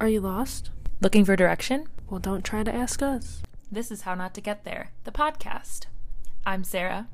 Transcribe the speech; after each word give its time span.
Are 0.00 0.08
you 0.08 0.20
lost? 0.20 0.70
Looking 1.00 1.24
for 1.24 1.34
direction? 1.34 1.88
Well, 2.08 2.20
don't 2.20 2.44
try 2.44 2.62
to 2.62 2.72
ask 2.72 3.02
us. 3.02 3.42
This 3.70 3.90
is 3.90 4.02
How 4.02 4.14
Not 4.14 4.32
to 4.34 4.40
Get 4.40 4.62
There, 4.62 4.92
the 5.02 5.10
podcast. 5.10 5.86
I'm 6.46 6.62
Sarah. 6.62 7.08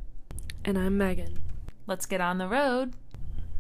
And 0.67 0.77
I'm 0.77 0.99
Megan. 0.99 1.39
Let's 1.87 2.05
get 2.05 2.21
on 2.21 2.37
the 2.37 2.47
road. 2.47 2.93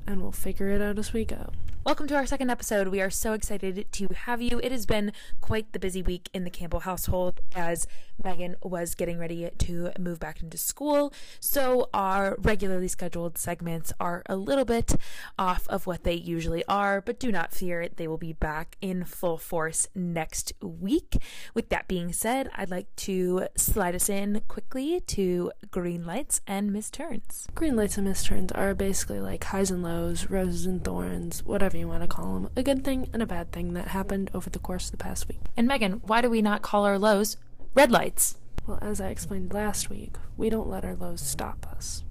And 0.06 0.20
we'll 0.20 0.30
figure 0.30 0.68
it 0.68 0.82
out 0.82 0.98
as 0.98 1.14
we 1.14 1.24
go. 1.24 1.52
Welcome 1.84 2.06
to 2.06 2.14
our 2.14 2.24
second 2.24 2.48
episode. 2.48 2.88
We 2.88 3.02
are 3.02 3.10
so 3.10 3.34
excited 3.34 3.92
to 3.92 4.08
have 4.08 4.40
you. 4.40 4.58
It 4.62 4.72
has 4.72 4.86
been 4.86 5.12
quite 5.42 5.74
the 5.74 5.78
busy 5.78 6.00
week 6.00 6.30
in 6.32 6.44
the 6.44 6.50
Campbell 6.50 6.80
household 6.80 7.40
as 7.54 7.86
Megan 8.22 8.56
was 8.62 8.94
getting 8.94 9.18
ready 9.18 9.50
to 9.58 9.90
move 9.98 10.18
back 10.18 10.40
into 10.40 10.56
school. 10.56 11.12
So, 11.40 11.90
our 11.92 12.36
regularly 12.38 12.88
scheduled 12.88 13.36
segments 13.36 13.92
are 14.00 14.22
a 14.24 14.34
little 14.34 14.64
bit 14.64 14.96
off 15.38 15.68
of 15.68 15.86
what 15.86 16.04
they 16.04 16.14
usually 16.14 16.64
are, 16.68 17.02
but 17.02 17.20
do 17.20 17.30
not 17.30 17.52
fear, 17.52 17.86
they 17.94 18.08
will 18.08 18.16
be 18.16 18.32
back 18.32 18.78
in 18.80 19.04
full 19.04 19.36
force 19.36 19.86
next 19.94 20.54
week. 20.62 21.18
With 21.52 21.68
that 21.68 21.86
being 21.86 22.14
said, 22.14 22.48
I'd 22.54 22.70
like 22.70 22.96
to 22.96 23.48
slide 23.56 23.94
us 23.94 24.08
in 24.08 24.40
quickly 24.48 25.00
to 25.00 25.52
green 25.70 26.06
lights 26.06 26.40
and 26.46 26.70
misturns. 26.70 27.54
Green 27.54 27.76
lights 27.76 27.98
and 27.98 28.08
misturns 28.08 28.56
are 28.56 28.74
basically 28.74 29.20
like 29.20 29.44
highs 29.44 29.70
and 29.70 29.82
lows, 29.82 30.30
roses 30.30 30.64
and 30.64 30.82
thorns, 30.82 31.44
whatever 31.44 31.73
you 31.80 31.88
want 31.88 32.02
to 32.02 32.08
call 32.08 32.34
them. 32.34 32.50
A 32.56 32.62
good 32.62 32.84
thing 32.84 33.08
and 33.12 33.22
a 33.22 33.26
bad 33.26 33.52
thing 33.52 33.74
that 33.74 33.88
happened 33.88 34.30
over 34.34 34.50
the 34.50 34.58
course 34.58 34.86
of 34.86 34.90
the 34.92 34.96
past 34.96 35.28
week. 35.28 35.40
And 35.56 35.66
Megan, 35.66 36.00
why 36.04 36.20
do 36.20 36.30
we 36.30 36.42
not 36.42 36.62
call 36.62 36.84
our 36.84 36.98
lows 36.98 37.36
red 37.74 37.90
lights? 37.90 38.36
Well, 38.66 38.78
as 38.80 39.00
I 39.00 39.08
explained 39.08 39.52
last 39.52 39.90
week, 39.90 40.16
we 40.36 40.48
don't 40.50 40.68
let 40.68 40.84
our 40.84 40.94
lows 40.94 41.20
stop 41.20 41.66
us. 41.76 42.02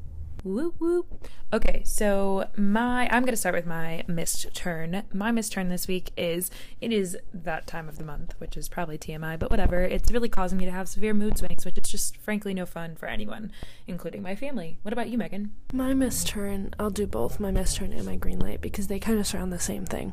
Whoop 0.44 0.76
whoop. 0.78 1.08
Okay, 1.54 1.84
so 1.86 2.50
my 2.58 3.08
I'm 3.10 3.24
gonna 3.24 3.38
start 3.38 3.56
with 3.56 3.66
my 3.66 4.04
missed 4.08 4.54
turn. 4.54 5.04
My 5.14 5.32
missed 5.32 5.54
turn 5.54 5.70
this 5.70 5.88
week 5.88 6.12
is 6.18 6.52
it 6.82 6.92
is 6.92 7.18
that 7.34 7.66
time 7.66 7.88
of 7.88 7.98
the 7.98 8.04
month, 8.04 8.36
which 8.40 8.58
is 8.58 8.68
probably 8.68 8.98
TMI, 8.98 9.40
but 9.40 9.50
whatever. 9.50 9.84
It's 9.84 10.12
really 10.12 10.28
causing 10.28 10.58
me 10.58 10.66
to 10.66 10.72
have 10.72 10.90
severe 10.90 11.14
mood 11.14 11.38
swings, 11.38 11.64
which 11.64 11.78
is 11.78 11.90
just 11.90 12.18
frankly 12.18 12.54
no 12.54 12.66
fun 12.66 12.98
for 12.98 13.06
anyone, 13.06 13.54
including 13.88 14.22
my 14.22 14.36
family. 14.36 14.80
What 14.82 14.92
about 14.92 15.08
you, 15.08 15.18
Megan? 15.18 15.54
My 15.72 15.94
missed 15.94 16.28
turn, 16.28 16.74
I'll 16.78 16.90
do 16.90 17.08
both 17.08 17.40
my 17.40 17.52
missed 17.52 17.78
turn 17.78 17.94
and 17.94 18.06
my 18.06 18.18
green 18.18 18.40
light 18.40 18.60
because 18.60 18.88
they 18.88 19.00
kind 19.00 19.20
of 19.20 19.28
surround 19.28 19.54
the 19.54 19.60
same 19.60 19.86
thing. 19.86 20.12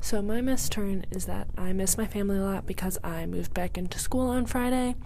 So 0.00 0.20
my 0.22 0.40
missed 0.40 0.72
turn 0.72 1.06
is 1.12 1.26
that 1.26 1.48
I 1.56 1.72
miss 1.72 1.96
my 1.96 2.06
family 2.06 2.38
a 2.38 2.42
lot 2.42 2.66
because 2.66 2.98
I 3.04 3.26
moved 3.26 3.54
back 3.54 3.78
into 3.78 4.00
school 4.00 4.28
on 4.28 4.46
Friday. 4.46 4.96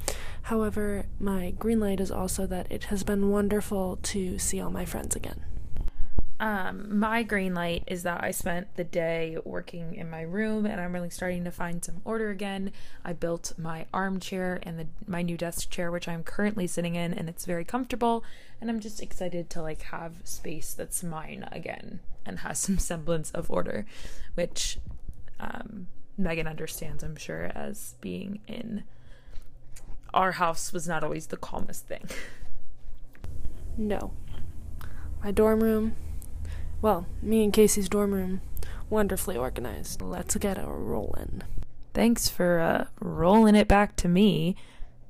However, 0.42 1.06
my 1.20 1.52
green 1.52 1.80
light 1.80 2.00
is 2.00 2.10
also 2.10 2.46
that 2.46 2.66
it 2.70 2.84
has 2.84 3.04
been 3.04 3.30
wonderful 3.30 3.98
to 4.02 4.38
see 4.38 4.60
all 4.60 4.70
my 4.70 4.84
friends 4.84 5.14
again. 5.14 5.44
Um, 6.42 6.98
my 6.98 7.22
green 7.22 7.54
light 7.54 7.84
is 7.86 8.02
that 8.02 8.24
I 8.24 8.32
spent 8.32 8.74
the 8.74 8.82
day 8.82 9.38
working 9.44 9.94
in 9.94 10.10
my 10.10 10.22
room 10.22 10.66
and 10.66 10.80
I'm 10.80 10.92
really 10.92 11.08
starting 11.08 11.44
to 11.44 11.52
find 11.52 11.84
some 11.84 12.02
order 12.04 12.30
again. 12.30 12.72
I 13.04 13.12
built 13.12 13.52
my 13.56 13.86
armchair 13.94 14.58
and 14.64 14.76
the, 14.76 14.88
my 15.06 15.22
new 15.22 15.36
desk 15.36 15.70
chair, 15.70 15.92
which 15.92 16.08
I'm 16.08 16.24
currently 16.24 16.66
sitting 16.66 16.96
in, 16.96 17.14
and 17.14 17.28
it's 17.28 17.44
very 17.44 17.64
comfortable. 17.64 18.24
And 18.60 18.68
I'm 18.68 18.80
just 18.80 19.00
excited 19.00 19.50
to 19.50 19.62
like 19.62 19.82
have 19.82 20.14
space 20.24 20.74
that's 20.74 21.04
mine 21.04 21.48
again 21.52 22.00
and 22.26 22.40
has 22.40 22.58
some 22.58 22.78
semblance 22.90 23.30
of 23.30 23.48
order, 23.48 23.86
which 24.34 24.78
um, 25.38 25.86
Megan 26.18 26.48
understands, 26.48 27.04
I'm 27.04 27.14
sure, 27.14 27.52
as 27.54 27.94
being 28.00 28.40
in 28.48 28.82
our 30.14 30.32
house 30.32 30.72
was 30.72 30.86
not 30.86 31.04
always 31.04 31.28
the 31.28 31.36
calmest 31.36 31.86
thing. 31.86 32.08
No. 33.76 34.12
My 35.24 35.30
dorm 35.30 35.62
room, 35.62 35.96
well, 36.80 37.06
me 37.22 37.44
and 37.44 37.52
Casey's 37.52 37.88
dorm 37.88 38.12
room, 38.12 38.40
wonderfully 38.90 39.36
organized. 39.36 40.02
Let's 40.02 40.36
get 40.36 40.58
a 40.58 40.66
rollin'. 40.66 41.42
Thanks 41.94 42.28
for 42.28 42.58
uh, 42.58 42.86
rolling 43.00 43.54
it 43.54 43.68
back 43.68 43.96
to 43.96 44.08
me. 44.08 44.56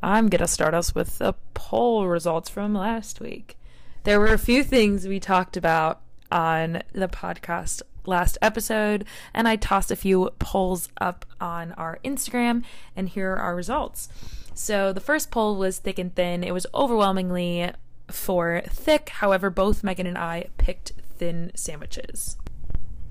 I'm 0.03 0.29
going 0.29 0.41
to 0.41 0.49
start 0.49 0.75
us 0.75 0.95
with 0.95 1.19
the 1.19 1.35
poll 1.55 2.09
results 2.09 2.51
from 2.51 2.75
last 2.75 3.21
week. 3.21 3.57
There 4.05 4.19
were 4.19 4.33
a 4.33 4.39
few 4.39 4.65
things 4.65 5.07
we 5.07 5.21
talked 5.21 5.57
about 5.57 6.01
on 6.31 6.83
the 6.93 7.09
podcast 7.09 7.83
last 8.05 8.37
episode, 8.43 9.05
and 9.33 9.47
I 9.47 9.57
tossed 9.57 9.91
a 9.91 9.97
few 9.97 10.31
polls 10.39 10.89
up 11.01 11.25
on 11.41 11.73
our 11.73 12.01
Instagram, 12.05 12.65
and 12.97 13.09
here 13.09 13.33
are 13.33 13.39
our 13.39 13.55
results. 13.55 14.09
So 14.55 14.93
the 14.93 15.01
first 15.01 15.31
poll 15.31 15.57
was 15.57 15.79
thick 15.79 15.99
and 15.99 16.15
thin. 16.15 16.45
It 16.45 16.53
was 16.53 16.67
overwhelmingly 16.75 17.71
for 18.09 18.63
thick. 18.69 19.09
However, 19.09 19.51
both 19.51 19.83
Megan 19.83 20.07
and 20.07 20.19
I 20.19 20.47
picked 20.59 20.93
thin 21.17 21.53
sandwiches. 21.55 22.37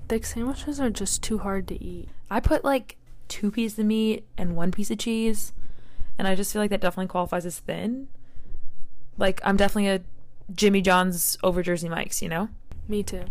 Thick 0.08 0.24
sandwiches 0.24 0.80
are 0.80 0.90
just 0.90 1.22
too 1.22 1.38
hard 1.38 1.66
to 1.68 1.82
eat. 1.82 2.08
I 2.30 2.40
put 2.40 2.64
like 2.64 2.96
two 3.28 3.50
pieces 3.50 3.78
of 3.78 3.86
meat 3.86 4.26
and 4.36 4.56
one 4.56 4.70
piece 4.70 4.90
of 4.90 4.98
cheese, 4.98 5.52
and 6.18 6.28
I 6.28 6.34
just 6.34 6.52
feel 6.52 6.62
like 6.62 6.70
that 6.70 6.80
definitely 6.80 7.08
qualifies 7.08 7.46
as 7.46 7.58
thin. 7.58 8.08
Like 9.18 9.40
I'm 9.44 9.56
definitely 9.56 9.88
a 9.88 10.00
Jimmy 10.54 10.82
John's 10.82 11.38
over 11.42 11.62
Jersey 11.62 11.88
Mike's, 11.88 12.22
you 12.22 12.28
know? 12.28 12.48
Me 12.88 13.02
too. 13.02 13.24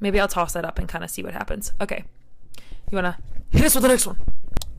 Maybe 0.00 0.18
I'll 0.18 0.28
toss 0.28 0.52
that 0.54 0.64
up 0.64 0.78
and 0.78 0.88
kind 0.88 1.04
of 1.04 1.10
see 1.10 1.22
what 1.22 1.32
happens. 1.32 1.72
Okay. 1.80 2.04
You 2.90 2.96
wanna 2.96 3.18
hit 3.50 3.64
us 3.64 3.74
with 3.74 3.82
the 3.82 3.88
next 3.88 4.06
one? 4.06 4.18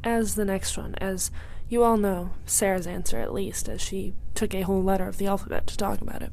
As 0.04 0.36
the 0.36 0.46
next 0.46 0.78
one, 0.78 0.96
as 0.96 1.32
you 1.70 1.84
all 1.84 1.98
know 1.98 2.32
Sarah's 2.46 2.88
answer 2.88 3.18
at 3.18 3.34
least, 3.34 3.68
as 3.68 3.82
she 3.82 4.14
took 4.36 4.54
a 4.54 4.62
whole 4.62 4.84
letter 4.84 5.08
of 5.08 5.18
the 5.18 5.28
alphabet 5.28 5.68
to 5.68 5.78
talk 5.78 6.02
about 6.02 6.22
it. 6.22 6.32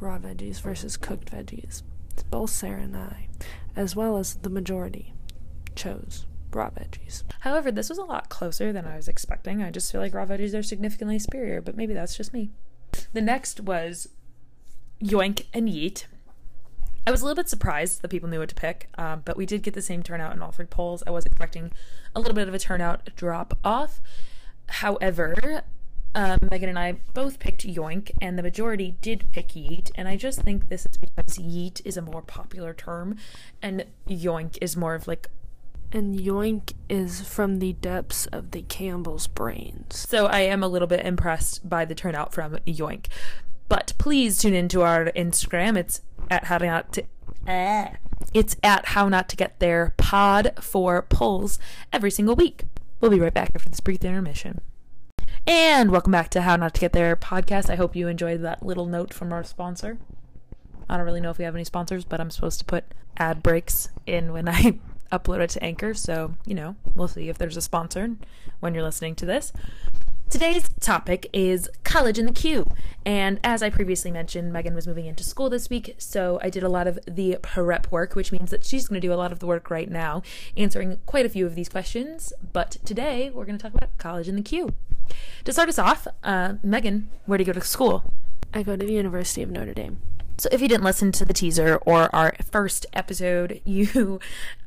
Raw 0.00 0.18
veggies 0.18 0.60
versus 0.60 0.96
cooked 0.96 1.30
veggies. 1.30 1.82
Both 2.30 2.50
Sarah 2.50 2.82
and 2.82 2.96
I, 2.96 3.28
as 3.76 3.96
well 3.96 4.16
as 4.16 4.34
the 4.36 4.50
majority, 4.50 5.12
chose 5.74 6.26
raw 6.52 6.70
veggies. 6.70 7.24
However, 7.40 7.72
this 7.72 7.88
was 7.88 7.98
a 7.98 8.04
lot 8.04 8.28
closer 8.28 8.72
than 8.72 8.86
I 8.86 8.96
was 8.96 9.08
expecting. 9.08 9.62
I 9.62 9.70
just 9.70 9.90
feel 9.90 10.00
like 10.00 10.14
raw 10.14 10.24
veggies 10.24 10.56
are 10.56 10.62
significantly 10.62 11.18
superior, 11.18 11.60
but 11.60 11.76
maybe 11.76 11.94
that's 11.94 12.16
just 12.16 12.32
me. 12.32 12.50
The 13.12 13.20
next 13.20 13.60
was 13.60 14.08
yoink 15.02 15.46
and 15.52 15.68
yeet. 15.68 16.04
I 17.06 17.10
was 17.10 17.20
a 17.20 17.24
little 17.24 17.36
bit 17.36 17.50
surprised 17.50 18.00
that 18.00 18.08
people 18.08 18.28
knew 18.28 18.38
what 18.38 18.48
to 18.48 18.54
pick, 18.54 18.88
um, 18.96 19.22
but 19.24 19.36
we 19.36 19.44
did 19.44 19.62
get 19.62 19.74
the 19.74 19.82
same 19.82 20.02
turnout 20.02 20.34
in 20.34 20.40
all 20.40 20.52
three 20.52 20.64
polls. 20.64 21.02
I 21.06 21.10
was 21.10 21.26
expecting 21.26 21.70
a 22.14 22.20
little 22.20 22.34
bit 22.34 22.48
of 22.48 22.54
a 22.54 22.58
turnout 22.58 23.14
drop 23.16 23.58
off. 23.62 24.00
However, 24.68 25.62
um, 26.14 26.38
Megan 26.50 26.68
and 26.68 26.78
I 26.78 26.92
both 27.12 27.38
picked 27.38 27.66
Yoink, 27.66 28.12
and 28.20 28.38
the 28.38 28.42
majority 28.42 28.96
did 29.00 29.30
pick 29.32 29.48
Yeet. 29.48 29.90
And 29.94 30.06
I 30.06 30.16
just 30.16 30.42
think 30.42 30.68
this 30.68 30.86
is 30.86 30.96
because 30.96 31.38
Yeet 31.38 31.80
is 31.84 31.96
a 31.96 32.02
more 32.02 32.22
popular 32.22 32.72
term, 32.72 33.16
and 33.60 33.84
Yoink 34.08 34.58
is 34.60 34.76
more 34.76 34.94
of 34.94 35.08
like. 35.08 35.28
And 35.92 36.18
Yoink 36.18 36.72
is 36.88 37.20
from 37.20 37.60
the 37.60 37.72
depths 37.74 38.26
of 38.26 38.50
the 38.50 38.62
Campbell's 38.62 39.28
brains. 39.28 39.96
So 40.08 40.26
I 40.26 40.40
am 40.40 40.60
a 40.60 40.66
little 40.66 40.88
bit 40.88 41.06
impressed 41.06 41.68
by 41.68 41.84
the 41.84 41.94
turnout 41.94 42.34
from 42.34 42.56
Yoink. 42.66 43.06
But 43.68 43.92
please 43.96 44.38
tune 44.38 44.54
into 44.54 44.82
our 44.82 45.06
Instagram. 45.12 45.76
It's 45.76 46.00
at 46.30 46.44
how 46.44 46.58
not 46.58 46.92
to. 46.94 47.04
Uh, 47.46 47.90
it's 48.32 48.56
at 48.64 48.86
how 48.86 49.08
not 49.08 49.28
to 49.28 49.36
get 49.36 49.60
there 49.60 49.94
pod 49.96 50.52
for 50.60 51.02
polls 51.02 51.60
every 51.92 52.10
single 52.10 52.34
week. 52.34 52.64
We'll 53.04 53.10
be 53.10 53.20
right 53.20 53.34
back 53.34 53.50
after 53.54 53.68
this 53.68 53.80
brief 53.80 54.02
intermission. 54.02 54.62
And 55.46 55.90
welcome 55.90 56.12
back 56.12 56.30
to 56.30 56.40
How 56.40 56.56
Not 56.56 56.72
to 56.72 56.80
Get 56.80 56.94
There 56.94 57.14
podcast. 57.16 57.68
I 57.68 57.74
hope 57.74 57.94
you 57.94 58.08
enjoyed 58.08 58.40
that 58.40 58.64
little 58.64 58.86
note 58.86 59.12
from 59.12 59.30
our 59.30 59.44
sponsor. 59.44 59.98
I 60.88 60.96
don't 60.96 61.04
really 61.04 61.20
know 61.20 61.28
if 61.28 61.36
we 61.36 61.44
have 61.44 61.54
any 61.54 61.64
sponsors, 61.64 62.06
but 62.06 62.18
I'm 62.18 62.30
supposed 62.30 62.60
to 62.60 62.64
put 62.64 62.84
ad 63.18 63.42
breaks 63.42 63.90
in 64.06 64.32
when 64.32 64.48
I 64.48 64.78
upload 65.12 65.40
it 65.40 65.50
to 65.50 65.62
Anchor. 65.62 65.92
So, 65.92 66.36
you 66.46 66.54
know, 66.54 66.76
we'll 66.94 67.08
see 67.08 67.28
if 67.28 67.36
there's 67.36 67.58
a 67.58 67.60
sponsor 67.60 68.16
when 68.60 68.72
you're 68.72 68.82
listening 68.82 69.16
to 69.16 69.26
this. 69.26 69.52
Today's 70.30 70.68
topic 70.80 71.28
is 71.32 71.70
college 71.84 72.18
in 72.18 72.26
the 72.26 72.32
queue. 72.32 72.66
And 73.06 73.38
as 73.44 73.62
I 73.62 73.70
previously 73.70 74.10
mentioned, 74.10 74.52
Megan 74.52 74.74
was 74.74 74.86
moving 74.86 75.06
into 75.06 75.22
school 75.22 75.48
this 75.48 75.70
week, 75.70 75.94
so 75.98 76.40
I 76.42 76.50
did 76.50 76.62
a 76.62 76.68
lot 76.68 76.88
of 76.88 76.98
the 77.06 77.38
prep 77.42 77.90
work, 77.92 78.14
which 78.14 78.32
means 78.32 78.50
that 78.50 78.64
she's 78.64 78.88
going 78.88 79.00
to 79.00 79.06
do 79.06 79.12
a 79.12 79.16
lot 79.16 79.30
of 79.30 79.38
the 79.38 79.46
work 79.46 79.70
right 79.70 79.88
now, 79.88 80.22
answering 80.56 80.98
quite 81.06 81.24
a 81.24 81.28
few 81.28 81.46
of 81.46 81.54
these 81.54 81.68
questions. 81.68 82.32
But 82.52 82.78
today, 82.84 83.30
we're 83.32 83.44
going 83.44 83.58
to 83.58 83.62
talk 83.62 83.74
about 83.74 83.96
college 83.98 84.28
in 84.28 84.36
the 84.36 84.42
queue. 84.42 84.74
To 85.44 85.52
start 85.52 85.68
us 85.68 85.78
off, 85.78 86.08
uh, 86.24 86.54
Megan, 86.62 87.10
where 87.26 87.38
do 87.38 87.42
you 87.42 87.52
go 87.52 87.58
to 87.58 87.64
school? 87.64 88.12
I 88.52 88.62
go 88.62 88.76
to 88.76 88.84
the 88.84 88.92
University 88.92 89.42
of 89.42 89.50
Notre 89.50 89.74
Dame. 89.74 89.98
So, 90.36 90.48
if 90.50 90.60
you 90.60 90.68
didn't 90.68 90.84
listen 90.84 91.12
to 91.12 91.24
the 91.24 91.32
teaser 91.32 91.76
or 91.86 92.14
our 92.14 92.34
first 92.50 92.86
episode, 92.92 93.60
you 93.64 94.18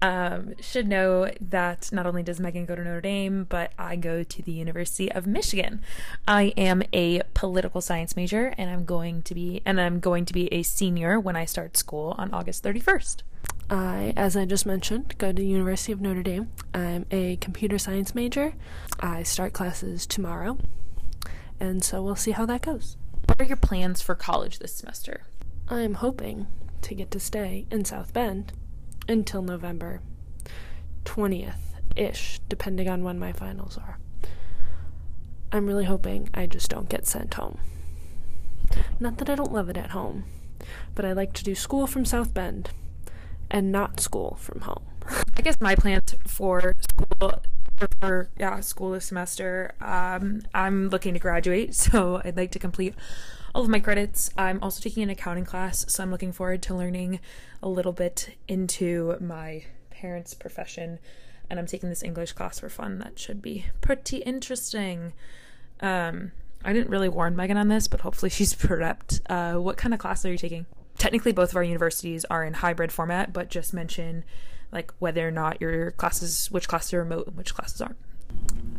um, 0.01 0.53
should 0.61 0.87
know 0.87 1.31
that 1.41 1.91
not 1.91 2.05
only 2.05 2.23
does 2.23 2.39
Megan 2.39 2.65
go 2.65 2.75
to 2.75 2.83
Notre 2.83 3.01
Dame, 3.01 3.45
but 3.49 3.73
I 3.77 3.95
go 3.95 4.23
to 4.23 4.41
the 4.41 4.51
University 4.51 5.11
of 5.11 5.27
Michigan. 5.27 5.81
I 6.27 6.53
am 6.57 6.83
a 6.93 7.21
political 7.33 7.81
science 7.81 8.15
major, 8.15 8.53
and 8.57 8.69
I'm 8.69 8.85
going 8.85 9.23
to 9.23 9.35
be 9.35 9.61
and 9.65 9.79
I'm 9.81 9.99
going 9.99 10.25
to 10.25 10.33
be 10.33 10.51
a 10.53 10.63
senior 10.63 11.19
when 11.19 11.35
I 11.35 11.45
start 11.45 11.75
school 11.75 12.15
on 12.17 12.33
August 12.33 12.63
31st. 12.63 13.23
I, 13.69 14.13
as 14.15 14.37
I 14.37 14.45
just 14.45 14.65
mentioned, 14.65 15.17
go 15.17 15.27
to 15.27 15.33
the 15.33 15.45
University 15.45 15.91
of 15.91 15.99
Notre 15.99 16.23
Dame. 16.23 16.49
I'm 16.73 17.05
a 17.11 17.35
computer 17.37 17.77
science 17.77 18.15
major. 18.15 18.53
I 19.01 19.23
start 19.23 19.51
classes 19.51 20.05
tomorrow, 20.05 20.57
and 21.59 21.83
so 21.83 22.01
we'll 22.01 22.15
see 22.15 22.31
how 22.31 22.45
that 22.45 22.61
goes. 22.61 22.95
What 23.25 23.41
are 23.41 23.45
your 23.45 23.57
plans 23.57 24.01
for 24.01 24.15
college 24.15 24.59
this 24.59 24.73
semester? 24.73 25.23
I'm 25.69 25.95
hoping 25.95 26.47
to 26.81 26.95
get 26.95 27.11
to 27.11 27.19
stay 27.19 27.65
in 27.69 27.83
South 27.83 28.13
Bend 28.13 28.53
until 29.09 29.41
November 29.41 30.01
20th 31.03 31.55
ish, 31.95 32.39
depending 32.47 32.87
on 32.87 33.03
when 33.03 33.19
my 33.19 33.33
finals 33.33 33.77
are. 33.77 33.99
I'm 35.51 35.65
really 35.65 35.85
hoping 35.85 36.29
I 36.33 36.45
just 36.45 36.69
don't 36.69 36.87
get 36.87 37.05
sent 37.05 37.33
home. 37.33 37.59
Not 38.99 39.17
that 39.17 39.29
I 39.29 39.35
don't 39.35 39.51
love 39.51 39.69
it 39.69 39.77
at 39.77 39.91
home, 39.91 40.23
but 40.95 41.03
I 41.03 41.11
like 41.13 41.33
to 41.33 41.43
do 41.43 41.55
school 41.55 41.85
from 41.85 42.05
South 42.05 42.33
Bend 42.33 42.69
and 43.51 43.71
not 43.71 43.99
school 43.99 44.37
from 44.39 44.61
home. 44.61 44.83
I 45.35 45.41
guess 45.41 45.59
my 45.59 45.75
plans 45.75 46.15
for 46.25 46.75
school 46.79 47.41
for 47.99 48.29
yeah 48.37 48.59
school 48.59 48.91
this 48.91 49.05
semester 49.05 49.75
um, 49.81 50.41
i'm 50.53 50.89
looking 50.89 51.13
to 51.13 51.19
graduate 51.19 51.75
so 51.83 52.19
i'd 52.25 52.35
like 52.35 52.51
to 52.51 52.57
complete 52.57 52.95
all 53.57 53.63
of 53.63 53.69
my 53.69 53.79
credits. 53.79 54.29
I'm 54.37 54.59
also 54.61 54.79
taking 54.79 55.01
an 55.01 55.09
accounting 55.09 55.43
class 55.43 55.83
so 55.91 56.03
i'm 56.03 56.11
looking 56.11 56.31
forward 56.31 56.61
to 56.61 56.75
learning 56.75 57.19
a 57.63 57.67
little 57.67 57.91
bit 57.91 58.37
into 58.47 59.17
my 59.19 59.63
parents 59.89 60.35
profession. 60.35 60.99
And 61.49 61.59
i'm 61.59 61.65
taking 61.65 61.89
this 61.89 62.03
english 62.03 62.33
class 62.33 62.59
for 62.59 62.69
fun. 62.69 62.99
That 62.99 63.17
should 63.17 63.41
be 63.41 63.65
pretty 63.81 64.17
interesting. 64.17 65.13
Um, 65.79 66.33
i 66.63 66.71
didn't 66.71 66.91
really 66.91 67.09
warn 67.09 67.35
megan 67.35 67.57
on 67.57 67.67
this 67.67 67.87
but 67.87 68.01
hopefully 68.01 68.29
she's 68.37 68.53
prepped. 68.53 69.21
Uh, 69.27 69.59
what 69.59 69.75
kind 69.75 69.91
of 69.91 69.99
class 69.99 70.23
are 70.23 70.31
you 70.31 70.37
taking? 70.37 70.67
Technically 70.99 71.31
both 71.31 71.49
of 71.49 71.55
our 71.55 71.63
universities 71.63 72.25
are 72.25 72.43
in 72.43 72.53
hybrid 72.53 72.91
format 72.91 73.33
but 73.33 73.49
just 73.49 73.73
mention 73.73 74.23
like 74.71 74.93
whether 74.99 75.27
or 75.27 75.31
not 75.31 75.61
your 75.61 75.89
classes, 75.91 76.51
which 76.51 76.67
classes 76.67 76.93
are 76.93 76.99
remote 76.99 77.25
and 77.25 77.35
which 77.35 77.55
classes 77.55 77.81
aren't. 77.81 77.97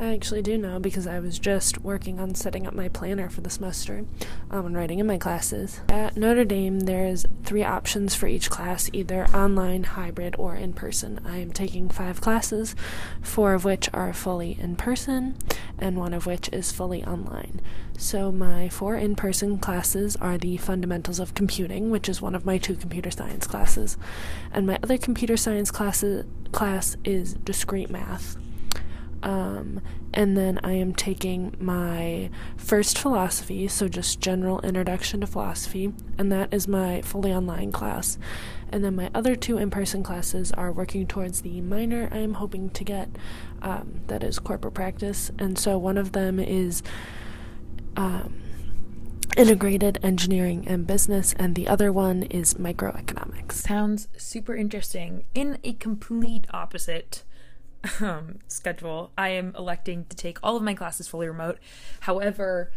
I 0.00 0.14
actually 0.14 0.42
do 0.42 0.56
know 0.56 0.78
because 0.78 1.08
I 1.08 1.18
was 1.18 1.40
just 1.40 1.82
working 1.82 2.20
on 2.20 2.36
setting 2.36 2.68
up 2.68 2.74
my 2.74 2.88
planner 2.88 3.28
for 3.28 3.40
the 3.40 3.50
semester 3.50 4.04
um, 4.48 4.66
and 4.66 4.76
writing 4.76 5.00
in 5.00 5.08
my 5.08 5.18
classes. 5.18 5.80
At 5.88 6.16
Notre 6.16 6.44
Dame, 6.44 6.80
there's 6.80 7.26
three 7.42 7.64
options 7.64 8.14
for 8.14 8.28
each 8.28 8.48
class 8.48 8.88
either 8.92 9.26
online, 9.34 9.82
hybrid, 9.82 10.36
or 10.38 10.54
in 10.54 10.72
person. 10.72 11.18
I 11.26 11.38
am 11.38 11.50
taking 11.50 11.88
five 11.88 12.20
classes, 12.20 12.76
four 13.22 13.54
of 13.54 13.64
which 13.64 13.88
are 13.92 14.12
fully 14.12 14.56
in 14.60 14.76
person, 14.76 15.36
and 15.80 15.96
one 15.96 16.14
of 16.14 16.26
which 16.26 16.48
is 16.52 16.70
fully 16.70 17.02
online. 17.04 17.60
So, 17.96 18.30
my 18.30 18.68
four 18.68 18.94
in 18.94 19.16
person 19.16 19.58
classes 19.58 20.14
are 20.16 20.38
the 20.38 20.58
Fundamentals 20.58 21.18
of 21.18 21.34
Computing, 21.34 21.90
which 21.90 22.08
is 22.08 22.22
one 22.22 22.36
of 22.36 22.46
my 22.46 22.56
two 22.58 22.76
computer 22.76 23.10
science 23.10 23.48
classes, 23.48 23.96
and 24.52 24.64
my 24.64 24.78
other 24.80 24.96
computer 24.96 25.36
science 25.36 25.72
classes, 25.72 26.24
class 26.52 26.96
is 27.04 27.34
Discrete 27.34 27.90
Math 27.90 28.36
um, 29.22 29.80
and 30.14 30.36
then 30.36 30.60
I 30.62 30.72
am 30.72 30.94
taking 30.94 31.56
my 31.60 32.30
first 32.56 32.98
philosophy, 32.98 33.68
so 33.68 33.88
just 33.88 34.20
general 34.20 34.60
introduction 34.60 35.20
to 35.20 35.26
philosophy, 35.26 35.92
and 36.16 36.30
that 36.32 36.52
is 36.52 36.68
my 36.68 37.02
fully 37.02 37.32
online 37.32 37.72
class. 37.72 38.18
And 38.70 38.84
then 38.84 38.96
my 38.96 39.10
other 39.14 39.34
two 39.34 39.58
in 39.58 39.70
person 39.70 40.02
classes 40.02 40.52
are 40.52 40.72
working 40.72 41.06
towards 41.06 41.40
the 41.40 41.60
minor 41.60 42.08
I 42.12 42.18
am 42.18 42.34
hoping 42.34 42.70
to 42.70 42.84
get, 42.84 43.08
um, 43.62 44.02
that 44.08 44.22
is 44.22 44.38
corporate 44.38 44.74
practice. 44.74 45.30
And 45.38 45.58
so 45.58 45.78
one 45.78 45.96
of 45.96 46.12
them 46.12 46.38
is 46.38 46.82
um, 47.96 48.34
integrated 49.36 49.98
engineering 50.02 50.64
and 50.66 50.86
business, 50.86 51.34
and 51.38 51.54
the 51.54 51.68
other 51.68 51.92
one 51.92 52.24
is 52.24 52.54
microeconomics. 52.54 53.52
Sounds 53.52 54.08
super 54.16 54.54
interesting. 54.54 55.24
In 55.34 55.58
a 55.64 55.72
complete 55.74 56.46
opposite 56.52 57.24
um, 58.00 58.38
schedule, 58.48 59.12
I 59.16 59.30
am 59.30 59.54
electing 59.56 60.06
to 60.06 60.16
take 60.16 60.38
all 60.42 60.56
of 60.56 60.62
my 60.62 60.74
classes 60.74 61.08
fully 61.08 61.28
remote. 61.28 61.58
However, 62.00 62.72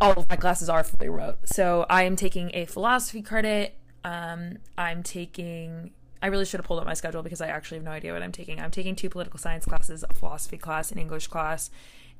all 0.00 0.12
of 0.12 0.28
my 0.28 0.36
classes 0.36 0.68
are 0.68 0.82
fully 0.82 1.08
remote. 1.08 1.38
So 1.44 1.86
I 1.88 2.04
am 2.04 2.16
taking 2.16 2.50
a 2.54 2.64
philosophy 2.64 3.22
credit. 3.22 3.76
Um, 4.04 4.58
I'm 4.76 5.02
taking. 5.02 5.92
I 6.22 6.28
really 6.28 6.44
should 6.44 6.60
have 6.60 6.66
pulled 6.66 6.78
up 6.78 6.86
my 6.86 6.94
schedule 6.94 7.22
because 7.22 7.40
I 7.40 7.48
actually 7.48 7.78
have 7.78 7.84
no 7.84 7.90
idea 7.90 8.12
what 8.12 8.22
I'm 8.22 8.32
taking. 8.32 8.60
I'm 8.60 8.70
taking 8.70 8.94
two 8.94 9.10
political 9.10 9.38
science 9.38 9.64
classes, 9.64 10.04
a 10.08 10.14
philosophy 10.14 10.56
class, 10.56 10.92
an 10.92 10.98
English 10.98 11.26
class, 11.26 11.70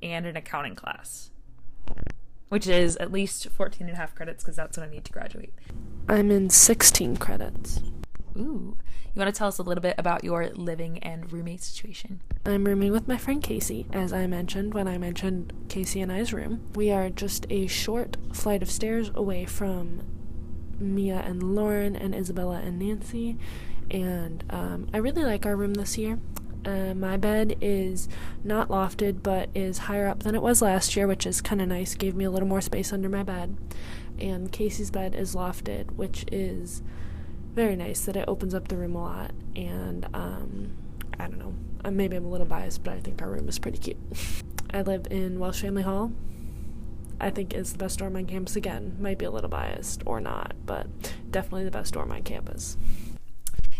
and 0.03 0.27
an 0.27 0.37
accounting 0.37 0.75
class, 0.75 1.31
which 2.49 2.67
is 2.67 2.97
at 2.97 3.13
least 3.13 3.49
14 3.49 3.87
and 3.87 3.95
a 3.95 3.97
half 3.97 4.15
credits 4.15 4.43
because 4.43 4.57
that's 4.57 4.77
what 4.77 4.89
I 4.89 4.91
need 4.91 5.05
to 5.05 5.13
graduate. 5.13 5.55
I'm 6.09 6.33
in 6.33 6.51
16 6.51 7.17
credits. 7.19 7.81
Ooh. 8.37 8.77
You 9.15 9.19
want 9.19 9.35
to 9.35 9.39
tell 9.39 9.49
us 9.49 9.59
a 9.59 9.63
little 9.63 9.83
bit 9.83 9.95
about 9.99 10.25
your 10.25 10.49
living 10.51 10.99
and 10.99 11.31
roommate 11.33 11.63
situation? 11.63 12.21
I'm 12.47 12.65
rooming 12.65 12.93
with 12.93 13.07
my 13.07 13.19
friend 13.19 13.43
Casey, 13.43 13.87
as 13.93 14.13
I 14.13 14.27
mentioned 14.27 14.73
when 14.75 14.89
I 14.89 14.97
mentioned 14.99 15.53
Casey 15.69 16.01
and 16.01 16.11
I's 16.11 16.33
room. 16.33 16.67
We 16.75 16.91
are 16.91 17.11
just 17.11 17.47
a 17.51 17.67
short 17.67 18.17
flight 18.33 18.63
of 18.63 18.71
stairs 18.71 19.11
away 19.15 19.45
from 19.45 20.03
Mia 20.81 21.23
and 21.25 21.55
Lauren 21.55 21.95
and 21.95 22.15
Isabella 22.15 22.63
and 22.65 22.79
Nancy, 22.79 23.37
and 23.91 24.45
um, 24.51 24.89
I 24.95 24.97
really 24.97 25.25
like 25.25 25.45
our 25.45 25.57
room 25.57 25.75
this 25.75 25.99
year. 25.99 26.19
Uh, 26.65 26.95
my 26.95 27.17
bed 27.17 27.57
is 27.61 28.09
not 28.45 28.69
lofted, 28.69 29.23
but 29.23 29.51
is 29.55 29.79
higher 29.79 30.07
up 30.07 30.23
than 30.23 30.35
it 30.35 30.43
was 30.43 30.63
last 30.63 30.97
year, 30.97 31.07
which 31.07 31.27
is 31.27 31.41
kind 31.41 31.61
of 31.61 31.69
nice. 31.69 31.95
Gave 31.95 32.15
me 32.15 32.25
a 32.25 32.31
little 32.31 32.49
more 32.49 32.61
space 32.61 32.93
under 32.93 33.09
my 33.09 33.23
bed. 33.23 33.57
And 34.19 34.53
Casey's 34.53 34.91
bed 34.91 35.15
is 35.15 35.35
lofted, 35.35 35.93
which 35.93 36.25
is 36.31 36.83
very 37.55 37.77
nice 37.77 38.05
that 38.07 38.17
it 38.17 38.25
opens 38.29 38.55
up 38.55 38.69
the 38.69 38.77
room 38.77 38.95
a 38.95 39.03
lot. 39.03 39.33
And 39.57 40.07
um, 40.15 40.73
I 41.19 41.27
don't 41.27 41.39
know, 41.39 41.55
uh, 41.85 41.91
maybe 41.91 42.17
I'm 42.17 42.25
a 42.25 42.29
little 42.29 42.47
biased, 42.47 42.83
but 42.83 42.95
I 42.95 43.01
think 43.01 43.21
our 43.23 43.29
room 43.29 43.49
is 43.49 43.59
pretty 43.59 43.79
cute. 43.79 43.99
I 44.71 44.83
live 44.83 45.07
in 45.11 45.39
Welsh 45.39 45.61
Family 45.61 45.83
Hall. 45.83 46.13
I 47.21 47.31
think 47.31 47.55
is 47.55 47.73
the 47.73 47.79
best 47.79 47.99
dorm 47.99 48.17
on 48.17 48.27
campus. 48.27 48.57
Again, 48.57 48.97
might 48.99 49.19
be 49.19 49.27
a 49.27 49.31
little 49.31 49.51
biased 49.51 50.03
or 50.07 50.21
not, 50.21 50.55
but 50.67 50.89
definitely 51.31 51.65
the 51.65 51.71
best 51.71 51.95
dorm 51.95 52.11
on 52.11 52.23
campus. 52.23 52.77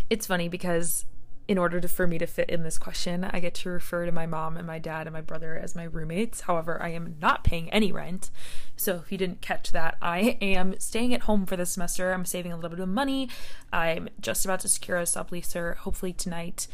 It's 0.09 0.25
funny 0.25 0.47
because 0.47 1.05
in 1.47 1.57
order 1.57 1.81
to, 1.81 1.87
for 1.87 2.07
me 2.07 2.17
to 2.17 2.25
fit 2.25 2.49
in 2.49 2.63
this 2.63 2.77
question, 2.77 3.23
I 3.25 3.39
get 3.39 3.53
to 3.55 3.69
refer 3.69 4.05
to 4.05 4.11
my 4.11 4.25
mom 4.25 4.55
and 4.55 4.65
my 4.65 4.79
dad 4.79 5.07
and 5.07 5.13
my 5.13 5.21
brother 5.21 5.57
as 5.57 5.75
my 5.75 5.83
roommates. 5.83 6.41
However, 6.41 6.81
I 6.81 6.89
am 6.89 7.15
not 7.21 7.43
paying 7.43 7.69
any 7.71 7.91
rent. 7.91 8.29
So 8.77 9.01
if 9.03 9.11
you 9.11 9.17
didn't 9.17 9.41
catch 9.41 9.71
that, 9.71 9.97
I 10.01 10.37
am 10.41 10.79
staying 10.79 11.13
at 11.13 11.21
home 11.21 11.45
for 11.45 11.57
this 11.57 11.71
semester. 11.71 12.13
I'm 12.13 12.25
saving 12.25 12.53
a 12.53 12.55
little 12.55 12.69
bit 12.69 12.79
of 12.79 12.87
money. 12.87 13.29
I'm 13.73 14.07
just 14.21 14.45
about 14.45 14.61
to 14.61 14.69
secure 14.69 14.97
a 14.97 15.03
subleaser, 15.03 15.75
hopefully 15.77 16.13
tonight. 16.13 16.67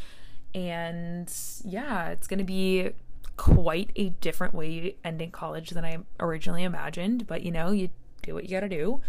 And 0.53 1.31
yeah, 1.63 2.09
it's 2.09 2.27
going 2.27 2.39
to 2.39 2.43
be 2.43 2.91
quite 3.37 3.91
a 3.95 4.09
different 4.09 4.53
way 4.53 4.97
ending 5.03 5.31
college 5.31 5.71
than 5.71 5.85
I 5.85 5.97
originally 6.19 6.63
imagined. 6.63 7.25
But 7.25 7.41
you 7.41 7.51
know, 7.51 7.71
you 7.71 7.89
do 8.21 8.35
what 8.35 8.43
you 8.43 8.51
got 8.51 8.59
to 8.59 8.69
do 8.69 9.01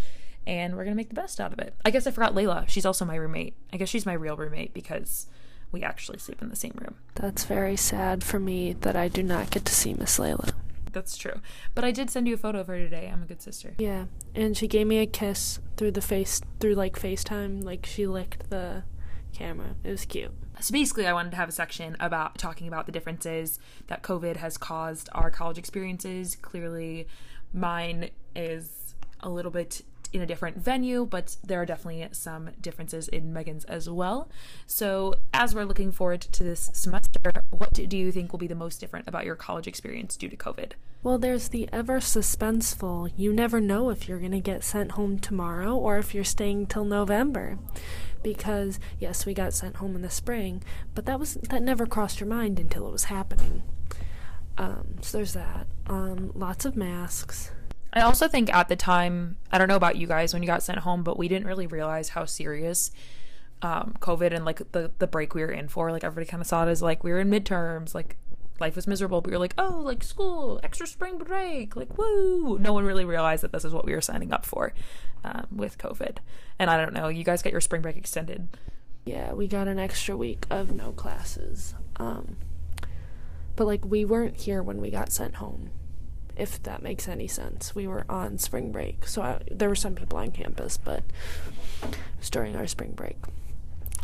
and 0.46 0.74
we're 0.74 0.84
gonna 0.84 0.96
make 0.96 1.08
the 1.08 1.14
best 1.14 1.40
out 1.40 1.52
of 1.52 1.58
it. 1.58 1.74
I 1.84 1.90
guess 1.90 2.06
I 2.06 2.10
forgot 2.10 2.34
Layla. 2.34 2.68
She's 2.68 2.86
also 2.86 3.04
my 3.04 3.14
roommate. 3.14 3.54
I 3.72 3.76
guess 3.76 3.88
she's 3.88 4.06
my 4.06 4.14
real 4.14 4.36
roommate 4.36 4.72
because 4.72 5.26
we 5.72 5.82
actually 5.82 6.18
sleep 6.18 6.42
in 6.42 6.48
the 6.48 6.56
same 6.56 6.74
room. 6.80 6.96
That's 7.14 7.44
very 7.44 7.76
sad 7.76 8.24
for 8.24 8.38
me 8.38 8.72
that 8.80 8.96
I 8.96 9.08
do 9.08 9.22
not 9.22 9.50
get 9.50 9.64
to 9.66 9.74
see 9.74 9.94
Miss 9.94 10.18
Layla. 10.18 10.52
That's 10.92 11.16
true. 11.16 11.40
But 11.74 11.84
I 11.84 11.92
did 11.92 12.10
send 12.10 12.26
you 12.26 12.34
a 12.34 12.38
photo 12.38 12.60
of 12.60 12.66
her 12.66 12.78
today. 12.78 13.08
I'm 13.12 13.22
a 13.22 13.26
good 13.26 13.42
sister. 13.42 13.74
Yeah. 13.78 14.06
And 14.34 14.56
she 14.56 14.66
gave 14.66 14.86
me 14.86 14.98
a 14.98 15.06
kiss 15.06 15.60
through 15.76 15.92
the 15.92 16.00
face 16.00 16.40
through 16.58 16.74
like 16.74 16.98
FaceTime. 16.98 17.62
Like 17.62 17.86
she 17.86 18.06
licked 18.06 18.50
the 18.50 18.82
camera. 19.32 19.76
It 19.84 19.90
was 19.90 20.04
cute. 20.04 20.32
So 20.60 20.72
basically 20.72 21.06
I 21.06 21.12
wanted 21.12 21.30
to 21.30 21.36
have 21.36 21.48
a 21.48 21.52
section 21.52 21.96
about 22.00 22.36
talking 22.38 22.68
about 22.68 22.86
the 22.86 22.92
differences 22.92 23.58
that 23.86 24.02
COVID 24.02 24.36
has 24.36 24.58
caused 24.58 25.08
our 25.12 25.30
college 25.30 25.58
experiences. 25.58 26.36
Clearly 26.36 27.06
mine 27.52 28.10
is 28.34 28.94
a 29.20 29.30
little 29.30 29.50
bit 29.50 29.82
in 30.12 30.20
a 30.20 30.26
different 30.26 30.58
venue, 30.58 31.06
but 31.06 31.36
there 31.44 31.60
are 31.60 31.66
definitely 31.66 32.06
some 32.12 32.50
differences 32.60 33.08
in 33.08 33.32
Megan's 33.32 33.64
as 33.64 33.88
well. 33.88 34.28
So, 34.66 35.14
as 35.32 35.54
we're 35.54 35.64
looking 35.64 35.92
forward 35.92 36.20
to 36.20 36.44
this 36.44 36.70
semester, 36.72 37.32
what 37.50 37.72
do 37.72 37.96
you 37.96 38.12
think 38.12 38.32
will 38.32 38.38
be 38.38 38.46
the 38.46 38.54
most 38.54 38.80
different 38.80 39.08
about 39.08 39.24
your 39.24 39.36
college 39.36 39.66
experience 39.66 40.16
due 40.16 40.28
to 40.28 40.36
COVID? 40.36 40.72
Well, 41.02 41.18
there's 41.18 41.48
the 41.48 41.68
ever 41.72 41.98
suspenseful 41.98 43.10
you 43.16 43.32
never 43.32 43.60
know 43.60 43.88
if 43.88 44.08
you're 44.08 44.18
going 44.18 44.32
to 44.32 44.40
get 44.40 44.62
sent 44.62 44.92
home 44.92 45.18
tomorrow 45.18 45.74
or 45.74 45.96
if 45.96 46.14
you're 46.14 46.24
staying 46.24 46.66
till 46.66 46.84
November. 46.84 47.58
Because 48.22 48.78
yes, 48.98 49.24
we 49.24 49.32
got 49.32 49.54
sent 49.54 49.76
home 49.76 49.96
in 49.96 50.02
the 50.02 50.10
spring, 50.10 50.62
but 50.94 51.06
that 51.06 51.18
was 51.18 51.34
that 51.34 51.62
never 51.62 51.86
crossed 51.86 52.20
your 52.20 52.28
mind 52.28 52.60
until 52.60 52.86
it 52.86 52.92
was 52.92 53.04
happening. 53.04 53.62
Um, 54.58 54.96
so 55.00 55.16
there's 55.16 55.32
that. 55.32 55.66
Um, 55.86 56.32
lots 56.34 56.66
of 56.66 56.76
masks 56.76 57.50
I 57.92 58.02
also 58.02 58.28
think 58.28 58.52
at 58.52 58.68
the 58.68 58.76
time, 58.76 59.36
I 59.50 59.58
don't 59.58 59.68
know 59.68 59.76
about 59.76 59.96
you 59.96 60.06
guys 60.06 60.32
when 60.32 60.42
you 60.42 60.46
got 60.46 60.62
sent 60.62 60.78
home, 60.80 61.02
but 61.02 61.18
we 61.18 61.28
didn't 61.28 61.46
really 61.46 61.66
realize 61.66 62.10
how 62.10 62.24
serious 62.24 62.92
um, 63.62 63.94
COVID 64.00 64.32
and 64.32 64.44
like 64.44 64.72
the 64.72 64.90
the 64.98 65.06
break 65.06 65.34
we 65.34 65.42
were 65.42 65.50
in 65.50 65.68
for. 65.68 65.90
Like 65.90 66.04
everybody 66.04 66.30
kind 66.30 66.40
of 66.40 66.46
saw 66.46 66.66
it 66.66 66.70
as 66.70 66.82
like 66.82 67.02
we 67.02 67.10
were 67.10 67.20
in 67.20 67.30
midterms, 67.30 67.94
like 67.94 68.16
life 68.60 68.76
was 68.76 68.86
miserable, 68.86 69.20
but 69.20 69.30
we 69.30 69.36
were 69.36 69.40
like, 69.40 69.54
oh, 69.58 69.80
like 69.84 70.02
school, 70.04 70.60
extra 70.62 70.86
spring 70.86 71.18
break, 71.18 71.74
like 71.76 71.98
woo. 71.98 72.58
No 72.58 72.72
one 72.72 72.84
really 72.84 73.04
realized 73.04 73.42
that 73.42 73.52
this 73.52 73.64
is 73.64 73.72
what 73.72 73.84
we 73.84 73.92
were 73.92 74.00
signing 74.00 74.32
up 74.32 74.46
for 74.46 74.72
um, 75.24 75.46
with 75.50 75.78
COVID. 75.78 76.18
And 76.58 76.70
I 76.70 76.76
don't 76.76 76.92
know, 76.92 77.08
you 77.08 77.24
guys 77.24 77.42
got 77.42 77.52
your 77.52 77.60
spring 77.60 77.82
break 77.82 77.96
extended. 77.96 78.48
Yeah, 79.04 79.32
we 79.32 79.48
got 79.48 79.66
an 79.66 79.78
extra 79.78 80.16
week 80.16 80.46
of 80.50 80.72
no 80.72 80.92
classes. 80.92 81.74
Um, 81.96 82.36
but 83.56 83.66
like 83.66 83.84
we 83.84 84.04
weren't 84.04 84.36
here 84.36 84.62
when 84.62 84.80
we 84.80 84.90
got 84.90 85.10
sent 85.10 85.36
home 85.36 85.70
if 86.40 86.62
that 86.62 86.82
makes 86.82 87.06
any 87.08 87.28
sense. 87.28 87.74
We 87.74 87.86
were 87.86 88.04
on 88.08 88.38
spring 88.38 88.72
break, 88.72 89.06
so 89.06 89.22
I, 89.22 89.40
there 89.50 89.68
were 89.68 89.76
some 89.76 89.94
people 89.94 90.18
on 90.18 90.30
campus, 90.32 90.78
but 90.78 91.02
it 91.82 91.96
was 92.18 92.30
during 92.30 92.56
our 92.56 92.66
spring 92.66 92.92
break. 92.92 93.16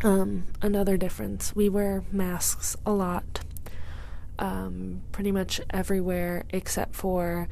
Um, 0.04 0.44
another 0.60 0.96
difference 0.98 1.56
we 1.56 1.68
wear 1.68 2.04
masks 2.12 2.76
a 2.84 2.92
lot. 2.92 3.40
um, 4.38 5.02
pretty 5.12 5.32
much 5.32 5.60
everywhere 5.70 6.44
except 6.50 6.94
for 6.94 7.48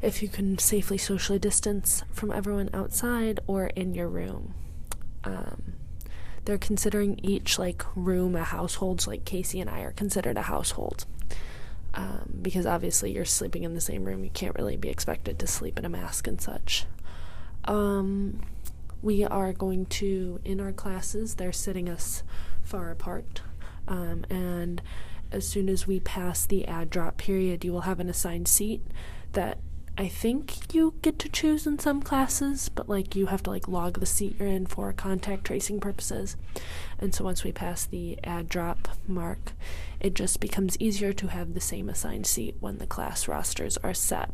if 0.00 0.22
you 0.22 0.28
can 0.28 0.58
safely 0.58 0.96
socially 0.98 1.38
distance 1.38 2.02
from 2.12 2.30
everyone 2.32 2.70
outside 2.72 3.40
or 3.46 3.66
in 3.76 3.94
your 3.94 4.08
room. 4.08 4.54
Um, 5.24 5.74
they're 6.44 6.58
considering 6.58 7.20
each 7.22 7.58
like 7.58 7.84
room 7.94 8.34
a 8.36 8.44
household, 8.44 9.00
so 9.02 9.10
like 9.10 9.24
Casey 9.24 9.60
and 9.60 9.68
I 9.68 9.80
are 9.80 9.92
considered 9.92 10.38
a 10.38 10.42
household. 10.42 11.04
Um, 11.94 12.38
because 12.42 12.66
obviously 12.66 13.12
you're 13.12 13.24
sleeping 13.24 13.64
in 13.64 13.74
the 13.74 13.80
same 13.80 14.04
room, 14.04 14.22
you 14.22 14.30
can't 14.30 14.54
really 14.54 14.76
be 14.76 14.88
expected 14.88 15.38
to 15.38 15.46
sleep 15.46 15.78
in 15.78 15.84
a 15.84 15.88
mask 15.88 16.26
and 16.26 16.40
such. 16.40 16.84
Um, 17.64 18.40
we 19.02 19.24
are 19.24 19.52
going 19.52 19.86
to, 19.86 20.40
in 20.44 20.60
our 20.60 20.72
classes, 20.72 21.34
they're 21.34 21.52
sitting 21.52 21.88
us 21.88 22.22
far 22.62 22.90
apart. 22.90 23.42
Um, 23.86 24.24
and 24.28 24.82
as 25.32 25.46
soon 25.48 25.68
as 25.68 25.86
we 25.86 26.00
pass 26.00 26.46
the 26.46 26.66
add 26.66 26.90
drop 26.90 27.16
period, 27.16 27.64
you 27.64 27.72
will 27.72 27.82
have 27.82 28.00
an 28.00 28.08
assigned 28.08 28.48
seat 28.48 28.82
that 29.32 29.58
I 30.00 30.06
think 30.06 30.72
you 30.72 30.94
get 31.02 31.18
to 31.18 31.28
choose 31.28 31.66
in 31.66 31.80
some 31.80 32.00
classes, 32.02 32.68
but 32.68 32.88
like 32.88 33.16
you 33.16 33.26
have 33.26 33.42
to 33.42 33.50
like 33.50 33.66
log 33.66 33.98
the 33.98 34.06
seat 34.06 34.36
you're 34.38 34.46
in 34.46 34.66
for 34.66 34.92
contact 34.92 35.44
tracing 35.44 35.80
purposes. 35.80 36.36
And 37.00 37.12
so 37.12 37.24
once 37.24 37.42
we 37.42 37.50
pass 37.50 37.84
the 37.84 38.16
add 38.22 38.48
drop 38.48 38.86
mark, 39.08 39.54
it 39.98 40.14
just 40.14 40.38
becomes 40.38 40.76
easier 40.78 41.12
to 41.14 41.26
have 41.26 41.52
the 41.52 41.60
same 41.60 41.88
assigned 41.88 42.28
seat 42.28 42.54
when 42.60 42.78
the 42.78 42.86
class 42.86 43.26
rosters 43.26 43.76
are 43.78 43.92
set. 43.92 44.30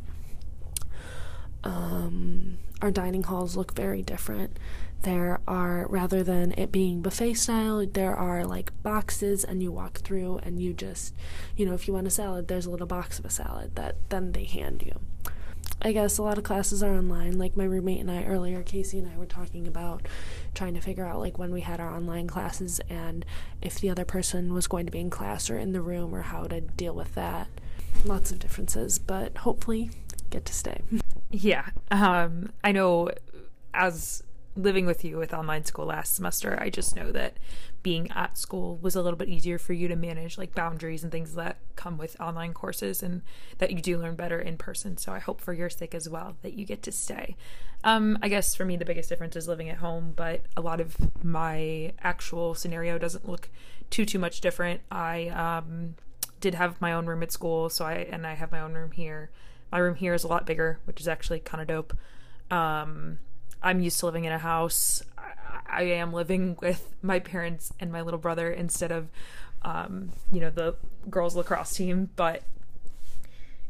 Um, 1.64 2.58
our 2.82 2.90
dining 2.90 3.22
halls 3.22 3.56
look 3.56 3.74
very 3.74 4.02
different. 4.02 4.58
There 5.00 5.40
are, 5.48 5.86
rather 5.88 6.22
than 6.22 6.52
it 6.58 6.72
being 6.72 7.00
buffet 7.00 7.34
style, 7.34 7.86
there 7.86 8.14
are 8.14 8.44
like 8.44 8.70
boxes, 8.82 9.44
and 9.44 9.62
you 9.62 9.72
walk 9.72 10.00
through 10.00 10.40
and 10.42 10.60
you 10.60 10.74
just, 10.74 11.14
you 11.56 11.64
know, 11.64 11.72
if 11.72 11.88
you 11.88 11.94
want 11.94 12.06
a 12.06 12.10
salad, 12.10 12.48
there's 12.48 12.66
a 12.66 12.70
little 12.70 12.86
box 12.86 13.18
of 13.18 13.24
a 13.24 13.30
salad 13.30 13.76
that 13.76 13.96
then 14.10 14.32
they 14.32 14.44
hand 14.44 14.82
you. 14.82 15.00
I 15.84 15.92
guess 15.92 16.16
a 16.16 16.22
lot 16.22 16.38
of 16.38 16.44
classes 16.44 16.82
are 16.82 16.94
online. 16.94 17.38
Like 17.38 17.58
my 17.58 17.64
roommate 17.64 18.00
and 18.00 18.10
I 18.10 18.24
earlier, 18.24 18.62
Casey 18.62 18.98
and 18.98 19.06
I 19.06 19.18
were 19.18 19.26
talking 19.26 19.66
about 19.66 20.08
trying 20.54 20.72
to 20.74 20.80
figure 20.80 21.04
out 21.04 21.20
like 21.20 21.38
when 21.38 21.52
we 21.52 21.60
had 21.60 21.78
our 21.78 21.94
online 21.94 22.26
classes 22.26 22.80
and 22.88 23.24
if 23.60 23.78
the 23.78 23.90
other 23.90 24.06
person 24.06 24.54
was 24.54 24.66
going 24.66 24.86
to 24.86 24.92
be 24.92 25.00
in 25.00 25.10
class 25.10 25.50
or 25.50 25.58
in 25.58 25.72
the 25.72 25.82
room 25.82 26.14
or 26.14 26.22
how 26.22 26.44
to 26.44 26.62
deal 26.62 26.94
with 26.94 27.14
that. 27.16 27.48
Lots 28.04 28.32
of 28.32 28.38
differences, 28.38 28.98
but 28.98 29.36
hopefully 29.38 29.90
get 30.30 30.46
to 30.46 30.54
stay. 30.54 30.80
Yeah. 31.30 31.68
Um, 31.90 32.50
I 32.64 32.72
know 32.72 33.10
as 33.74 34.22
living 34.56 34.86
with 34.86 35.04
you 35.04 35.16
with 35.16 35.34
online 35.34 35.64
school 35.64 35.86
last 35.86 36.14
semester, 36.14 36.56
I 36.60 36.70
just 36.70 36.94
know 36.94 37.10
that 37.12 37.36
being 37.82 38.10
at 38.12 38.38
school 38.38 38.78
was 38.80 38.94
a 38.94 39.02
little 39.02 39.18
bit 39.18 39.28
easier 39.28 39.58
for 39.58 39.72
you 39.72 39.88
to 39.88 39.96
manage 39.96 40.38
like 40.38 40.54
boundaries 40.54 41.02
and 41.02 41.10
things 41.10 41.34
that 41.34 41.58
come 41.76 41.98
with 41.98 42.18
online 42.20 42.54
courses 42.54 43.02
and 43.02 43.22
that 43.58 43.72
you 43.72 43.80
do 43.80 43.98
learn 43.98 44.14
better 44.14 44.38
in 44.38 44.56
person. 44.56 44.96
So 44.96 45.12
I 45.12 45.18
hope 45.18 45.40
for 45.40 45.52
your 45.52 45.68
sake 45.68 45.94
as 45.94 46.08
well 46.08 46.36
that 46.42 46.54
you 46.54 46.64
get 46.64 46.82
to 46.84 46.92
stay. 46.92 47.36
Um, 47.82 48.18
I 48.22 48.28
guess 48.28 48.54
for 48.54 48.64
me, 48.64 48.76
the 48.76 48.84
biggest 48.84 49.08
difference 49.08 49.36
is 49.36 49.48
living 49.48 49.68
at 49.68 49.78
home, 49.78 50.12
but 50.14 50.42
a 50.56 50.60
lot 50.60 50.80
of 50.80 50.96
my 51.22 51.92
actual 52.00 52.54
scenario 52.54 52.96
doesn't 52.96 53.28
look 53.28 53.50
too, 53.90 54.06
too 54.06 54.18
much 54.18 54.40
different. 54.40 54.80
I 54.90 55.28
um, 55.28 55.96
did 56.40 56.54
have 56.54 56.80
my 56.80 56.92
own 56.92 57.06
room 57.06 57.22
at 57.22 57.32
school, 57.32 57.68
so 57.68 57.84
I, 57.84 57.94
and 57.94 58.26
I 58.26 58.34
have 58.34 58.52
my 58.52 58.60
own 58.60 58.72
room 58.72 58.92
here. 58.92 59.30
My 59.72 59.78
room 59.78 59.96
here 59.96 60.14
is 60.14 60.24
a 60.24 60.28
lot 60.28 60.46
bigger, 60.46 60.78
which 60.84 61.00
is 61.00 61.08
actually 61.08 61.40
kind 61.40 61.60
of 61.60 61.66
dope. 61.68 61.96
Um, 62.50 63.18
I'm 63.64 63.80
used 63.80 63.98
to 64.00 64.06
living 64.06 64.24
in 64.24 64.32
a 64.32 64.38
house. 64.38 65.02
I, 65.18 65.32
I 65.68 65.82
am 65.82 66.12
living 66.12 66.56
with 66.60 66.94
my 67.02 67.18
parents 67.18 67.72
and 67.80 67.90
my 67.90 68.02
little 68.02 68.20
brother 68.20 68.50
instead 68.52 68.92
of, 68.92 69.08
um, 69.62 70.10
you 70.30 70.40
know, 70.40 70.50
the 70.50 70.76
girls 71.10 71.34
lacrosse 71.34 71.72
team. 71.72 72.10
But 72.14 72.42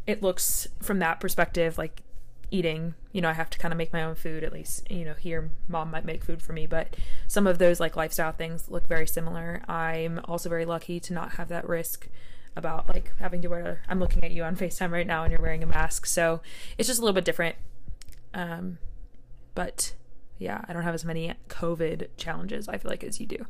it 0.07 0.23
looks 0.23 0.69
from 0.83 0.99
that 0.99 1.21
perspective 1.21 1.79
like 1.79 2.03
eating 2.51 2.95
you 3.13 3.21
know 3.21 3.29
i 3.29 3.33
have 3.33 3.51
to 3.51 3.59
kind 3.59 3.73
of 3.73 3.79
make 3.79 3.93
my 3.93 4.03
own 4.03 4.15
food 4.15 4.45
at 4.45 4.53
least 4.53 4.89
you 4.91 5.05
know 5.05 5.15
here 5.15 5.51
mom 5.67 5.91
might 5.91 6.05
make 6.05 6.23
food 6.23 6.43
for 6.43 6.53
me 6.53 6.67
but 6.67 6.95
some 7.27 7.47
of 7.47 7.59
those 7.59 7.81
like 7.81 7.97
lifestyle 7.97 8.33
things 8.33 8.69
look 8.69 8.87
very 8.87 9.07
similar 9.07 9.63
i'm 9.69 10.21
also 10.27 10.49
very 10.49 10.65
lucky 10.65 11.01
to 11.01 11.13
not 11.13 11.33
have 11.33 11.49
that 11.49 11.69
risk 11.69 12.07
about 12.55 12.89
like 12.89 13.13
having 13.19 13.43
to 13.43 13.49
wear 13.49 13.83
i'm 13.89 13.99
looking 13.99 14.23
at 14.23 14.31
you 14.31 14.45
on 14.45 14.55
facetime 14.57 14.91
right 14.93 15.07
now 15.07 15.25
and 15.25 15.33
you're 15.33 15.41
wearing 15.41 15.63
a 15.63 15.67
mask 15.67 16.07
so 16.07 16.41
it's 16.79 16.87
just 16.87 17.01
a 17.01 17.03
little 17.03 17.15
bit 17.15 17.25
different 17.25 17.57
um 18.35 18.79
but 19.55 19.95
yeah, 20.39 20.65
I 20.69 20.73
don't 20.73 20.83
have 20.83 20.95
as 20.95 21.05
many 21.05 21.33
COVID 21.49 22.09
challenges, 22.17 22.69
I 22.69 22.79
feel 22.79 22.91
like, 22.91 23.05
as 23.05 23.21
you 23.21 23.27
do. 23.27 23.47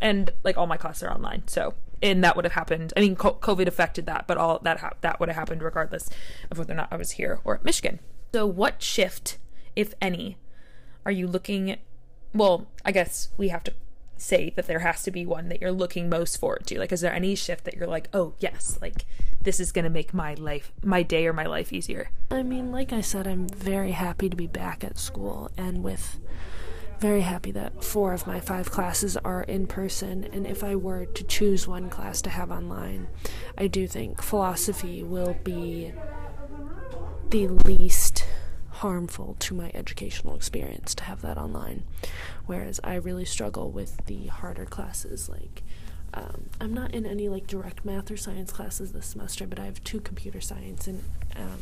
And 0.00 0.30
like 0.44 0.56
all 0.56 0.66
my 0.66 0.76
classes 0.76 1.02
are 1.02 1.12
online. 1.12 1.42
So, 1.48 1.74
and 2.02 2.22
that 2.22 2.36
would 2.36 2.44
have 2.44 2.52
happened. 2.52 2.92
I 2.96 3.00
mean, 3.00 3.16
COVID 3.16 3.66
affected 3.66 4.06
that, 4.06 4.26
but 4.26 4.38
all 4.38 4.60
that, 4.60 4.78
ha- 4.78 4.92
that 5.00 5.18
would 5.18 5.28
have 5.28 5.36
happened 5.36 5.62
regardless 5.62 6.08
of 6.50 6.58
whether 6.58 6.72
or 6.72 6.76
not 6.76 6.88
I 6.90 6.96
was 6.96 7.12
here 7.12 7.40
or 7.44 7.56
at 7.56 7.64
Michigan. 7.64 7.98
So, 8.32 8.46
what 8.46 8.82
shift, 8.82 9.38
if 9.74 9.94
any, 10.00 10.36
are 11.04 11.10
you 11.12 11.26
looking? 11.26 11.78
Well, 12.32 12.68
I 12.84 12.92
guess 12.92 13.30
we 13.36 13.48
have 13.48 13.64
to 13.64 13.72
say 14.18 14.52
that 14.56 14.66
there 14.66 14.80
has 14.80 15.02
to 15.04 15.10
be 15.10 15.24
one 15.24 15.48
that 15.48 15.60
you're 15.60 15.72
looking 15.72 16.08
most 16.08 16.38
forward 16.38 16.66
to? 16.66 16.78
Like, 16.78 16.92
is 16.92 17.00
there 17.00 17.12
any 17.12 17.34
shift 17.34 17.64
that 17.64 17.74
you're 17.74 17.86
like, 17.86 18.08
oh, 18.12 18.34
yes, 18.38 18.78
like 18.82 19.06
this 19.40 19.60
is 19.60 19.72
going 19.72 19.84
to 19.84 19.90
make 19.90 20.12
my 20.12 20.34
life, 20.34 20.72
my 20.82 21.02
day 21.02 21.26
or 21.26 21.32
my 21.32 21.46
life 21.46 21.72
easier? 21.72 22.10
I 22.30 22.42
mean, 22.42 22.70
like 22.70 22.92
I 22.92 23.00
said, 23.00 23.26
I'm 23.26 23.48
very 23.48 23.92
happy 23.92 24.28
to 24.28 24.36
be 24.36 24.46
back 24.46 24.84
at 24.84 24.98
school 24.98 25.50
and 25.56 25.82
with 25.82 26.20
very 26.98 27.20
happy 27.20 27.52
that 27.52 27.84
four 27.84 28.12
of 28.12 28.26
my 28.26 28.40
five 28.40 28.70
classes 28.70 29.16
are 29.18 29.42
in 29.44 29.66
person. 29.66 30.24
And 30.32 30.46
if 30.46 30.64
I 30.64 30.74
were 30.74 31.06
to 31.06 31.24
choose 31.24 31.68
one 31.68 31.88
class 31.88 32.20
to 32.22 32.30
have 32.30 32.50
online, 32.50 33.08
I 33.56 33.68
do 33.68 33.86
think 33.86 34.20
philosophy 34.20 35.02
will 35.02 35.36
be 35.44 35.92
the 37.30 37.46
least 37.46 38.07
harmful 38.78 39.36
to 39.40 39.54
my 39.54 39.70
educational 39.74 40.36
experience 40.36 40.94
to 40.94 41.04
have 41.04 41.20
that 41.22 41.36
online. 41.36 41.84
Whereas 42.46 42.80
I 42.84 42.94
really 42.94 43.24
struggle 43.24 43.70
with 43.70 44.06
the 44.06 44.26
harder 44.26 44.64
classes. 44.64 45.28
Like, 45.28 45.62
um, 46.14 46.48
I'm 46.60 46.72
not 46.72 46.94
in 46.94 47.04
any 47.04 47.28
like 47.28 47.46
direct 47.46 47.84
math 47.84 48.10
or 48.10 48.16
science 48.16 48.52
classes 48.52 48.92
this 48.92 49.06
semester, 49.06 49.46
but 49.46 49.58
I 49.58 49.64
have 49.64 49.82
two 49.82 50.00
computer 50.00 50.40
science 50.40 50.86
and 50.86 51.02
um, 51.36 51.58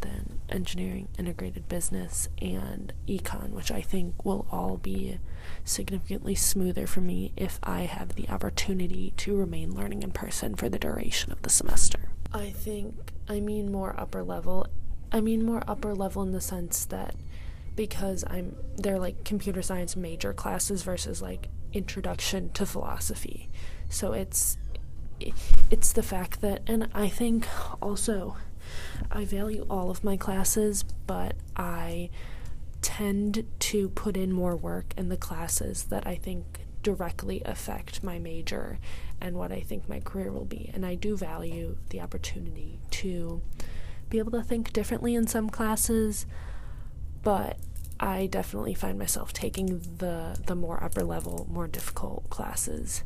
then 0.00 0.40
engineering, 0.48 1.08
integrated 1.18 1.68
business, 1.68 2.28
and 2.40 2.92
econ, 3.06 3.50
which 3.50 3.70
I 3.70 3.82
think 3.82 4.24
will 4.24 4.46
all 4.50 4.78
be 4.78 5.18
significantly 5.64 6.34
smoother 6.34 6.86
for 6.86 7.00
me 7.00 7.32
if 7.36 7.58
I 7.62 7.82
have 7.82 8.14
the 8.14 8.28
opportunity 8.28 9.12
to 9.18 9.36
remain 9.36 9.74
learning 9.74 10.02
in 10.02 10.12
person 10.12 10.54
for 10.54 10.68
the 10.68 10.78
duration 10.78 11.30
of 11.30 11.42
the 11.42 11.50
semester. 11.50 12.10
I 12.32 12.50
think 12.50 13.12
I 13.28 13.40
mean 13.40 13.70
more 13.70 13.94
upper 13.98 14.22
level 14.22 14.66
I 15.12 15.20
mean 15.20 15.44
more 15.44 15.62
upper 15.66 15.94
level 15.94 16.22
in 16.22 16.32
the 16.32 16.40
sense 16.40 16.84
that 16.86 17.14
because 17.76 18.24
I'm 18.28 18.56
they're 18.76 18.98
like 18.98 19.24
computer 19.24 19.62
science 19.62 19.96
major 19.96 20.32
classes 20.32 20.82
versus 20.82 21.22
like 21.22 21.48
introduction 21.72 22.50
to 22.50 22.66
philosophy. 22.66 23.48
So 23.88 24.12
it's 24.12 24.58
it's 25.70 25.92
the 25.92 26.02
fact 26.02 26.40
that 26.40 26.62
and 26.66 26.88
I 26.94 27.08
think 27.08 27.46
also 27.80 28.36
I 29.10 29.24
value 29.24 29.66
all 29.70 29.90
of 29.90 30.04
my 30.04 30.16
classes, 30.16 30.84
but 31.06 31.34
I 31.56 32.10
tend 32.82 33.46
to 33.58 33.88
put 33.90 34.16
in 34.16 34.32
more 34.32 34.56
work 34.56 34.94
in 34.96 35.08
the 35.08 35.16
classes 35.16 35.84
that 35.84 36.06
I 36.06 36.14
think 36.16 36.60
directly 36.82 37.42
affect 37.44 38.04
my 38.04 38.18
major 38.18 38.78
and 39.20 39.36
what 39.36 39.50
I 39.50 39.60
think 39.60 39.88
my 39.88 40.00
career 40.00 40.30
will 40.30 40.44
be. 40.44 40.70
And 40.72 40.86
I 40.86 40.94
do 40.94 41.16
value 41.16 41.76
the 41.90 42.00
opportunity 42.00 42.78
to 42.92 43.42
be 44.08 44.18
able 44.18 44.32
to 44.32 44.42
think 44.42 44.72
differently 44.72 45.14
in 45.14 45.26
some 45.26 45.50
classes, 45.50 46.26
but 47.22 47.58
I 48.00 48.26
definitely 48.26 48.74
find 48.74 48.98
myself 48.98 49.32
taking 49.32 49.80
the 49.98 50.38
the 50.46 50.54
more 50.54 50.82
upper 50.82 51.02
level, 51.02 51.46
more 51.50 51.66
difficult 51.66 52.30
classes. 52.30 53.02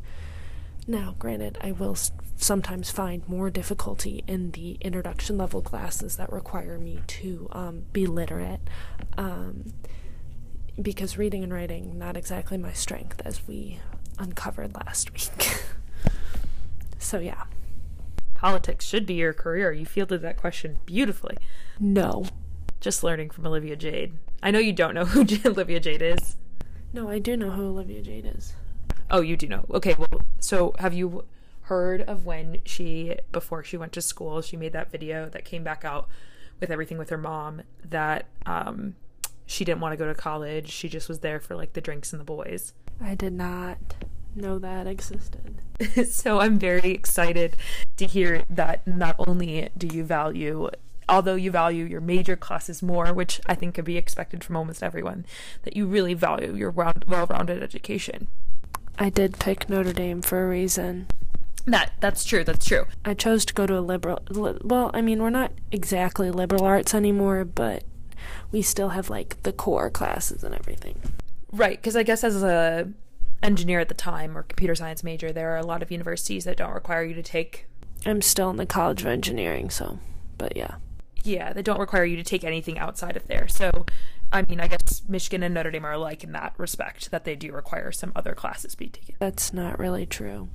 Now, 0.85 1.15
granted, 1.17 1.57
I 1.61 1.71
will 1.71 1.97
sometimes 2.35 2.91
find 2.91 3.27
more 3.27 3.49
difficulty 3.49 4.23
in 4.27 4.51
the 4.51 4.77
introduction 4.81 5.37
level 5.37 5.61
classes 5.61 6.17
that 6.17 6.31
require 6.31 6.77
me 6.77 6.99
to 7.07 7.47
um, 7.53 7.83
be 7.93 8.05
literate, 8.05 8.59
um, 9.17 9.73
because 10.81 11.17
reading 11.17 11.41
and 11.43 11.53
writing 11.53 11.97
not 11.97 12.17
exactly 12.17 12.57
my 12.57 12.73
strength, 12.73 13.21
as 13.23 13.47
we 13.47 13.79
uncovered 14.19 14.75
last 14.75 15.13
week. 15.13 15.63
so 16.99 17.19
yeah 17.19 17.43
politics 18.43 18.85
should 18.85 19.05
be 19.05 19.13
your 19.13 19.31
career. 19.31 19.71
You 19.71 19.85
fielded 19.85 20.21
that 20.21 20.35
question 20.35 20.77
beautifully. 20.85 21.37
No. 21.79 22.25
Just 22.81 23.01
learning 23.01 23.29
from 23.29 23.47
Olivia 23.47 23.77
Jade. 23.77 24.17
I 24.43 24.51
know 24.51 24.59
you 24.59 24.73
don't 24.73 24.93
know 24.93 25.05
who 25.05 25.21
Olivia 25.49 25.79
Jade 25.79 26.01
is. 26.01 26.35
No, 26.91 27.07
I 27.09 27.19
do 27.19 27.37
know 27.37 27.51
who 27.51 27.69
Olivia 27.69 28.01
Jade 28.01 28.29
is. 28.35 28.53
Oh, 29.09 29.21
you 29.21 29.37
do 29.37 29.47
know. 29.47 29.63
Okay, 29.71 29.95
well, 29.97 30.23
so 30.41 30.75
have 30.79 30.93
you 30.93 31.23
heard 31.63 32.01
of 32.01 32.25
when 32.25 32.57
she, 32.65 33.15
before 33.31 33.63
she 33.63 33.77
went 33.77 33.93
to 33.93 34.01
school, 34.01 34.41
she 34.41 34.57
made 34.57 34.73
that 34.73 34.91
video 34.91 35.29
that 35.29 35.45
came 35.45 35.63
back 35.63 35.85
out 35.85 36.09
with 36.59 36.69
everything 36.69 36.97
with 36.97 37.11
her 37.11 37.17
mom 37.17 37.61
that 37.85 38.25
um, 38.45 38.97
she 39.45 39.63
didn't 39.63 39.79
want 39.79 39.93
to 39.93 39.97
go 39.97 40.05
to 40.05 40.13
college. 40.13 40.69
She 40.69 40.89
just 40.89 41.07
was 41.07 41.19
there 41.19 41.39
for 41.39 41.55
like 41.55 41.71
the 41.71 41.81
drinks 41.81 42.11
and 42.11 42.19
the 42.19 42.25
boys. 42.25 42.73
I 42.99 43.15
did 43.15 43.31
not 43.31 43.77
know 44.35 44.59
that 44.59 44.85
existed. 44.85 45.62
so 46.09 46.39
I'm 46.39 46.59
very 46.59 46.91
excited 46.91 47.55
to 47.97 48.05
hear 48.05 48.43
that 48.49 48.85
not 48.87 49.15
only 49.19 49.69
do 49.77 49.87
you 49.87 50.03
value 50.03 50.69
although 51.09 51.35
you 51.35 51.51
value 51.51 51.85
your 51.85 52.01
major 52.01 52.35
classes 52.35 52.81
more, 52.81 53.13
which 53.13 53.41
I 53.45 53.55
think 53.55 53.75
could 53.75 53.85
be 53.85 53.97
expected 53.97 54.43
from 54.43 54.55
almost 54.55 54.81
everyone, 54.81 55.25
that 55.63 55.75
you 55.75 55.85
really 55.85 56.13
value 56.13 56.55
your 56.55 56.71
round, 56.71 57.05
well-rounded 57.07 57.61
education. 57.61 58.27
I 58.97 59.09
did 59.09 59.39
pick 59.39 59.69
Notre 59.69 59.93
Dame 59.93 60.21
for 60.21 60.45
a 60.45 60.47
reason. 60.47 61.07
That 61.65 61.93
that's 61.99 62.25
true. 62.25 62.43
That's 62.43 62.65
true. 62.65 62.85
I 63.05 63.13
chose 63.13 63.45
to 63.45 63.53
go 63.53 63.65
to 63.65 63.77
a 63.77 63.81
liberal. 63.81 64.19
Li- 64.29 64.59
well, 64.63 64.91
I 64.93 65.01
mean, 65.01 65.21
we're 65.21 65.29
not 65.29 65.53
exactly 65.71 66.29
liberal 66.29 66.65
arts 66.65 66.93
anymore, 66.93 67.45
but 67.45 67.83
we 68.51 68.61
still 68.61 68.89
have 68.89 69.09
like 69.09 69.41
the 69.43 69.53
core 69.53 69.89
classes 69.89 70.43
and 70.43 70.53
everything. 70.53 70.99
Right, 71.51 71.77
because 71.77 71.95
I 71.95 72.03
guess 72.03 72.23
as 72.23 72.43
a 72.43 72.89
engineer 73.43 73.79
at 73.79 73.89
the 73.89 73.93
time 73.93 74.37
or 74.37 74.43
computer 74.43 74.73
science 74.73 75.03
major, 75.03 75.31
there 75.31 75.53
are 75.53 75.57
a 75.57 75.65
lot 75.65 75.83
of 75.83 75.91
universities 75.91 76.45
that 76.45 76.57
don't 76.57 76.73
require 76.73 77.03
you 77.03 77.13
to 77.13 77.23
take. 77.23 77.67
I'm 78.05 78.21
still 78.21 78.49
in 78.49 78.57
the 78.57 78.65
College 78.65 79.01
of 79.01 79.07
Engineering, 79.07 79.69
so, 79.69 79.99
but 80.37 80.57
yeah. 80.57 80.75
Yeah, 81.23 81.53
they 81.53 81.61
don't 81.61 81.79
require 81.79 82.05
you 82.05 82.17
to 82.17 82.23
take 82.23 82.43
anything 82.43 82.79
outside 82.79 83.15
of 83.15 83.27
there. 83.27 83.47
So, 83.47 83.85
I 84.31 84.41
mean, 84.41 84.59
I 84.59 84.67
guess 84.67 85.03
Michigan 85.07 85.43
and 85.43 85.53
Notre 85.53 85.71
Dame 85.71 85.85
are 85.85 85.93
alike 85.93 86.23
in 86.23 86.31
that 86.33 86.53
respect, 86.57 87.11
that 87.11 87.23
they 87.23 87.35
do 87.35 87.51
require 87.53 87.91
some 87.91 88.11
other 88.15 88.33
classes 88.33 88.75
be 88.75 88.89
taken. 88.89 89.15
That's 89.19 89.53
not 89.53 89.79
really 89.79 90.05
true. 90.05 90.49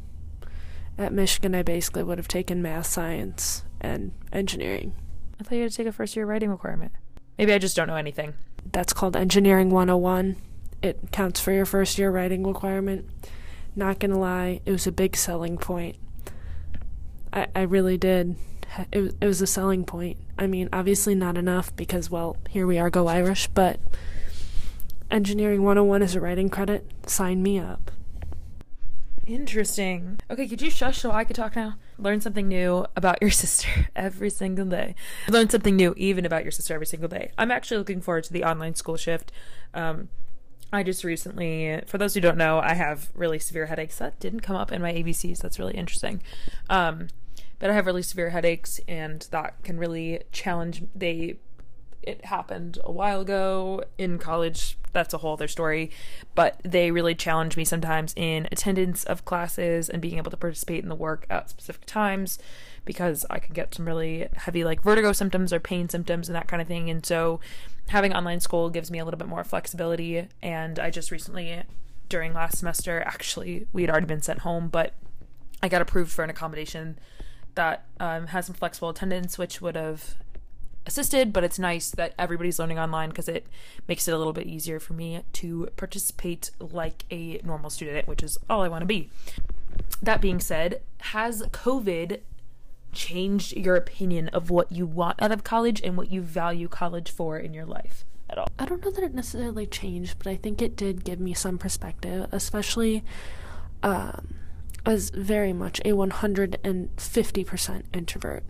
At 0.98 1.12
Michigan, 1.12 1.54
I 1.54 1.62
basically 1.62 2.02
would 2.02 2.18
have 2.18 2.28
taken 2.28 2.60
math, 2.60 2.86
science, 2.86 3.62
and 3.80 4.12
engineering. 4.32 4.94
I 5.40 5.44
thought 5.44 5.54
you 5.54 5.62
had 5.62 5.70
to 5.70 5.76
take 5.76 5.86
a 5.86 5.92
first 5.92 6.16
year 6.16 6.26
writing 6.26 6.50
requirement. 6.50 6.92
Maybe 7.38 7.52
I 7.52 7.58
just 7.58 7.76
don't 7.76 7.86
know 7.86 7.94
anything. 7.94 8.34
That's 8.72 8.92
called 8.92 9.16
Engineering 9.16 9.70
101. 9.70 10.36
It 10.82 11.10
counts 11.12 11.40
for 11.40 11.52
your 11.52 11.66
first 11.66 11.98
year 11.98 12.10
writing 12.10 12.46
requirement. 12.46 13.08
Not 13.74 13.98
gonna 13.98 14.18
lie, 14.18 14.60
it 14.64 14.72
was 14.72 14.86
a 14.86 14.92
big 14.92 15.16
selling 15.16 15.58
point. 15.58 15.96
I, 17.32 17.46
I 17.54 17.62
really 17.62 17.98
did. 17.98 18.36
It, 18.92 19.14
it 19.20 19.26
was 19.26 19.40
a 19.40 19.46
selling 19.46 19.84
point. 19.84 20.18
I 20.38 20.46
mean, 20.46 20.68
obviously 20.72 21.14
not 21.14 21.36
enough 21.36 21.74
because, 21.74 22.10
well, 22.10 22.36
here 22.50 22.66
we 22.66 22.78
are, 22.78 22.90
go 22.90 23.06
Irish, 23.06 23.48
but 23.48 23.80
Engineering 25.10 25.62
101 25.62 26.02
is 26.02 26.14
a 26.14 26.20
writing 26.20 26.50
credit. 26.50 26.90
Sign 27.06 27.42
me 27.42 27.58
up. 27.58 27.90
Interesting. 29.26 30.18
Okay, 30.30 30.48
could 30.48 30.62
you 30.62 30.70
shush 30.70 30.98
so 31.00 31.10
I 31.10 31.24
could 31.24 31.36
talk 31.36 31.54
now? 31.54 31.74
Learn 31.98 32.20
something 32.20 32.48
new 32.48 32.86
about 32.96 33.18
your 33.20 33.30
sister 33.42 33.88
every 33.96 34.30
single 34.30 34.66
day. 34.66 34.94
Learn 35.28 35.48
something 35.48 35.76
new 35.76 35.94
even 35.96 36.24
about 36.24 36.44
your 36.44 36.50
sister 36.50 36.74
every 36.74 36.86
single 36.86 37.08
day. 37.08 37.32
I'm 37.36 37.50
actually 37.50 37.78
looking 37.78 38.00
forward 38.00 38.24
to 38.24 38.32
the 38.32 38.44
online 38.44 38.74
school 38.74 38.96
shift. 38.96 39.32
Um, 39.74 40.08
I 40.72 40.82
just 40.82 41.02
recently, 41.02 41.82
for 41.86 41.96
those 41.96 42.14
who 42.14 42.20
don't 42.20 42.36
know, 42.36 42.58
I 42.58 42.74
have 42.74 43.10
really 43.14 43.38
severe 43.38 43.66
headaches. 43.66 43.98
That 43.98 44.20
didn't 44.20 44.40
come 44.40 44.56
up 44.56 44.70
in 44.70 44.82
my 44.82 44.92
ABCs. 44.92 45.38
That's 45.38 45.58
really 45.58 45.74
interesting. 45.74 46.22
Um, 46.68 47.08
but 47.58 47.70
I 47.70 47.72
have 47.72 47.86
really 47.86 48.02
severe 48.02 48.30
headaches, 48.30 48.80
and 48.86 49.26
that 49.30 49.62
can 49.64 49.78
really 49.78 50.22
challenge. 50.30 50.84
They 50.94 51.38
it 52.02 52.24
happened 52.24 52.78
a 52.84 52.92
while 52.92 53.20
ago 53.20 53.82
in 53.98 54.18
college. 54.18 54.78
That's 54.92 55.12
a 55.12 55.18
whole 55.18 55.34
other 55.34 55.48
story. 55.48 55.90
But 56.34 56.60
they 56.64 56.90
really 56.90 57.14
challenge 57.14 57.56
me 57.56 57.64
sometimes 57.64 58.14
in 58.16 58.48
attendance 58.52 59.04
of 59.04 59.24
classes 59.24 59.88
and 59.88 60.00
being 60.00 60.16
able 60.16 60.30
to 60.30 60.36
participate 60.36 60.82
in 60.82 60.88
the 60.88 60.94
work 60.94 61.26
at 61.28 61.50
specific 61.50 61.84
times 61.86 62.38
because 62.88 63.26
I 63.28 63.38
can 63.38 63.52
get 63.52 63.74
some 63.74 63.86
really 63.86 64.28
heavy, 64.34 64.64
like 64.64 64.82
vertigo 64.82 65.12
symptoms 65.12 65.52
or 65.52 65.60
pain 65.60 65.90
symptoms 65.90 66.26
and 66.26 66.34
that 66.34 66.48
kind 66.48 66.62
of 66.62 66.66
thing. 66.66 66.88
And 66.88 67.04
so 67.04 67.38
having 67.88 68.14
online 68.14 68.40
school 68.40 68.70
gives 68.70 68.90
me 68.90 68.98
a 68.98 69.04
little 69.04 69.18
bit 69.18 69.28
more 69.28 69.44
flexibility. 69.44 70.26
And 70.40 70.78
I 70.78 70.88
just 70.88 71.10
recently, 71.10 71.64
during 72.08 72.32
last 72.32 72.56
semester, 72.56 73.02
actually, 73.04 73.66
we 73.74 73.82
had 73.82 73.90
already 73.90 74.06
been 74.06 74.22
sent 74.22 74.38
home, 74.38 74.68
but 74.68 74.94
I 75.62 75.68
got 75.68 75.82
approved 75.82 76.10
for 76.10 76.24
an 76.24 76.30
accommodation 76.30 76.98
that 77.56 77.84
um, 78.00 78.28
has 78.28 78.46
some 78.46 78.54
flexible 78.54 78.88
attendance, 78.88 79.36
which 79.36 79.60
would 79.60 79.76
have 79.76 80.14
assisted, 80.86 81.30
but 81.30 81.44
it's 81.44 81.58
nice 81.58 81.90
that 81.90 82.14
everybody's 82.18 82.58
learning 82.58 82.78
online 82.78 83.10
because 83.10 83.28
it 83.28 83.46
makes 83.86 84.08
it 84.08 84.14
a 84.14 84.16
little 84.16 84.32
bit 84.32 84.46
easier 84.46 84.80
for 84.80 84.94
me 84.94 85.20
to 85.34 85.68
participate 85.76 86.52
like 86.58 87.04
a 87.10 87.38
normal 87.44 87.68
student, 87.68 88.08
which 88.08 88.22
is 88.22 88.38
all 88.48 88.62
I 88.62 88.68
want 88.68 88.80
to 88.80 88.86
be. 88.86 89.10
That 90.00 90.22
being 90.22 90.40
said, 90.40 90.80
has 91.00 91.42
COVID 91.42 92.20
changed 92.92 93.56
your 93.56 93.76
opinion 93.76 94.28
of 94.28 94.50
what 94.50 94.72
you 94.72 94.86
want 94.86 95.20
out 95.22 95.32
of 95.32 95.44
college 95.44 95.80
and 95.82 95.96
what 95.96 96.10
you 96.10 96.20
value 96.22 96.68
college 96.68 97.10
for 97.10 97.38
in 97.38 97.54
your 97.54 97.66
life 97.66 98.04
at 98.28 98.38
all? 98.38 98.48
I 98.58 98.66
don't 98.66 98.84
know 98.84 98.90
that 98.90 99.04
it 99.04 99.14
necessarily 99.14 99.66
changed, 99.66 100.18
but 100.18 100.26
I 100.26 100.36
think 100.36 100.60
it 100.60 100.76
did 100.76 101.04
give 101.04 101.20
me 101.20 101.34
some 101.34 101.58
perspective, 101.58 102.26
especially 102.32 103.04
um, 103.82 104.34
as 104.84 105.10
very 105.10 105.52
much 105.52 105.80
a 105.80 105.92
150% 105.92 107.82
introvert. 107.92 108.44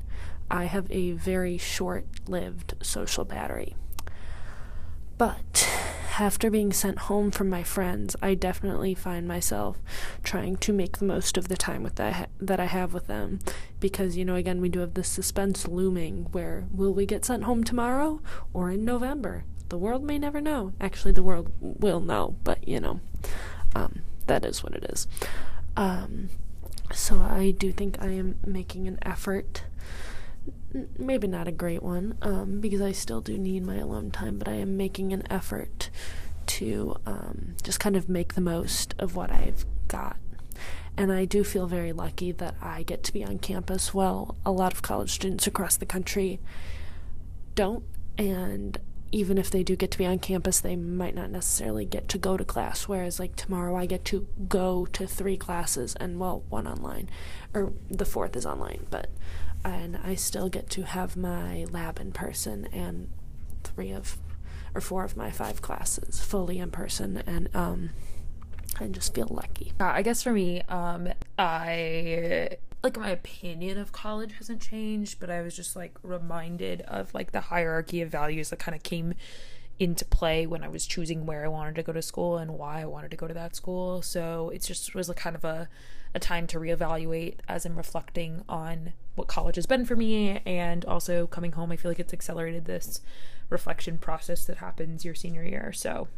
I 0.50 0.64
have 0.64 0.90
a 0.90 1.12
very 1.12 1.58
short 1.58 2.06
lived 2.26 2.74
social 2.82 3.24
battery. 3.24 3.76
But 5.18 5.68
after 6.18 6.50
being 6.50 6.72
sent 6.72 6.98
home 6.98 7.30
from 7.30 7.48
my 7.48 7.62
friends, 7.62 8.16
I 8.20 8.34
definitely 8.34 8.94
find 8.94 9.28
myself 9.28 9.78
trying 10.24 10.56
to 10.56 10.72
make 10.72 10.98
the 10.98 11.04
most 11.04 11.36
of 11.36 11.46
the 11.46 11.56
time 11.56 11.84
with 11.84 11.94
that 11.94 12.12
ha- 12.12 12.26
that 12.40 12.58
I 12.58 12.64
have 12.64 12.92
with 12.92 13.06
them 13.06 13.38
because 13.78 14.16
you 14.16 14.24
know 14.24 14.34
again 14.34 14.60
we 14.60 14.68
do 14.68 14.80
have 14.80 14.94
this 14.94 15.08
suspense 15.08 15.68
looming 15.68 16.26
where 16.32 16.66
will 16.72 16.92
we 16.92 17.06
get 17.06 17.24
sent 17.24 17.44
home 17.44 17.62
tomorrow 17.62 18.20
or 18.52 18.70
in 18.70 18.84
November? 18.84 19.44
The 19.68 19.78
world 19.78 20.02
may 20.02 20.18
never 20.18 20.40
know. 20.40 20.72
Actually, 20.80 21.12
the 21.12 21.22
world 21.22 21.52
will 21.60 22.00
know, 22.00 22.36
but 22.42 22.66
you 22.66 22.80
know, 22.80 23.00
um, 23.76 24.00
that 24.26 24.44
is 24.44 24.64
what 24.64 24.74
it 24.74 24.84
is. 24.90 25.06
Um, 25.76 26.30
so 26.92 27.20
I 27.20 27.52
do 27.52 27.70
think 27.70 28.02
I 28.02 28.08
am 28.08 28.38
making 28.44 28.88
an 28.88 28.98
effort 29.02 29.62
maybe 30.98 31.26
not 31.26 31.48
a 31.48 31.52
great 31.52 31.82
one 31.82 32.16
um, 32.22 32.60
because 32.60 32.80
I 32.80 32.92
still 32.92 33.20
do 33.20 33.38
need 33.38 33.64
my 33.64 33.76
alone 33.76 34.10
time, 34.10 34.38
but 34.38 34.48
I 34.48 34.54
am 34.54 34.76
making 34.76 35.12
an 35.12 35.22
effort 35.30 35.90
to 36.46 36.96
um, 37.06 37.54
just 37.62 37.80
kind 37.80 37.96
of 37.96 38.08
make 38.08 38.34
the 38.34 38.40
most 38.40 38.94
of 38.98 39.14
what 39.16 39.30
I've 39.30 39.64
got. 39.88 40.16
And 40.96 41.12
I 41.12 41.26
do 41.26 41.44
feel 41.44 41.66
very 41.66 41.92
lucky 41.92 42.32
that 42.32 42.56
I 42.60 42.82
get 42.82 43.04
to 43.04 43.12
be 43.12 43.24
on 43.24 43.38
campus. 43.38 43.94
Well, 43.94 44.36
a 44.44 44.50
lot 44.50 44.72
of 44.72 44.82
college 44.82 45.10
students 45.10 45.46
across 45.46 45.76
the 45.76 45.86
country 45.86 46.40
don't, 47.54 47.84
and 48.16 48.78
even 49.10 49.38
if 49.38 49.50
they 49.50 49.62
do 49.62 49.76
get 49.76 49.90
to 49.92 49.98
be 49.98 50.06
on 50.06 50.18
campus, 50.18 50.60
they 50.60 50.76
might 50.76 51.14
not 51.14 51.30
necessarily 51.30 51.84
get 51.84 52.08
to 52.08 52.18
go 52.18 52.36
to 52.36 52.44
class. 52.44 52.88
Whereas, 52.88 53.18
like 53.18 53.36
tomorrow, 53.36 53.76
I 53.76 53.86
get 53.86 54.04
to 54.06 54.26
go 54.48 54.86
to 54.86 55.06
three 55.06 55.36
classes 55.36 55.94
and, 55.96 56.18
well, 56.18 56.44
one 56.48 56.66
online, 56.66 57.08
or 57.54 57.72
the 57.90 58.04
fourth 58.04 58.36
is 58.36 58.46
online, 58.46 58.86
but 58.90 59.08
and 59.64 59.98
I 60.04 60.14
still 60.14 60.48
get 60.48 60.70
to 60.70 60.82
have 60.82 61.16
my 61.16 61.66
lab 61.70 61.98
in 61.98 62.12
person 62.12 62.66
and 62.72 63.10
three 63.64 63.90
of 63.90 64.18
or 64.74 64.80
four 64.80 65.04
of 65.04 65.16
my 65.16 65.32
five 65.32 65.60
classes 65.60 66.20
fully 66.20 66.60
in 66.60 66.70
person 66.70 67.22
and 67.26 67.48
um 67.56 67.90
I 68.80 68.86
just 68.86 69.14
feel 69.14 69.28
lucky. 69.30 69.72
Uh, 69.80 69.86
I 69.86 70.02
guess 70.02 70.22
for 70.22 70.32
me, 70.32 70.62
um, 70.68 71.08
I 71.36 72.58
like 72.82 72.96
my 72.96 73.10
opinion 73.10 73.78
of 73.78 73.92
college 73.92 74.34
hasn't 74.38 74.62
changed, 74.62 75.18
but 75.18 75.30
I 75.30 75.42
was 75.42 75.56
just 75.56 75.74
like 75.74 75.96
reminded 76.02 76.82
of 76.82 77.12
like 77.12 77.32
the 77.32 77.40
hierarchy 77.40 78.02
of 78.02 78.10
values 78.10 78.50
that 78.50 78.58
kind 78.58 78.74
of 78.74 78.82
came 78.82 79.14
into 79.78 80.04
play 80.04 80.46
when 80.46 80.62
I 80.62 80.68
was 80.68 80.86
choosing 80.86 81.24
where 81.24 81.44
I 81.44 81.48
wanted 81.48 81.76
to 81.76 81.82
go 81.82 81.92
to 81.92 82.02
school 82.02 82.36
and 82.36 82.58
why 82.58 82.80
I 82.80 82.86
wanted 82.86 83.10
to 83.12 83.16
go 83.16 83.28
to 83.28 83.34
that 83.34 83.54
school. 83.54 84.02
So 84.02 84.50
it 84.50 84.62
just 84.62 84.94
was 84.94 85.08
a 85.08 85.14
kind 85.14 85.36
of 85.36 85.44
a, 85.44 85.68
a 86.14 86.18
time 86.18 86.46
to 86.48 86.58
reevaluate 86.58 87.36
as 87.48 87.64
I'm 87.64 87.76
reflecting 87.76 88.42
on 88.48 88.92
what 89.14 89.28
college 89.28 89.56
has 89.56 89.66
been 89.66 89.84
for 89.84 89.96
me 89.96 90.40
and 90.46 90.84
also 90.84 91.26
coming 91.26 91.52
home. 91.52 91.70
I 91.72 91.76
feel 91.76 91.90
like 91.90 92.00
it's 92.00 92.12
accelerated 92.12 92.64
this 92.64 93.00
reflection 93.50 93.98
process 93.98 94.44
that 94.44 94.58
happens 94.58 95.04
your 95.04 95.14
senior 95.14 95.44
year. 95.44 95.72
So 95.72 96.08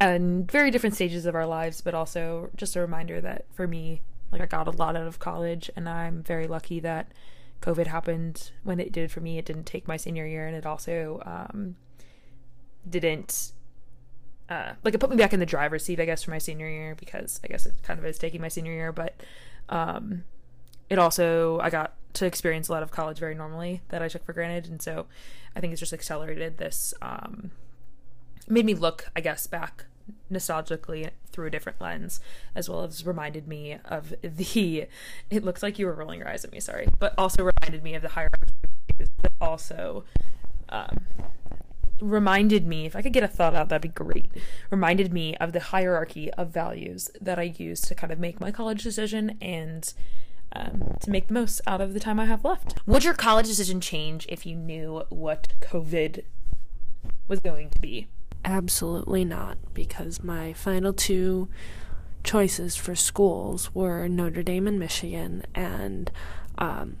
and 0.00 0.50
very 0.50 0.70
different 0.72 0.96
stages 0.96 1.26
of 1.26 1.34
our 1.34 1.46
lives, 1.46 1.80
but 1.80 1.94
also 1.94 2.50
just 2.56 2.74
a 2.74 2.80
reminder 2.80 3.20
that 3.20 3.44
for 3.52 3.68
me, 3.68 4.02
like 4.32 4.40
I 4.40 4.46
got 4.46 4.66
a 4.66 4.70
lot 4.70 4.96
out 4.96 5.06
of 5.06 5.18
college, 5.18 5.70
and 5.76 5.88
I'm 5.88 6.22
very 6.22 6.46
lucky 6.46 6.80
that 6.80 7.12
COVID 7.60 7.86
happened 7.86 8.50
when 8.64 8.80
it 8.80 8.90
did 8.90 9.10
for 9.12 9.20
me. 9.20 9.38
It 9.38 9.44
didn't 9.44 9.64
take 9.64 9.86
my 9.86 9.96
senior 9.96 10.26
year, 10.26 10.46
and 10.46 10.56
it 10.56 10.66
also 10.66 11.22
um, 11.24 11.76
didn't 12.88 13.52
uh, 14.48 14.72
like 14.84 14.94
it 14.94 14.98
put 14.98 15.10
me 15.10 15.16
back 15.16 15.32
in 15.32 15.40
the 15.40 15.46
driver's 15.46 15.84
seat, 15.84 16.00
I 16.00 16.04
guess, 16.04 16.24
for 16.24 16.30
my 16.30 16.38
senior 16.38 16.68
year 16.68 16.94
because 16.94 17.40
I 17.44 17.46
guess 17.46 17.66
it 17.66 17.74
kind 17.82 17.98
of 17.98 18.04
is 18.04 18.18
taking 18.18 18.40
my 18.40 18.48
senior 18.48 18.72
year, 18.72 18.92
but 18.92 19.14
um, 19.68 20.24
it 20.90 20.98
also 20.98 21.58
I 21.60 21.70
got 21.70 21.94
to 22.14 22.26
experience 22.26 22.68
a 22.68 22.72
lot 22.72 22.82
of 22.82 22.90
college 22.90 23.18
very 23.18 23.34
normally 23.34 23.80
that 23.88 24.02
I 24.02 24.08
took 24.08 24.24
for 24.24 24.32
granted, 24.32 24.70
and 24.70 24.82
so 24.82 25.06
I 25.56 25.60
think 25.60 25.72
it's 25.72 25.80
just 25.80 25.92
accelerated 25.92 26.58
this. 26.58 26.92
Um, 27.00 27.52
made 28.48 28.66
me 28.66 28.74
look, 28.74 29.10
I 29.16 29.20
guess, 29.20 29.46
back 29.46 29.86
nostalgically 30.30 31.10
through 31.30 31.46
a 31.46 31.50
different 31.50 31.80
lens, 31.80 32.20
as 32.54 32.68
well 32.68 32.82
as 32.84 33.06
reminded 33.06 33.48
me 33.48 33.78
of 33.84 34.14
the. 34.22 34.86
It 35.30 35.44
looks 35.44 35.62
like 35.62 35.78
you 35.78 35.86
were 35.86 35.94
rolling 35.94 36.18
your 36.18 36.28
eyes 36.28 36.44
at 36.44 36.52
me, 36.52 36.60
sorry, 36.60 36.88
but 36.98 37.14
also 37.16 37.42
reminded 37.42 37.82
me 37.82 37.94
of 37.94 38.02
the 38.02 38.10
hierarchy, 38.10 38.52
but 38.98 39.32
also 39.40 40.04
um, 40.68 41.06
reminded 42.00 42.66
me, 42.66 42.84
if 42.84 42.96
I 42.96 43.02
could 43.02 43.12
get 43.12 43.22
a 43.22 43.28
thought 43.28 43.54
out, 43.54 43.68
that'd 43.68 43.82
be 43.82 43.88
great. 43.88 44.30
Reminded 44.70 45.12
me 45.12 45.36
of 45.36 45.52
the 45.52 45.60
hierarchy 45.60 46.30
of 46.32 46.50
values 46.50 47.10
that 47.20 47.38
I 47.38 47.54
use 47.56 47.80
to 47.82 47.94
kind 47.94 48.12
of 48.12 48.18
make 48.18 48.40
my 48.40 48.50
college 48.50 48.82
decision 48.82 49.38
and 49.40 49.92
um, 50.54 50.96
to 51.00 51.10
make 51.10 51.28
the 51.28 51.34
most 51.34 51.60
out 51.66 51.80
of 51.80 51.94
the 51.94 52.00
time 52.00 52.20
I 52.20 52.26
have 52.26 52.44
left. 52.44 52.74
Would 52.86 53.04
your 53.04 53.14
college 53.14 53.46
decision 53.46 53.80
change 53.80 54.26
if 54.28 54.44
you 54.44 54.54
knew 54.54 55.04
what 55.08 55.48
COVID 55.60 56.24
was 57.28 57.40
going 57.40 57.70
to 57.70 57.78
be? 57.78 58.08
Absolutely 58.44 59.24
not, 59.24 59.56
because 59.72 60.22
my 60.22 60.52
final 60.52 60.92
two 60.92 61.48
choices 62.24 62.76
for 62.76 62.94
schools 62.94 63.74
were 63.74 64.08
Notre 64.08 64.42
Dame 64.42 64.66
and 64.66 64.78
Michigan, 64.78 65.44
and 65.54 66.10
um, 66.58 66.96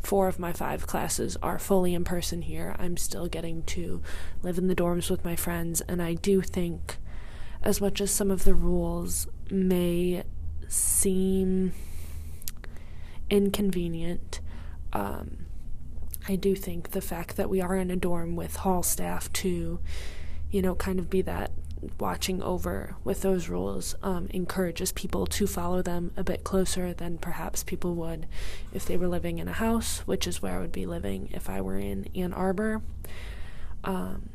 four 0.00 0.28
of 0.28 0.38
my 0.38 0.52
five 0.52 0.86
classes 0.86 1.36
are 1.42 1.58
fully 1.58 1.92
in 1.94 2.04
person 2.04 2.42
here. 2.42 2.76
I'm 2.78 2.96
still 2.96 3.26
getting 3.26 3.64
to 3.64 4.00
live 4.42 4.58
in 4.58 4.68
the 4.68 4.76
dorms 4.76 5.10
with 5.10 5.24
my 5.24 5.34
friends, 5.34 5.80
and 5.82 6.00
I 6.00 6.14
do 6.14 6.40
think, 6.40 6.98
as 7.62 7.80
much 7.80 8.00
as 8.00 8.12
some 8.12 8.30
of 8.30 8.44
the 8.44 8.54
rules 8.54 9.26
may 9.50 10.22
seem 10.68 11.72
inconvenient, 13.28 14.40
um, 14.92 15.46
I 16.28 16.36
do 16.36 16.54
think 16.54 16.90
the 16.90 17.00
fact 17.00 17.36
that 17.36 17.50
we 17.50 17.60
are 17.60 17.76
in 17.76 17.90
a 17.90 17.96
dorm 17.96 18.36
with 18.36 18.56
hall 18.56 18.82
staff 18.82 19.32
to, 19.34 19.80
you 20.50 20.62
know, 20.62 20.74
kind 20.74 20.98
of 20.98 21.10
be 21.10 21.22
that 21.22 21.50
watching 22.00 22.42
over 22.42 22.96
with 23.04 23.22
those 23.22 23.48
rules 23.48 23.94
um, 24.02 24.26
encourages 24.30 24.92
people 24.92 25.26
to 25.26 25.46
follow 25.46 25.82
them 25.82 26.10
a 26.16 26.24
bit 26.24 26.44
closer 26.44 26.92
than 26.92 27.18
perhaps 27.18 27.62
people 27.62 27.94
would 27.94 28.26
if 28.72 28.86
they 28.86 28.96
were 28.96 29.08
living 29.08 29.38
in 29.38 29.48
a 29.48 29.52
house, 29.52 29.98
which 30.00 30.26
is 30.26 30.42
where 30.42 30.56
I 30.56 30.60
would 30.60 30.72
be 30.72 30.86
living 30.86 31.28
if 31.32 31.48
I 31.48 31.60
were 31.60 31.78
in 31.78 32.08
Ann 32.14 32.32
Arbor. 32.32 32.82
Um, 33.84 34.30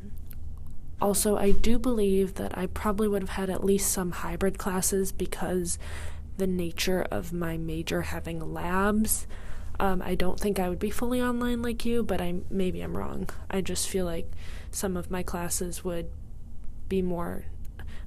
also, 1.01 1.35
I 1.35 1.51
do 1.51 1.79
believe 1.79 2.35
that 2.35 2.57
I 2.57 2.67
probably 2.67 3.07
would 3.07 3.23
have 3.23 3.29
had 3.29 3.49
at 3.49 3.63
least 3.63 3.91
some 3.91 4.11
hybrid 4.11 4.57
classes 4.57 5.11
because 5.11 5.79
the 6.37 6.47
nature 6.47 7.05
of 7.11 7.33
my 7.33 7.57
major 7.57 8.03
having 8.03 8.53
labs. 8.53 9.27
Um, 9.79 10.01
I 10.03 10.13
don't 10.13 10.39
think 10.39 10.59
I 10.59 10.69
would 10.69 10.79
be 10.79 10.91
fully 10.91 11.19
online 11.19 11.63
like 11.63 11.85
you, 11.85 12.03
but 12.03 12.21
I 12.21 12.35
maybe 12.51 12.81
I'm 12.81 12.95
wrong. 12.95 13.29
I 13.49 13.61
just 13.61 13.89
feel 13.89 14.05
like 14.05 14.31
some 14.71 14.97
of 14.97 15.11
my 15.11 15.23
classes 15.23 15.83
would 15.83 16.09
be 16.89 17.01
more 17.01 17.45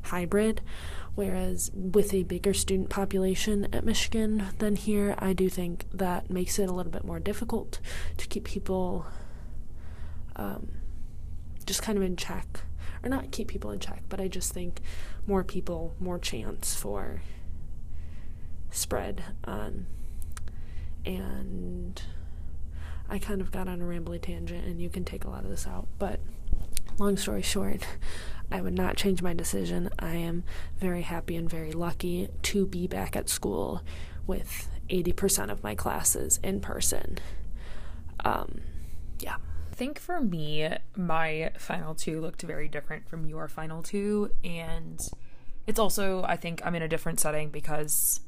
hybrid. 0.03 0.61
Whereas 1.15 1.71
with 1.73 2.13
a 2.13 2.25
bigger 2.25 2.53
student 2.53 2.91
population 2.91 3.69
at 3.73 3.85
Michigan 3.85 4.47
than 4.59 4.75
here, 4.75 5.15
I 5.19 5.33
do 5.33 5.49
think 5.49 5.87
that 5.93 6.29
makes 6.29 6.59
it 6.59 6.69
a 6.69 6.73
little 6.73 6.91
bit 6.91 7.05
more 7.05 7.21
difficult 7.21 7.79
to 8.17 8.27
keep 8.27 8.45
people 8.45 9.07
um, 10.35 10.73
just 11.67 11.83
kind 11.83 11.97
of 11.97 12.03
in 12.03 12.17
check. 12.17 12.63
Or 13.03 13.09
not 13.09 13.31
keep 13.31 13.49
people 13.49 13.71
in 13.71 13.79
check, 13.79 14.03
but 14.09 14.21
I 14.21 14.29
just 14.29 14.53
think 14.53 14.81
more 15.27 15.45
people, 15.45 15.95
more 16.01 16.19
chance 16.19 16.75
for 16.75 17.21
spread. 18.71 19.23
Um, 19.45 19.87
and 21.05 22.03
I 23.09 23.19
kind 23.19 23.41
of 23.41 23.53
got 23.53 23.69
on 23.69 23.83
a 23.83 23.85
rambly 23.85 24.21
tangent, 24.21 24.65
and 24.65 24.81
you 24.81 24.89
can 24.89 25.05
take 25.05 25.25
a 25.25 25.31
lot 25.31 25.45
of 25.45 25.51
this 25.51 25.67
out. 25.67 25.87
But 25.99 26.19
long 26.99 27.17
story 27.17 27.43
short, 27.43 27.87
I 28.51 28.61
would 28.61 28.75
not 28.75 28.97
change 28.97 29.23
my 29.23 29.33
decision. 29.33 29.91
I 29.99 30.15
am 30.15 30.45
very 30.79 31.03
happy 31.03 31.37
and 31.37 31.49
very 31.49 31.73
lucky 31.73 32.29
to 32.43 32.67
be 32.67 32.87
back 32.87 33.17
at 33.17 33.29
school 33.29 33.83
with 34.27 34.69
80% 34.91 35.51
of 35.51 35.63
my 35.63 35.75
classes 35.75 36.39
in 36.43 36.61
person. 36.61 37.19
Um, 38.25 38.61
yeah. 39.21 39.37
I 39.73 39.75
think 39.75 39.99
for 39.99 40.21
me, 40.21 40.69
my 40.97 41.51
final 41.59 41.95
two 41.95 42.21
looked 42.21 42.43
very 42.43 42.69
different 42.69 43.09
from 43.09 43.27
your 43.27 43.49
final 43.49 43.83
two. 43.83 44.31
And 44.45 45.01
it's 45.67 45.79
also, 45.79 46.23
I 46.23 46.37
think 46.37 46.63
I'm 46.65 46.75
in 46.75 46.83
a 46.83 46.89
different 46.89 47.19
setting 47.19 47.51
because 47.51 48.21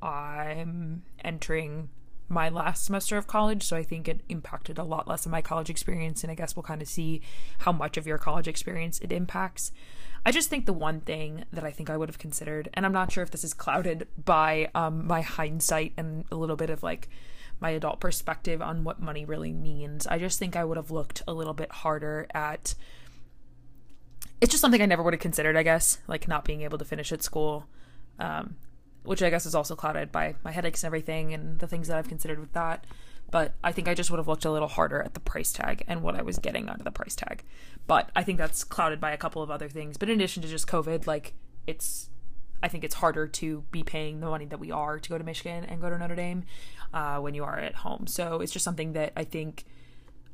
I'm 0.00 1.04
entering 1.22 1.90
my 2.32 2.48
last 2.48 2.84
semester 2.84 3.16
of 3.16 3.26
college, 3.26 3.62
so 3.62 3.76
I 3.76 3.82
think 3.82 4.08
it 4.08 4.22
impacted 4.28 4.78
a 4.78 4.84
lot 4.84 5.06
less 5.06 5.26
of 5.26 5.32
my 5.32 5.42
college 5.42 5.70
experience, 5.70 6.24
and 6.24 6.30
I 6.30 6.34
guess 6.34 6.56
we'll 6.56 6.62
kind 6.62 6.82
of 6.82 6.88
see 6.88 7.20
how 7.58 7.72
much 7.72 7.96
of 7.96 8.06
your 8.06 8.18
college 8.18 8.48
experience 8.48 8.98
it 9.00 9.12
impacts. 9.12 9.70
I 10.24 10.32
just 10.32 10.48
think 10.48 10.66
the 10.66 10.72
one 10.72 11.00
thing 11.00 11.44
that 11.52 11.64
I 11.64 11.70
think 11.70 11.90
I 11.90 11.96
would 11.96 12.08
have 12.08 12.18
considered, 12.18 12.70
and 12.74 12.86
I'm 12.86 12.92
not 12.92 13.12
sure 13.12 13.22
if 13.22 13.30
this 13.30 13.44
is 13.44 13.54
clouded 13.54 14.08
by 14.24 14.70
um, 14.74 15.06
my 15.06 15.20
hindsight 15.20 15.92
and 15.96 16.24
a 16.30 16.36
little 16.36 16.56
bit 16.56 16.70
of 16.70 16.82
like 16.82 17.08
my 17.60 17.70
adult 17.70 18.00
perspective 18.00 18.62
on 18.62 18.84
what 18.84 19.00
money 19.00 19.24
really 19.24 19.52
means. 19.52 20.06
I 20.06 20.18
just 20.18 20.38
think 20.38 20.56
I 20.56 20.64
would 20.64 20.76
have 20.76 20.90
looked 20.90 21.22
a 21.28 21.32
little 21.32 21.54
bit 21.54 21.70
harder 21.70 22.26
at. 22.34 22.74
It's 24.40 24.50
just 24.50 24.60
something 24.60 24.82
I 24.82 24.86
never 24.86 25.02
would 25.02 25.12
have 25.12 25.20
considered, 25.20 25.56
I 25.56 25.62
guess, 25.62 25.98
like 26.08 26.26
not 26.26 26.44
being 26.44 26.62
able 26.62 26.78
to 26.78 26.84
finish 26.84 27.12
at 27.12 27.22
school. 27.22 27.66
Um, 28.18 28.56
which 29.04 29.22
I 29.22 29.30
guess 29.30 29.46
is 29.46 29.54
also 29.54 29.74
clouded 29.74 30.12
by 30.12 30.34
my 30.44 30.52
headaches 30.52 30.82
and 30.82 30.88
everything 30.88 31.34
and 31.34 31.58
the 31.58 31.66
things 31.66 31.88
that 31.88 31.98
I've 31.98 32.08
considered 32.08 32.38
with 32.38 32.52
that. 32.52 32.86
But 33.30 33.54
I 33.64 33.72
think 33.72 33.88
I 33.88 33.94
just 33.94 34.10
would 34.10 34.18
have 34.18 34.28
looked 34.28 34.44
a 34.44 34.50
little 34.50 34.68
harder 34.68 35.02
at 35.02 35.14
the 35.14 35.20
price 35.20 35.52
tag 35.52 35.84
and 35.88 36.02
what 36.02 36.14
I 36.14 36.22
was 36.22 36.38
getting 36.38 36.68
out 36.68 36.78
of 36.78 36.84
the 36.84 36.90
price 36.90 37.14
tag. 37.14 37.42
But 37.86 38.10
I 38.14 38.22
think 38.22 38.38
that's 38.38 38.62
clouded 38.62 39.00
by 39.00 39.12
a 39.12 39.16
couple 39.16 39.42
of 39.42 39.50
other 39.50 39.68
things. 39.68 39.96
But 39.96 40.10
in 40.10 40.16
addition 40.16 40.42
to 40.42 40.48
just 40.48 40.66
COVID, 40.66 41.06
like 41.06 41.32
it's, 41.66 42.10
I 42.62 42.68
think 42.68 42.84
it's 42.84 42.96
harder 42.96 43.26
to 43.26 43.64
be 43.70 43.82
paying 43.82 44.20
the 44.20 44.26
money 44.26 44.44
that 44.46 44.60
we 44.60 44.70
are 44.70 44.98
to 44.98 45.08
go 45.08 45.16
to 45.16 45.24
Michigan 45.24 45.64
and 45.64 45.80
go 45.80 45.88
to 45.88 45.98
Notre 45.98 46.14
Dame 46.14 46.44
uh, 46.92 47.18
when 47.18 47.32
you 47.32 47.42
are 47.44 47.58
at 47.58 47.76
home. 47.76 48.06
So 48.06 48.40
it's 48.40 48.52
just 48.52 48.64
something 48.64 48.92
that 48.92 49.12
I 49.16 49.24
think 49.24 49.64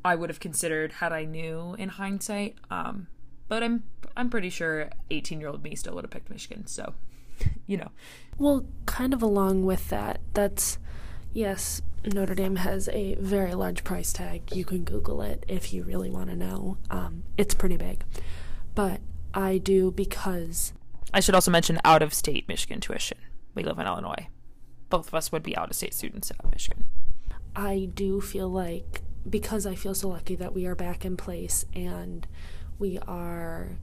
I 0.04 0.16
would 0.16 0.28
have 0.28 0.40
considered 0.40 0.94
had 0.94 1.12
I 1.12 1.24
knew 1.24 1.76
in 1.78 1.90
hindsight. 1.90 2.56
Um, 2.70 3.06
but 3.48 3.62
I'm 3.62 3.84
I'm 4.16 4.28
pretty 4.28 4.50
sure 4.50 4.90
18 5.10 5.40
year 5.40 5.48
old 5.48 5.62
me 5.62 5.74
still 5.74 5.94
would 5.94 6.04
have 6.04 6.10
picked 6.10 6.30
Michigan. 6.30 6.66
So 6.66 6.94
you 7.66 7.76
know. 7.76 7.90
Well, 8.38 8.66
kind 8.86 9.12
of 9.12 9.22
along 9.22 9.64
with 9.64 9.88
that, 9.88 10.20
that's 10.32 10.78
yes, 11.32 11.82
Notre 12.04 12.34
Dame 12.34 12.56
has 12.56 12.88
a 12.90 13.14
very 13.16 13.54
large 13.54 13.84
price 13.84 14.12
tag. 14.12 14.54
You 14.54 14.64
can 14.64 14.84
Google 14.84 15.22
it 15.22 15.44
if 15.48 15.72
you 15.72 15.82
really 15.82 16.10
want 16.10 16.30
to 16.30 16.36
know. 16.36 16.78
Um, 16.90 17.24
it's 17.36 17.54
pretty 17.54 17.76
big. 17.76 18.04
But 18.74 19.00
I 19.34 19.58
do 19.58 19.90
because. 19.90 20.72
I 21.12 21.20
should 21.20 21.34
also 21.34 21.50
mention 21.50 21.80
out 21.84 22.02
of 22.02 22.14
state 22.14 22.46
Michigan 22.48 22.80
tuition. 22.80 23.18
We 23.54 23.64
live 23.64 23.78
in 23.78 23.86
Illinois. 23.86 24.28
Both 24.88 25.08
of 25.08 25.14
us 25.14 25.32
would 25.32 25.42
be 25.42 25.56
out 25.56 25.70
of 25.70 25.76
state 25.76 25.94
students 25.94 26.30
at 26.30 26.50
Michigan. 26.50 26.86
I 27.56 27.88
do 27.92 28.20
feel 28.20 28.48
like 28.48 29.02
because 29.28 29.66
I 29.66 29.74
feel 29.74 29.94
so 29.94 30.08
lucky 30.08 30.36
that 30.36 30.54
we 30.54 30.66
are 30.66 30.74
back 30.74 31.04
in 31.04 31.16
place 31.16 31.64
and 31.74 32.26
we 32.78 32.98
are 33.00 33.78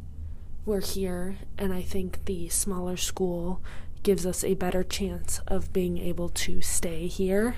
we're 0.65 0.81
here, 0.81 1.37
and 1.57 1.71
I 1.73 1.81
think 1.81 2.25
the 2.25 2.49
smaller 2.49 2.97
school 2.97 3.61
gives 4.03 4.25
us 4.25 4.43
a 4.43 4.53
better 4.55 4.83
chance 4.83 5.39
of 5.47 5.73
being 5.73 5.97
able 5.97 6.29
to 6.29 6.61
stay 6.61 7.07
here. 7.07 7.55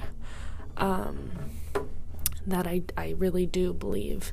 Um, 0.77 1.31
that 2.45 2.65
I, 2.65 2.83
I 2.95 3.15
really 3.17 3.45
do 3.45 3.73
believe. 3.73 4.31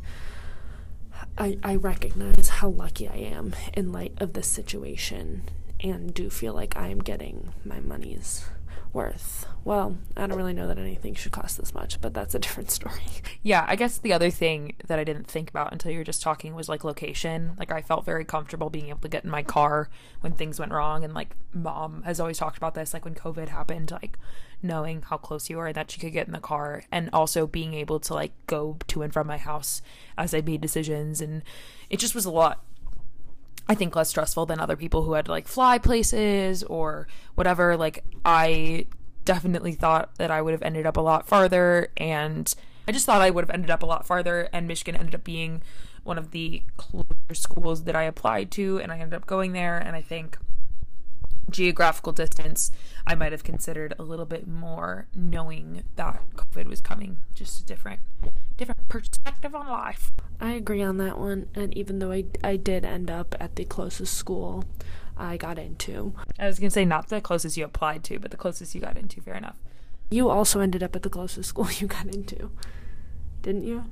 I, 1.36 1.58
I 1.62 1.74
recognize 1.76 2.48
how 2.48 2.68
lucky 2.68 3.08
I 3.08 3.16
am 3.16 3.54
in 3.74 3.92
light 3.92 4.12
of 4.18 4.34
this 4.34 4.46
situation 4.46 5.42
and 5.80 6.14
do 6.14 6.30
feel 6.30 6.54
like 6.54 6.76
I 6.76 6.88
am 6.88 6.98
getting 6.98 7.52
my 7.64 7.80
money's 7.80 8.44
worth. 8.94 9.46
Well, 9.64 9.96
I 10.16 10.26
don't 10.26 10.36
really 10.36 10.52
know 10.52 10.68
that 10.68 10.78
anything 10.78 11.14
should 11.14 11.32
cost 11.32 11.56
this 11.56 11.72
much, 11.72 12.00
but 12.00 12.12
that's 12.12 12.34
a 12.34 12.38
different 12.38 12.70
story. 12.78 13.00
Yeah, 13.42 13.64
I 13.66 13.76
guess 13.76 13.98
the 13.98 14.12
other 14.12 14.30
thing 14.30 14.74
that 14.86 14.98
I 14.98 15.04
didn't 15.04 15.26
think 15.26 15.50
about 15.50 15.72
until 15.72 15.90
you 15.90 15.98
were 15.98 16.04
just 16.04 16.22
talking 16.22 16.54
was 16.54 16.68
like 16.68 16.84
location. 16.84 17.56
Like 17.58 17.72
I 17.72 17.82
felt 17.82 18.04
very 18.04 18.24
comfortable 18.24 18.70
being 18.70 18.88
able 18.88 19.00
to 19.00 19.08
get 19.08 19.24
in 19.24 19.30
my 19.30 19.42
car 19.42 19.88
when 20.20 20.32
things 20.32 20.60
went 20.60 20.72
wrong 20.72 21.02
and 21.02 21.14
like 21.14 21.34
mom 21.52 22.02
has 22.02 22.20
always 22.20 22.38
talked 22.38 22.56
about 22.56 22.74
this 22.74 22.92
like 22.92 23.04
when 23.04 23.14
COVID 23.14 23.48
happened 23.48 23.90
like 23.90 24.18
knowing 24.62 25.02
how 25.02 25.16
close 25.16 25.48
you 25.48 25.58
are 25.58 25.72
that 25.72 25.90
she 25.90 26.00
could 26.00 26.12
get 26.12 26.26
in 26.26 26.32
the 26.32 26.40
car 26.40 26.82
and 26.90 27.10
also 27.12 27.46
being 27.46 27.74
able 27.74 28.00
to 28.00 28.14
like 28.14 28.32
go 28.46 28.76
to 28.88 29.02
and 29.02 29.12
from 29.12 29.26
my 29.26 29.36
house 29.36 29.82
as 30.18 30.34
I 30.34 30.40
made 30.40 30.60
decisions 30.60 31.20
and 31.20 31.42
it 31.90 31.98
just 31.98 32.14
was 32.14 32.24
a 32.24 32.30
lot 32.30 32.64
I 33.68 33.74
think 33.74 33.96
less 33.96 34.10
stressful 34.10 34.46
than 34.46 34.60
other 34.60 34.76
people 34.76 35.02
who 35.02 35.14
had 35.14 35.26
to 35.26 35.30
like 35.30 35.48
fly 35.48 35.78
places 35.78 36.62
or 36.64 37.08
whatever. 37.34 37.76
Like 37.76 38.04
I 38.24 38.86
definitely 39.24 39.72
thought 39.72 40.14
that 40.16 40.30
I 40.30 40.42
would 40.42 40.52
have 40.52 40.62
ended 40.62 40.86
up 40.86 40.96
a 40.96 41.00
lot 41.00 41.26
farther 41.26 41.88
and 41.96 42.54
I 42.86 42.92
just 42.92 43.06
thought 43.06 43.22
I 43.22 43.30
would 43.30 43.44
have 43.44 43.54
ended 43.54 43.70
up 43.70 43.82
a 43.82 43.86
lot 43.86 44.06
farther 44.06 44.48
and 44.52 44.68
Michigan 44.68 44.96
ended 44.96 45.14
up 45.14 45.24
being 45.24 45.62
one 46.02 46.18
of 46.18 46.32
the 46.32 46.62
closer 46.76 47.06
schools 47.32 47.84
that 47.84 47.96
I 47.96 48.02
applied 48.02 48.50
to 48.52 48.78
and 48.80 48.92
I 48.92 48.98
ended 48.98 49.14
up 49.14 49.26
going 49.26 49.52
there 49.52 49.78
and 49.78 49.96
I 49.96 50.02
think 50.02 50.36
geographical 51.50 52.12
distance 52.12 52.70
I 53.06 53.14
might 53.14 53.32
have 53.32 53.44
considered 53.44 53.94
a 53.98 54.02
little 54.02 54.24
bit 54.24 54.46
more 54.46 55.06
knowing 55.14 55.82
that 55.96 56.22
COVID 56.36 56.66
was 56.66 56.80
coming. 56.80 57.18
Just 57.34 57.60
a 57.60 57.64
different 57.64 58.00
different 58.56 58.88
perspective 58.88 59.54
on 59.54 59.68
life. 59.68 60.12
I 60.40 60.52
agree 60.52 60.82
on 60.82 60.96
that 60.98 61.18
one. 61.18 61.48
And 61.54 61.76
even 61.76 61.98
though 61.98 62.12
I, 62.12 62.24
I 62.42 62.56
did 62.56 62.84
end 62.84 63.10
up 63.10 63.34
at 63.40 63.56
the 63.56 63.64
closest 63.64 64.14
school 64.14 64.64
I 65.16 65.36
got 65.36 65.58
into, 65.58 66.14
I 66.38 66.46
was 66.46 66.58
going 66.58 66.70
to 66.70 66.74
say 66.74 66.84
not 66.84 67.08
the 67.08 67.20
closest 67.20 67.56
you 67.56 67.64
applied 67.64 68.04
to, 68.04 68.18
but 68.18 68.30
the 68.30 68.36
closest 68.36 68.74
you 68.74 68.80
got 68.80 68.96
into. 68.96 69.20
Fair 69.20 69.34
enough. 69.34 69.60
You 70.10 70.30
also 70.30 70.60
ended 70.60 70.82
up 70.82 70.94
at 70.96 71.02
the 71.02 71.10
closest 71.10 71.48
school 71.50 71.68
you 71.70 71.86
got 71.86 72.06
into, 72.06 72.50
didn't 73.42 73.64
you? 73.64 73.84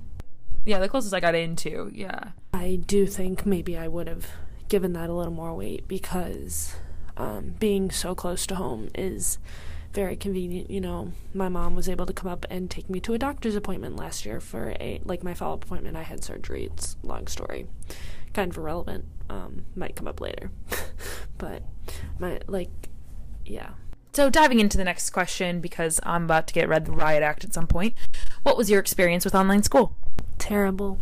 Yeah, 0.65 0.79
the 0.79 0.89
closest 0.89 1.13
I 1.13 1.21
got 1.21 1.35
into. 1.35 1.91
Yeah. 1.93 2.31
I 2.55 2.77
do 2.87 3.07
think 3.07 3.45
maybe 3.45 3.77
I 3.77 3.89
would 3.89 4.09
have 4.09 4.29
given 4.69 4.93
that 4.93 5.11
a 5.11 5.13
little 5.13 5.33
more 5.33 5.55
weight 5.55 5.89
because 5.89 6.75
um, 7.23 7.55
being 7.61 7.91
so 7.91 8.15
close 8.15 8.47
to 8.49 8.57
home 8.57 8.91
is 8.97 9.39
very 9.93 10.17
convenient. 10.17 10.71
You 10.71 10.81
know, 10.81 11.13
my 11.33 11.49
mom 11.49 11.77
was 11.77 11.89
able 11.89 12.05
to 12.07 12.13
come 12.13 12.31
up 12.31 12.45
and 12.51 12.69
take 12.69 12.91
me 12.91 12.99
to 13.01 13.15
a 13.15 13.19
doctor's 13.19 13.55
appointment 13.55 13.97
last 13.97 14.27
year 14.27 14.41
for 14.41 14.71
a 14.81 15.01
like 15.05 15.23
my 15.23 15.33
follow 15.33 15.55
up 15.55 15.65
appointment. 15.65 15.97
I 15.97 16.03
had 16.03 16.25
surgery. 16.25 16.65
It's 16.65 16.97
a 17.03 17.07
long 17.07 17.29
story, 17.29 17.67
kind 18.33 18.51
of 18.51 18.59
irrelevant. 18.59 19.05
Um, 19.31 19.67
might 19.77 19.95
come 19.95 20.09
up 20.09 20.21
later, 20.21 20.51
but 21.39 21.63
my 22.19 22.41
like, 22.49 22.71
yeah. 23.47 23.71
So 24.13 24.29
diving 24.29 24.59
into 24.59 24.77
the 24.77 24.85
next 24.85 25.11
question 25.11 25.61
because 25.61 26.01
I'm 26.03 26.25
about 26.25 26.49
to 26.49 26.55
get 26.55 26.69
read 26.69 26.85
the 26.87 26.93
riot 26.93 27.23
act 27.23 27.45
at 27.45 27.55
some 27.55 27.67
point. 27.67 27.95
What 28.43 28.59
was 28.59 28.69
your 28.69 28.81
experience 28.81 29.25
with 29.25 29.35
online 29.35 29.63
school? 29.63 29.97
Terrible. 30.39 30.99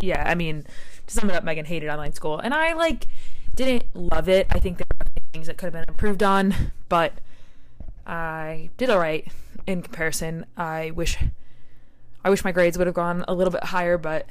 Yeah, 0.00 0.24
I 0.26 0.34
mean, 0.34 0.64
to 1.06 1.14
sum 1.14 1.28
it 1.28 1.36
up, 1.36 1.44
Megan 1.44 1.66
hated 1.66 1.90
online 1.90 2.14
school, 2.14 2.38
and 2.38 2.54
I 2.54 2.72
like 2.72 3.06
didn't 3.54 3.84
love 3.94 4.28
it. 4.28 4.46
I 4.50 4.60
think 4.60 4.78
there 4.78 4.86
things 5.38 5.46
that 5.46 5.56
could 5.56 5.66
have 5.66 5.72
been 5.72 5.84
improved 5.86 6.20
on, 6.20 6.72
but 6.88 7.12
I 8.04 8.70
did 8.76 8.90
all 8.90 8.98
right 8.98 9.30
in 9.68 9.82
comparison. 9.82 10.46
I 10.56 10.90
wish 10.90 11.16
I 12.24 12.30
wish 12.30 12.42
my 12.42 12.50
grades 12.50 12.76
would 12.76 12.88
have 12.88 12.94
gone 12.94 13.24
a 13.28 13.34
little 13.34 13.52
bit 13.52 13.64
higher, 13.64 13.96
but 13.96 14.28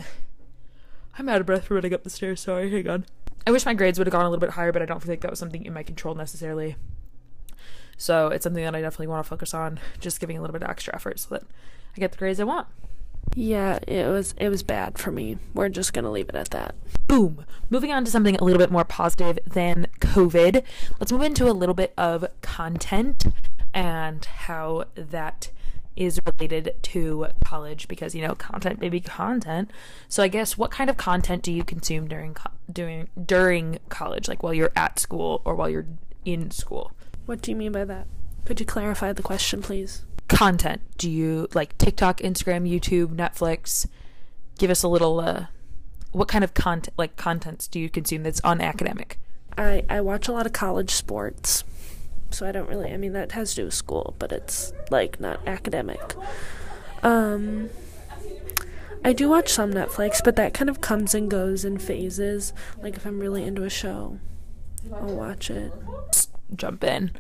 I'm 1.18 1.30
out 1.30 1.40
of 1.40 1.48
breath 1.48 1.64
for 1.64 1.76
running 1.76 1.94
up 1.94 2.04
the 2.04 2.10
stairs. 2.10 2.42
Sorry, 2.42 2.70
hang 2.70 2.90
on. 2.90 3.06
I 3.46 3.52
wish 3.52 3.66
my 3.66 3.74
grades 3.74 3.98
would 3.98 4.08
have 4.08 4.12
gone 4.12 4.26
a 4.26 4.30
little 4.30 4.42
bit 4.42 4.52
higher, 4.52 4.74
but 4.74 4.82
I 4.82 4.86
don't 4.86 5.02
think 5.02 5.22
that 5.22 5.32
was 5.32 5.40
something 5.40 5.64
in 5.64 5.74
my 5.74 5.84
control 5.84 6.14
necessarily. 6.14 6.76
So 7.96 8.28
it's 8.28 8.44
something 8.44 8.66
that 8.66 8.76
I 8.76 8.82
definitely 8.82 9.08
want 9.08 9.26
to 9.26 9.30
focus 9.30 9.54
on, 9.54 9.80
just 10.02 10.20
giving 10.20 10.38
a 10.38 10.42
little 10.42 10.52
bit 10.52 10.64
of 10.64 10.70
extra 10.70 10.94
effort 10.94 11.20
so 11.20 11.36
that 11.36 11.44
I 11.96 12.00
get 12.02 12.12
the 12.12 12.18
grades 12.18 12.42
I 12.42 12.44
want. 12.44 12.68
Yeah, 13.36 13.80
it 13.88 14.08
was 14.08 14.34
it 14.38 14.50
was 14.50 14.64
bad 14.64 14.98
for 14.98 15.12
me. 15.12 15.38
We're 15.54 15.70
just 15.70 15.94
gonna 15.94 16.12
leave 16.12 16.30
it 16.30 16.36
at 16.36 16.50
that. 16.52 16.76
Boom. 17.08 17.46
Moving 17.70 17.92
on 17.92 18.04
to 18.06 18.12
something 18.12 18.36
a 18.36 18.44
little 18.44 18.60
bit 18.60 18.72
more 18.72 18.84
positive 18.84 19.40
than 19.46 19.88
COVID. 20.00 20.64
Let's 21.00 21.12
move 21.12 21.22
into 21.22 21.50
a 21.50 21.54
little 21.54 21.76
bit 21.76 21.94
of 21.98 22.26
content 22.42 23.28
and 23.74 24.26
how 24.26 24.86
that 24.96 25.52
is 25.96 26.20
related 26.26 26.76
to 26.84 27.28
college 27.44 27.88
because 27.88 28.14
you 28.14 28.22
know 28.22 28.36
content 28.36 28.80
baby 28.80 29.00
content 29.00 29.72
so 30.08 30.22
i 30.22 30.28
guess 30.28 30.56
what 30.56 30.70
kind 30.70 30.92
of 30.92 30.96
content 30.98 31.42
do 31.42 31.52
you 31.52 31.64
consume 31.64 32.08
during 32.08 32.36
co- 32.36 32.52
during 32.72 33.08
during 33.26 33.80
college 33.90 34.28
like 34.28 34.44
while 34.44 34.54
you're 34.54 34.72
at 34.76 35.00
school 35.00 35.42
or 35.44 35.56
while 35.56 35.68
you're 35.68 35.88
in 36.24 36.52
school 36.52 36.92
What 37.26 37.42
do 37.42 37.52
you 37.52 37.58
mean 37.58 37.74
by 37.74 37.84
that? 37.84 38.08
Could 38.46 38.62
you 38.62 38.66
clarify 38.66 39.12
the 39.12 39.22
question, 39.22 39.62
please? 39.62 40.06
Content 40.28 40.82
do 40.98 41.10
you 41.10 41.48
like 41.54 41.78
tiktok 41.78 42.18
instagram 42.20 42.70
youtube 42.70 43.16
netflix 43.16 43.88
give 44.58 44.70
us 44.70 44.84
a 44.84 44.88
little 44.88 45.20
uh 45.20 45.46
what 46.12 46.28
kind 46.28 46.44
of 46.44 46.54
content 46.54 46.94
like 46.98 47.16
contents 47.16 47.68
do 47.68 47.80
you 47.80 47.90
consume 47.90 48.24
that's 48.24 48.42
unacademic 48.42 49.16
I 49.58 49.84
I 49.90 50.02
watch 50.02 50.28
a 50.28 50.32
lot 50.32 50.46
of 50.46 50.54
college 50.54 50.92
sports, 50.92 51.64
so 52.30 52.48
I 52.48 52.52
don't 52.52 52.70
really. 52.70 52.94
I 52.94 52.98
mean, 52.98 53.14
that 53.14 53.32
has 53.32 53.52
to 53.52 53.62
do 53.62 53.66
with 53.66 53.74
school, 53.74 54.16
but 54.20 54.32
it's 54.32 54.72
like 54.92 55.20
not 55.20 55.46
academic. 55.48 56.16
Um, 57.02 57.70
I 59.04 59.14
do 59.14 59.30
watch 59.30 59.50
some 59.50 59.74
Netflix, 59.74 60.24
but 60.24 60.36
that 60.36 60.54
kind 60.54 60.70
of 60.70 60.82
comes 60.82 61.16
and 61.16 61.30
goes 61.30 61.66
in 61.66 61.80
phases. 61.80 62.54
Like 62.82 62.96
if 62.96 63.06
I'm 63.06 63.20
really 63.20 63.44
into 63.44 63.64
a 63.64 63.70
show, 63.70 64.20
I'll 64.94 65.16
watch 65.16 65.50
it. 65.50 65.74
jump 66.56 66.84
in 66.84 67.12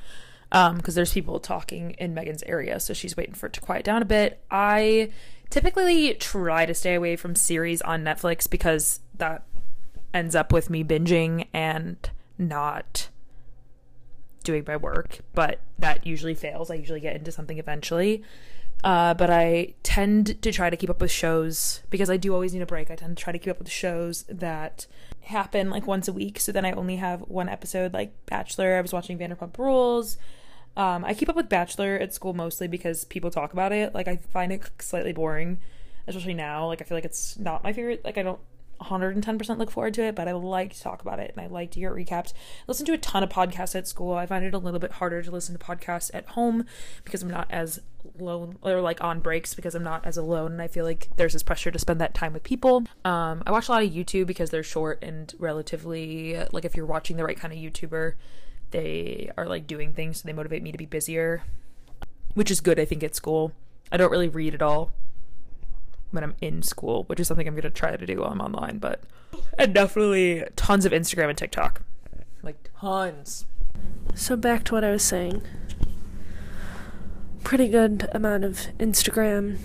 um 0.51 0.77
because 0.77 0.95
there's 0.95 1.13
people 1.13 1.39
talking 1.39 1.91
in 1.91 2.13
Megan's 2.13 2.43
area 2.43 2.79
so 2.79 2.93
she's 2.93 3.17
waiting 3.17 3.33
for 3.33 3.47
it 3.47 3.53
to 3.53 3.61
quiet 3.61 3.83
down 3.83 4.01
a 4.01 4.05
bit. 4.05 4.41
I 4.49 5.11
typically 5.49 6.13
try 6.15 6.65
to 6.65 6.73
stay 6.73 6.95
away 6.95 7.15
from 7.15 7.35
series 7.35 7.81
on 7.81 8.03
Netflix 8.03 8.49
because 8.49 8.99
that 9.15 9.43
ends 10.13 10.35
up 10.35 10.51
with 10.51 10.69
me 10.69 10.83
binging 10.83 11.47
and 11.53 12.09
not 12.37 13.09
doing 14.43 14.63
my 14.67 14.77
work 14.77 15.19
but 15.33 15.59
that 15.79 16.05
usually 16.05 16.35
fails. 16.35 16.71
I 16.71 16.75
usually 16.75 16.99
get 16.99 17.15
into 17.15 17.31
something 17.31 17.57
eventually. 17.57 18.23
Uh, 18.83 19.13
but 19.13 19.29
I 19.29 19.73
tend 19.83 20.41
to 20.41 20.51
try 20.51 20.69
to 20.69 20.77
keep 20.77 20.89
up 20.89 21.01
with 21.01 21.11
shows 21.11 21.81
because 21.89 22.09
I 22.09 22.17
do 22.17 22.33
always 22.33 22.53
need 22.53 22.61
a 22.61 22.67
break. 22.67 22.91
I 22.91 22.95
tend 22.95 23.17
to 23.17 23.23
try 23.23 23.33
to 23.33 23.39
keep 23.39 23.51
up 23.51 23.59
with 23.59 23.69
shows 23.69 24.23
that 24.29 24.85
happen 25.27 25.69
like 25.69 25.87
once 25.87 26.07
a 26.07 26.13
week. 26.13 26.39
So 26.39 26.51
then 26.51 26.65
I 26.65 26.71
only 26.71 26.97
have 26.97 27.21
one 27.21 27.49
episode, 27.49 27.93
like 27.93 28.13
Bachelor. 28.25 28.75
I 28.75 28.81
was 28.81 28.93
watching 28.93 29.17
Vanderpump 29.17 29.57
Rules. 29.57 30.17
Um, 30.75 31.03
I 31.05 31.13
keep 31.13 31.29
up 31.29 31.35
with 31.35 31.49
Bachelor 31.49 31.95
at 31.95 32.13
school 32.13 32.33
mostly 32.33 32.67
because 32.67 33.03
people 33.05 33.31
talk 33.31 33.53
about 33.53 33.71
it. 33.71 33.93
Like 33.93 34.07
I 34.07 34.17
find 34.17 34.51
it 34.51 34.69
slightly 34.79 35.13
boring, 35.13 35.59
especially 36.07 36.33
now. 36.33 36.67
Like 36.67 36.81
I 36.81 36.85
feel 36.85 36.97
like 36.97 37.05
it's 37.05 37.37
not 37.37 37.63
my 37.63 37.73
favorite. 37.73 38.03
Like 38.05 38.17
I 38.17 38.23
don't 38.23 38.39
110% 38.81 39.57
look 39.57 39.71
forward 39.71 39.93
to 39.95 40.03
it, 40.03 40.15
but 40.15 40.27
I 40.27 40.31
like 40.33 40.73
to 40.73 40.81
talk 40.81 41.01
about 41.01 41.19
it 41.19 41.33
and 41.35 41.43
I 41.43 41.47
like 41.47 41.71
to 41.71 41.79
hear 41.79 41.91
recaps. 41.91 42.33
I 42.33 42.63
listen 42.67 42.85
to 42.87 42.93
a 42.93 42.97
ton 42.97 43.23
of 43.23 43.29
podcasts 43.29 43.75
at 43.75 43.87
school. 43.87 44.13
I 44.13 44.25
find 44.25 44.45
it 44.45 44.53
a 44.53 44.59
little 44.59 44.79
bit 44.79 44.93
harder 44.93 45.21
to 45.21 45.31
listen 45.31 45.57
to 45.57 45.63
podcasts 45.63 46.11
at 46.13 46.27
home 46.29 46.65
because 47.03 47.21
I'm 47.21 47.29
not 47.29 47.47
as 47.49 47.81
alone 48.19 48.57
or 48.61 48.81
like 48.81 49.03
on 49.03 49.19
breaks 49.19 49.53
because 49.53 49.75
I'm 49.75 49.83
not 49.83 50.05
as 50.05 50.17
alone 50.17 50.53
and 50.53 50.61
I 50.61 50.67
feel 50.67 50.85
like 50.85 51.09
there's 51.17 51.33
this 51.33 51.43
pressure 51.43 51.71
to 51.71 51.79
spend 51.79 51.99
that 52.01 52.13
time 52.13 52.33
with 52.33 52.43
people. 52.43 52.83
Um, 53.03 53.43
I 53.45 53.51
watch 53.51 53.67
a 53.67 53.71
lot 53.71 53.83
of 53.83 53.89
YouTube 53.89 54.27
because 54.27 54.49
they're 54.49 54.63
short 54.63 55.03
and 55.03 55.33
relatively 55.39 56.39
like 56.51 56.65
if 56.65 56.75
you're 56.75 56.85
watching 56.85 57.17
the 57.17 57.23
right 57.23 57.39
kind 57.39 57.53
of 57.53 57.59
YouTuber, 57.59 58.13
they 58.71 59.31
are 59.37 59.45
like 59.45 59.67
doing 59.67 59.93
things 59.93 60.21
so 60.21 60.27
they 60.27 60.33
motivate 60.33 60.63
me 60.63 60.71
to 60.71 60.77
be 60.77 60.85
busier, 60.85 61.43
which 62.33 62.51
is 62.51 62.61
good 62.61 62.79
I 62.79 62.85
think 62.85 63.03
at 63.03 63.15
school. 63.15 63.51
I 63.91 63.97
don't 63.97 64.11
really 64.11 64.29
read 64.29 64.53
at 64.53 64.61
all 64.61 64.91
when 66.11 66.23
I'm 66.23 66.35
in 66.41 66.61
school, 66.61 67.03
which 67.05 67.19
is 67.19 67.27
something 67.27 67.47
I'm 67.47 67.55
gonna 67.55 67.69
try 67.69 67.95
to 67.95 68.05
do 68.05 68.17
while 68.19 68.31
I'm 68.31 68.41
online. 68.41 68.77
But 68.77 69.01
and 69.57 69.73
definitely 69.73 70.43
tons 70.55 70.85
of 70.85 70.91
Instagram 70.91 71.29
and 71.29 71.37
TikTok, 71.37 71.81
like 72.43 72.69
tons. 72.79 73.45
So 74.15 74.35
back 74.35 74.63
to 74.65 74.73
what 74.73 74.83
I 74.83 74.91
was 74.91 75.03
saying. 75.03 75.41
Pretty 77.43 77.67
good 77.67 78.09
amount 78.11 78.43
of 78.43 78.67
Instagram. 78.79 79.59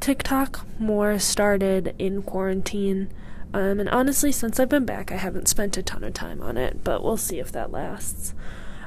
TikTok 0.00 0.66
more 0.78 1.18
started 1.18 1.94
in 1.98 2.22
quarantine. 2.22 3.10
Um, 3.54 3.78
and 3.80 3.88
honestly, 3.88 4.32
since 4.32 4.58
I've 4.58 4.68
been 4.68 4.84
back, 4.84 5.12
I 5.12 5.16
haven't 5.16 5.48
spent 5.48 5.76
a 5.76 5.82
ton 5.82 6.04
of 6.04 6.12
time 6.12 6.42
on 6.42 6.56
it, 6.56 6.82
but 6.82 7.02
we'll 7.02 7.16
see 7.16 7.38
if 7.38 7.52
that 7.52 7.70
lasts. 7.70 8.34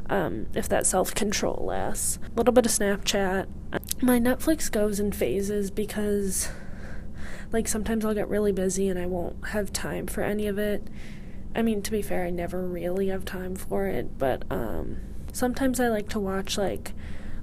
Um, 0.10 0.48
if 0.54 0.70
that 0.70 0.86
self 0.86 1.13
control 1.13 1.65
lasts. 1.65 2.17
A 2.24 2.38
little 2.38 2.54
bit 2.54 2.65
of 2.65 2.72
Snapchat. 2.72 3.48
My 4.02 4.20
Netflix 4.20 4.72
goes 4.72 5.00
in 5.00 5.12
phases 5.12 5.70
because, 5.70 6.50
like, 7.52 7.67
sometimes 7.67 8.06
I'll 8.06 8.13
get 8.13 8.30
really 8.30 8.54
busy 8.54 8.88
and 8.88 8.98
I 8.98 9.06
won't 9.06 9.48
have 9.50 9.74
time 9.74 10.08
for 10.08 10.24
any 10.24 10.48
of 10.48 10.58
it. 10.58 10.88
I 11.54 11.62
mean, 11.62 11.82
to 11.82 11.91
be 11.91 12.02
fair, 12.02 12.26
I 12.26 12.30
never 12.30 12.65
really 12.65 13.08
have 13.08 13.26
time 13.26 13.56
for 13.56 13.88
it, 13.88 14.17
but 14.17 14.43
um, 14.50 14.98
sometimes 15.34 15.80
I 15.80 15.88
like 15.88 16.08
to 16.10 16.20
watch 16.20 16.58
like 16.58 16.93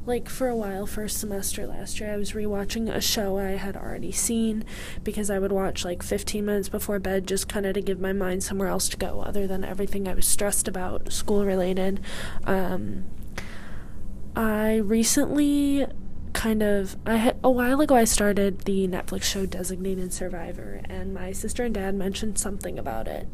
like 0.06 0.28
for 0.28 0.48
a 0.48 0.56
while 0.56 0.86
first 0.86 1.18
semester 1.18 1.66
last 1.66 1.98
year 1.98 2.12
I 2.12 2.16
was 2.16 2.32
rewatching 2.32 2.94
a 2.94 3.00
show 3.00 3.38
I 3.38 3.52
had 3.52 3.76
already 3.76 4.12
seen 4.12 4.64
because 5.02 5.30
I 5.30 5.38
would 5.38 5.52
watch 5.52 5.84
like 5.84 6.02
15 6.02 6.44
minutes 6.44 6.68
before 6.68 6.98
bed 6.98 7.26
just 7.26 7.48
kind 7.48 7.64
of 7.64 7.74
to 7.74 7.80
give 7.80 8.00
my 8.00 8.12
mind 8.12 8.42
somewhere 8.42 8.68
else 8.68 8.88
to 8.90 8.96
go 8.96 9.22
other 9.22 9.46
than 9.46 9.64
everything 9.64 10.06
I 10.06 10.14
was 10.14 10.26
stressed 10.26 10.68
about 10.68 11.12
school 11.12 11.44
related. 11.46 12.00
Um, 12.44 13.04
I 14.36 14.76
recently 14.76 15.86
kind 16.34 16.62
of 16.62 16.96
I 17.06 17.16
had 17.16 17.38
a 17.42 17.50
while 17.50 17.80
ago 17.80 17.94
I 17.94 18.04
started 18.04 18.60
the 18.62 18.86
Netflix 18.88 19.22
show 19.22 19.46
Designated 19.46 20.12
Survivor 20.12 20.80
and 20.84 21.14
my 21.14 21.32
sister 21.32 21.64
and 21.64 21.72
dad 21.72 21.94
mentioned 21.94 22.38
something 22.38 22.78
about 22.78 23.06
it 23.06 23.28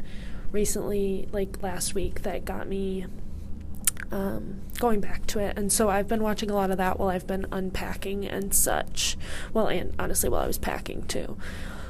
recently 0.51 1.27
like 1.31 1.61
last 1.63 1.95
week 1.95 2.21
that 2.21 2.45
got 2.45 2.67
me 2.67 3.05
um, 4.11 4.61
going 4.79 4.99
back 4.99 5.25
to 5.27 5.39
it 5.39 5.57
and 5.57 5.71
so 5.71 5.89
I've 5.89 6.07
been 6.07 6.21
watching 6.21 6.49
a 6.49 6.53
lot 6.53 6.71
of 6.71 6.77
that 6.77 6.99
while 6.99 7.09
I've 7.09 7.27
been 7.27 7.45
unpacking 7.51 8.25
and 8.25 8.53
such 8.53 9.17
well 9.53 9.67
and 9.67 9.93
honestly 9.97 10.29
while 10.29 10.41
I 10.41 10.47
was 10.47 10.57
packing 10.57 11.03
too 11.03 11.37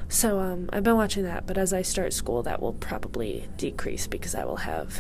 so 0.08 0.40
um, 0.40 0.70
I've 0.72 0.84
been 0.84 0.98
watching 0.98 1.24
that 1.24 1.48
but 1.48 1.58
as 1.58 1.74
I 1.74 1.82
start 1.82 2.14
school 2.14 2.44
that 2.44 2.62
will 2.62 2.74
probably 2.74 3.48
decrease 3.58 4.08
because 4.08 4.36
I 4.36 4.46
will 4.46 4.58
have 4.58 5.00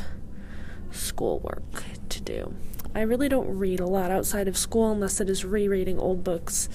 schoolwork 0.91 1.83
to 2.09 2.21
do 2.21 2.53
I 2.93 3.01
really 3.01 3.29
don't 3.29 3.57
read 3.57 3.79
a 3.79 3.87
lot 3.87 4.11
outside 4.11 4.47
of 4.47 4.57
school 4.57 4.91
unless 4.91 5.21
it 5.21 5.29
is 5.29 5.45
rereading 5.45 5.97
old 5.97 6.23
books 6.23 6.67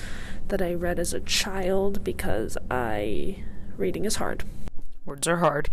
that 0.48 0.62
I 0.62 0.72
read 0.74 0.98
as 0.98 1.12
a 1.12 1.20
child 1.20 2.02
because 2.04 2.56
I 2.70 3.42
reading 3.76 4.04
is 4.04 4.16
hard. 4.16 4.44
Words 5.04 5.28
are 5.28 5.36
hard. 5.36 5.68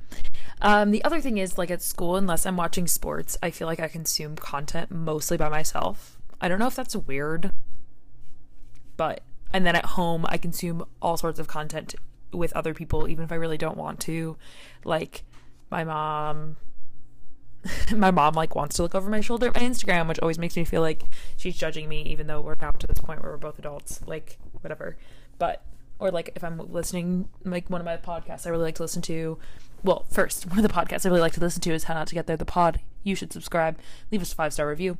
Um, 0.63 0.91
the 0.91 1.03
other 1.03 1.19
thing 1.19 1.37
is, 1.37 1.57
like 1.57 1.69
at 1.69 1.81
school, 1.81 2.15
unless 2.15 2.45
I'm 2.45 2.55
watching 2.55 2.87
sports, 2.87 3.37
I 3.43 3.51
feel 3.51 3.67
like 3.67 3.81
I 3.81 3.89
consume 3.89 4.37
content 4.37 4.89
mostly 4.89 5.35
by 5.35 5.49
myself. 5.49 6.17
I 6.39 6.47
don't 6.47 6.57
know 6.57 6.67
if 6.67 6.75
that's 6.75 6.95
weird, 6.95 7.51
but 8.95 9.21
and 9.51 9.67
then 9.67 9.75
at 9.75 9.85
home, 9.85 10.25
I 10.29 10.37
consume 10.37 10.85
all 11.01 11.17
sorts 11.17 11.37
of 11.37 11.47
content 11.47 11.95
with 12.31 12.53
other 12.53 12.73
people, 12.73 13.09
even 13.09 13.25
if 13.25 13.31
I 13.31 13.35
really 13.35 13.57
don't 13.57 13.77
want 13.77 13.99
to. 14.01 14.37
Like 14.85 15.25
my 15.69 15.83
mom, 15.83 16.55
my 17.95 18.11
mom 18.11 18.33
like 18.33 18.55
wants 18.55 18.77
to 18.77 18.83
look 18.83 18.95
over 18.95 19.09
my 19.09 19.19
shoulder 19.19 19.47
at 19.47 19.55
my 19.55 19.61
Instagram, 19.61 20.07
which 20.07 20.19
always 20.19 20.39
makes 20.39 20.55
me 20.55 20.63
feel 20.63 20.81
like 20.81 21.03
she's 21.35 21.57
judging 21.57 21.89
me, 21.89 22.03
even 22.03 22.27
though 22.27 22.39
we're 22.39 22.55
now 22.55 22.71
to 22.71 22.87
this 22.87 22.99
point 22.99 23.21
where 23.21 23.31
we're 23.31 23.37
both 23.37 23.59
adults. 23.59 23.99
Like 24.07 24.39
whatever, 24.61 24.95
but 25.37 25.61
or 25.99 26.09
like 26.09 26.31
if 26.35 26.43
I'm 26.43 26.57
listening 26.71 27.27
like 27.43 27.69
one 27.69 27.81
of 27.81 27.85
my 27.85 27.97
podcasts 27.97 28.47
I 28.47 28.49
really 28.49 28.63
like 28.63 28.75
to 28.75 28.83
listen 28.83 29.01
to 29.03 29.37
well, 29.83 30.05
first, 30.09 30.45
one 30.49 30.57
of 30.57 30.63
the 30.63 30.73
podcasts 30.73 31.05
I 31.05 31.09
really 31.09 31.21
like 31.21 31.33
to 31.33 31.41
listen 31.41 31.61
to 31.61 31.73
is 31.73 31.85
How 31.85 31.93
Not 31.93 32.07
to 32.07 32.15
Get 32.15 32.27
There 32.27 32.37
the 32.37 32.45
Pod. 32.45 32.79
You 33.03 33.15
should 33.15 33.33
subscribe. 33.33 33.77
Leave 34.11 34.21
us 34.21 34.31
a 34.31 34.35
five 34.35 34.53
star 34.53 34.67
review. 34.67 34.97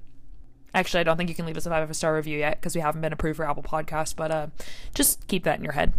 Actually, 0.76 1.02
I 1.02 1.04
don't 1.04 1.18
think 1.18 1.30
you 1.30 1.36
can 1.36 1.46
leave 1.46 1.58
us 1.58 1.66
a 1.66 1.70
five 1.70 1.96
star 1.96 2.16
review 2.16 2.40
yet 2.40 2.60
because 2.60 2.76
we 2.76 2.82
haven't 2.82 3.02
been 3.02 3.14
approved 3.14 3.38
for 3.38 3.50
Apple 3.50 3.64
Podcasts, 3.64 4.16
but 4.16 4.32
uh, 4.32 4.48
just 4.94 5.28
keep 5.28 5.44
that 5.44 5.58
in 5.58 5.64
your 5.64 5.74
head. 5.74 5.94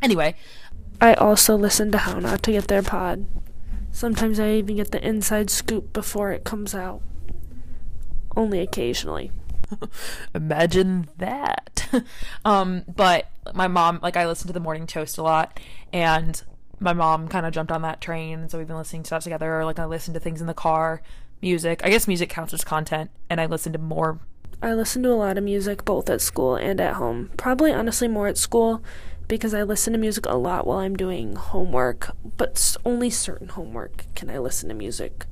Anyway, 0.00 0.34
I 1.00 1.14
also 1.14 1.56
listen 1.56 1.92
to 1.92 1.98
How 1.98 2.18
Not 2.18 2.42
to 2.44 2.52
Get 2.52 2.68
There 2.68 2.82
Pod. 2.82 3.26
Sometimes 3.92 4.38
I 4.38 4.50
even 4.52 4.76
get 4.76 4.90
the 4.90 5.06
inside 5.06 5.50
scoop 5.50 5.92
before 5.92 6.32
it 6.32 6.44
comes 6.44 6.74
out. 6.74 7.02
Only 8.36 8.60
occasionally. 8.60 9.32
Imagine 10.34 11.08
that. 11.18 11.88
um, 12.44 12.84
but 12.86 13.30
my 13.54 13.68
mom, 13.68 13.98
like, 14.02 14.16
I 14.16 14.26
listen 14.26 14.46
to 14.46 14.52
the 14.52 14.60
Morning 14.60 14.86
Toast 14.86 15.18
a 15.18 15.22
lot, 15.22 15.58
and 15.92 16.42
my 16.80 16.92
mom 16.92 17.28
kind 17.28 17.46
of 17.46 17.52
jumped 17.52 17.72
on 17.72 17.82
that 17.82 18.00
train, 18.00 18.48
so 18.48 18.58
we've 18.58 18.66
been 18.66 18.76
listening 18.76 19.02
to 19.02 19.06
stuff 19.08 19.24
together. 19.24 19.60
Or, 19.60 19.64
like, 19.64 19.78
I 19.78 19.84
listen 19.84 20.14
to 20.14 20.20
things 20.20 20.40
in 20.40 20.46
the 20.46 20.54
car, 20.54 21.02
music. 21.40 21.80
I 21.84 21.90
guess 21.90 22.08
music 22.08 22.28
counts 22.28 22.54
as 22.54 22.64
content, 22.64 23.10
and 23.28 23.40
I 23.40 23.46
listen 23.46 23.72
to 23.72 23.78
more. 23.78 24.20
I 24.60 24.74
listen 24.74 25.02
to 25.04 25.12
a 25.12 25.14
lot 25.14 25.38
of 25.38 25.44
music 25.44 25.84
both 25.84 26.10
at 26.10 26.20
school 26.20 26.56
and 26.56 26.80
at 26.80 26.94
home. 26.94 27.30
Probably, 27.36 27.72
honestly, 27.72 28.08
more 28.08 28.26
at 28.26 28.36
school 28.38 28.82
because 29.28 29.52
I 29.54 29.62
listen 29.62 29.92
to 29.92 29.98
music 29.98 30.26
a 30.26 30.36
lot 30.36 30.66
while 30.66 30.78
I'm 30.78 30.96
doing 30.96 31.36
homework, 31.36 32.10
but 32.36 32.76
only 32.84 33.10
certain 33.10 33.48
homework 33.48 34.06
can 34.14 34.30
I 34.30 34.38
listen 34.38 34.68
to 34.70 34.74
music 34.74 35.26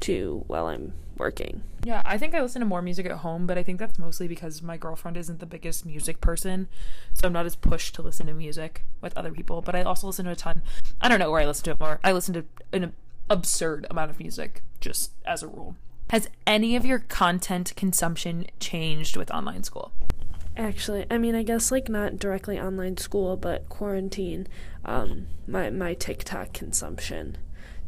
to 0.00 0.42
while 0.46 0.66
I'm 0.66 0.94
working. 1.16 1.62
Yeah, 1.84 2.02
I 2.04 2.18
think 2.18 2.34
I 2.34 2.40
listen 2.40 2.60
to 2.60 2.66
more 2.66 2.82
music 2.82 3.06
at 3.06 3.18
home, 3.18 3.46
but 3.46 3.58
I 3.58 3.62
think 3.62 3.78
that's 3.78 3.98
mostly 3.98 4.28
because 4.28 4.62
my 4.62 4.76
girlfriend 4.76 5.16
isn't 5.16 5.40
the 5.40 5.46
biggest 5.46 5.86
music 5.86 6.20
person, 6.20 6.68
so 7.14 7.26
I'm 7.26 7.32
not 7.32 7.46
as 7.46 7.56
pushed 7.56 7.94
to 7.96 8.02
listen 8.02 8.26
to 8.26 8.34
music 8.34 8.84
with 9.00 9.16
other 9.16 9.32
people. 9.32 9.62
But 9.62 9.74
I 9.74 9.82
also 9.82 10.06
listen 10.06 10.24
to 10.26 10.32
a 10.32 10.36
ton. 10.36 10.62
I 11.00 11.08
don't 11.08 11.18
know 11.18 11.30
where 11.30 11.40
I 11.40 11.46
listen 11.46 11.64
to 11.64 11.70
it 11.72 11.80
more. 11.80 12.00
I 12.02 12.12
listen 12.12 12.34
to 12.34 12.44
an 12.72 12.92
absurd 13.30 13.86
amount 13.90 14.10
of 14.10 14.18
music 14.18 14.62
just 14.80 15.12
as 15.24 15.42
a 15.42 15.48
rule. 15.48 15.76
Has 16.10 16.28
any 16.46 16.76
of 16.76 16.86
your 16.86 17.00
content 17.00 17.72
consumption 17.76 18.46
changed 18.60 19.16
with 19.16 19.30
online 19.32 19.64
school? 19.64 19.92
Actually, 20.56 21.04
I 21.10 21.18
mean, 21.18 21.34
I 21.34 21.42
guess 21.42 21.70
like 21.70 21.88
not 21.88 22.18
directly 22.18 22.58
online 22.58 22.96
school, 22.96 23.36
but 23.36 23.68
quarantine. 23.68 24.46
Um, 24.84 25.26
my 25.46 25.68
my 25.70 25.94
TikTok 25.94 26.52
consumption 26.52 27.36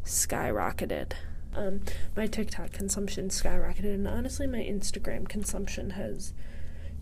skyrocketed. 0.05 1.13
Um, 1.53 1.81
my 2.15 2.27
TikTok 2.27 2.71
consumption 2.71 3.29
skyrocketed, 3.29 3.93
and 3.93 4.07
honestly, 4.07 4.47
my 4.47 4.59
Instagram 4.59 5.27
consumption 5.27 5.91
has 5.91 6.33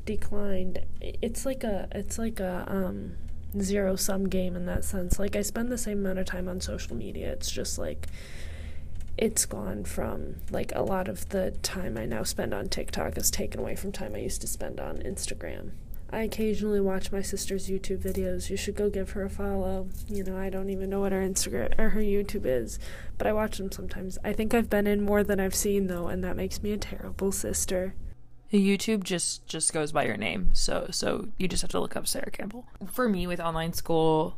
declined. 0.05 0.79
It's 1.01 1.45
like 1.45 1.63
a 1.63 1.87
it's 1.91 2.17
like 2.17 2.39
a 2.39 2.65
um, 2.67 3.17
zero 3.61 3.95
sum 3.95 4.27
game 4.29 4.55
in 4.55 4.65
that 4.65 4.83
sense. 4.83 5.19
Like 5.19 5.35
I 5.35 5.41
spend 5.41 5.71
the 5.71 5.77
same 5.77 5.99
amount 5.99 6.19
of 6.19 6.25
time 6.25 6.47
on 6.47 6.61
social 6.61 6.95
media. 6.95 7.31
It's 7.31 7.51
just 7.51 7.77
like 7.77 8.07
it's 9.17 9.45
gone 9.45 9.83
from 9.83 10.35
like 10.51 10.71
a 10.75 10.81
lot 10.81 11.07
of 11.07 11.29
the 11.29 11.51
time 11.63 11.97
I 11.97 12.05
now 12.05 12.23
spend 12.23 12.53
on 12.53 12.69
TikTok 12.69 13.17
is 13.17 13.31
taken 13.31 13.59
away 13.59 13.75
from 13.75 13.91
time 13.91 14.15
I 14.15 14.19
used 14.19 14.41
to 14.41 14.47
spend 14.47 14.79
on 14.79 14.97
Instagram. 14.99 15.71
I 16.09 16.21
occasionally 16.21 16.79
watch 16.79 17.11
my 17.11 17.21
sister's 17.21 17.67
YouTube 17.67 17.99
videos. 17.99 18.49
You 18.49 18.55
should 18.55 18.75
go 18.75 18.89
give 18.89 19.11
her 19.11 19.23
a 19.23 19.29
follow. 19.29 19.89
You 20.07 20.23
know, 20.23 20.37
I 20.37 20.49
don't 20.49 20.69
even 20.69 20.89
know 20.89 21.01
what 21.01 21.11
her 21.11 21.21
Instagram 21.21 21.77
or 21.77 21.89
her 21.89 21.99
YouTube 21.99 22.45
is, 22.45 22.79
but 23.17 23.27
I 23.27 23.33
watch 23.33 23.57
them 23.57 23.71
sometimes. 23.71 24.17
I 24.23 24.31
think 24.31 24.53
I've 24.53 24.69
been 24.69 24.87
in 24.87 25.01
more 25.01 25.23
than 25.23 25.39
I've 25.39 25.55
seen 25.55 25.87
though, 25.87 26.07
and 26.07 26.23
that 26.23 26.37
makes 26.37 26.63
me 26.63 26.71
a 26.71 26.77
terrible 26.77 27.31
sister. 27.31 27.93
YouTube 28.53 29.03
just 29.03 29.45
just 29.47 29.73
goes 29.73 29.91
by 29.91 30.05
your 30.05 30.15
name. 30.15 30.51
So 30.53 30.87
so 30.91 31.27
you 31.37 31.49
just 31.49 31.61
have 31.61 31.71
to 31.71 31.79
look 31.79 31.97
up 31.97 32.07
Sarah 32.07 32.31
Campbell. 32.31 32.65
For 32.89 33.09
me 33.09 33.27
with 33.27 33.41
online 33.41 33.73
school, 33.73 34.37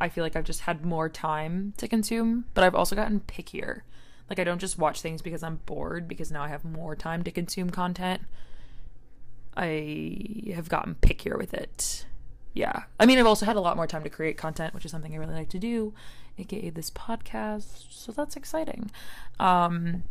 I 0.00 0.08
feel 0.08 0.24
like 0.24 0.34
I've 0.34 0.44
just 0.44 0.62
had 0.62 0.84
more 0.84 1.08
time 1.08 1.74
to 1.76 1.86
consume, 1.86 2.46
but 2.54 2.64
I've 2.64 2.74
also 2.74 2.96
gotten 2.96 3.20
pickier. 3.20 3.82
Like 4.28 4.40
I 4.40 4.44
don't 4.44 4.58
just 4.60 4.78
watch 4.78 5.00
things 5.00 5.22
because 5.22 5.44
I'm 5.44 5.60
bored 5.66 6.08
because 6.08 6.32
now 6.32 6.42
I 6.42 6.48
have 6.48 6.64
more 6.64 6.96
time 6.96 7.22
to 7.22 7.30
consume 7.30 7.70
content. 7.70 8.22
I 9.58 10.52
have 10.54 10.68
gotten 10.68 10.94
pickier 10.94 11.36
with 11.36 11.52
it. 11.52 12.06
Yeah. 12.54 12.84
I 12.98 13.06
mean, 13.06 13.18
I've 13.18 13.26
also 13.26 13.44
had 13.44 13.56
a 13.56 13.60
lot 13.60 13.76
more 13.76 13.86
time 13.86 14.04
to 14.04 14.10
create 14.10 14.36
content, 14.36 14.72
which 14.72 14.84
is 14.84 14.90
something 14.90 15.12
I 15.12 15.16
really 15.16 15.34
like 15.34 15.48
to 15.50 15.58
do, 15.58 15.92
aka 16.38 16.70
this 16.70 16.90
podcast. 16.90 17.86
So 17.90 18.12
that's 18.12 18.36
exciting. 18.36 18.90
Um, 19.38 20.04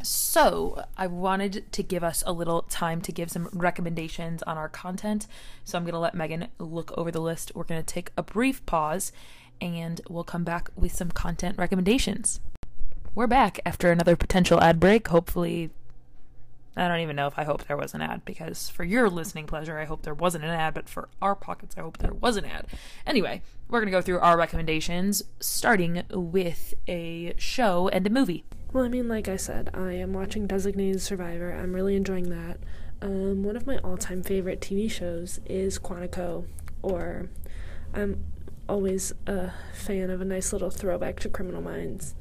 so, 0.00 0.84
I 0.96 1.08
wanted 1.08 1.72
to 1.72 1.82
give 1.82 2.04
us 2.04 2.22
a 2.24 2.32
little 2.32 2.62
time 2.62 3.00
to 3.00 3.10
give 3.10 3.32
some 3.32 3.48
recommendations 3.52 4.44
on 4.44 4.56
our 4.56 4.68
content. 4.68 5.26
So, 5.64 5.76
I'm 5.76 5.82
going 5.82 5.94
to 5.94 5.98
let 5.98 6.14
Megan 6.14 6.46
look 6.60 6.96
over 6.96 7.10
the 7.10 7.20
list. 7.20 7.50
We're 7.56 7.64
going 7.64 7.82
to 7.82 7.94
take 7.94 8.12
a 8.16 8.22
brief 8.22 8.64
pause 8.64 9.10
and 9.60 10.00
we'll 10.08 10.22
come 10.22 10.44
back 10.44 10.70
with 10.76 10.92
some 10.92 11.10
content 11.10 11.58
recommendations. 11.58 12.38
We're 13.14 13.26
back 13.26 13.58
after 13.66 13.90
another 13.90 14.14
potential 14.14 14.60
ad 14.60 14.78
break. 14.78 15.08
Hopefully, 15.08 15.70
I 16.80 16.88
don't 16.88 17.00
even 17.00 17.16
know 17.16 17.26
if 17.26 17.38
I 17.38 17.44
hope 17.44 17.64
there 17.64 17.76
was 17.76 17.94
an 17.94 18.02
ad 18.02 18.24
because 18.24 18.68
for 18.68 18.84
your 18.84 19.10
listening 19.10 19.46
pleasure, 19.46 19.78
I 19.78 19.84
hope 19.84 20.02
there 20.02 20.14
wasn't 20.14 20.44
an 20.44 20.50
ad, 20.50 20.74
but 20.74 20.88
for 20.88 21.08
our 21.20 21.34
pockets, 21.34 21.74
I 21.76 21.82
hope 21.82 21.98
there 21.98 22.14
was 22.14 22.36
an 22.36 22.44
ad. 22.44 22.66
Anyway, 23.06 23.42
we're 23.68 23.80
going 23.80 23.90
to 23.90 23.96
go 23.96 24.02
through 24.02 24.20
our 24.20 24.36
recommendations, 24.36 25.22
starting 25.40 26.02
with 26.10 26.74
a 26.86 27.34
show 27.36 27.88
and 27.88 28.06
a 28.06 28.10
movie. 28.10 28.44
Well, 28.72 28.84
I 28.84 28.88
mean, 28.88 29.08
like 29.08 29.28
I 29.28 29.36
said, 29.36 29.70
I 29.74 29.92
am 29.92 30.12
watching 30.12 30.46
Designated 30.46 31.00
Survivor. 31.00 31.52
I'm 31.52 31.72
really 31.72 31.96
enjoying 31.96 32.30
that. 32.30 32.58
Um, 33.00 33.42
one 33.42 33.56
of 33.56 33.66
my 33.66 33.78
all 33.78 33.96
time 33.96 34.22
favorite 34.22 34.60
TV 34.60 34.90
shows 34.90 35.40
is 35.46 35.78
Quantico, 35.78 36.46
or 36.82 37.28
I'm 37.94 38.24
always 38.68 39.12
a 39.26 39.52
fan 39.72 40.10
of 40.10 40.20
a 40.20 40.24
nice 40.24 40.52
little 40.52 40.70
throwback 40.70 41.18
to 41.20 41.28
Criminal 41.28 41.62
Minds 41.62 42.14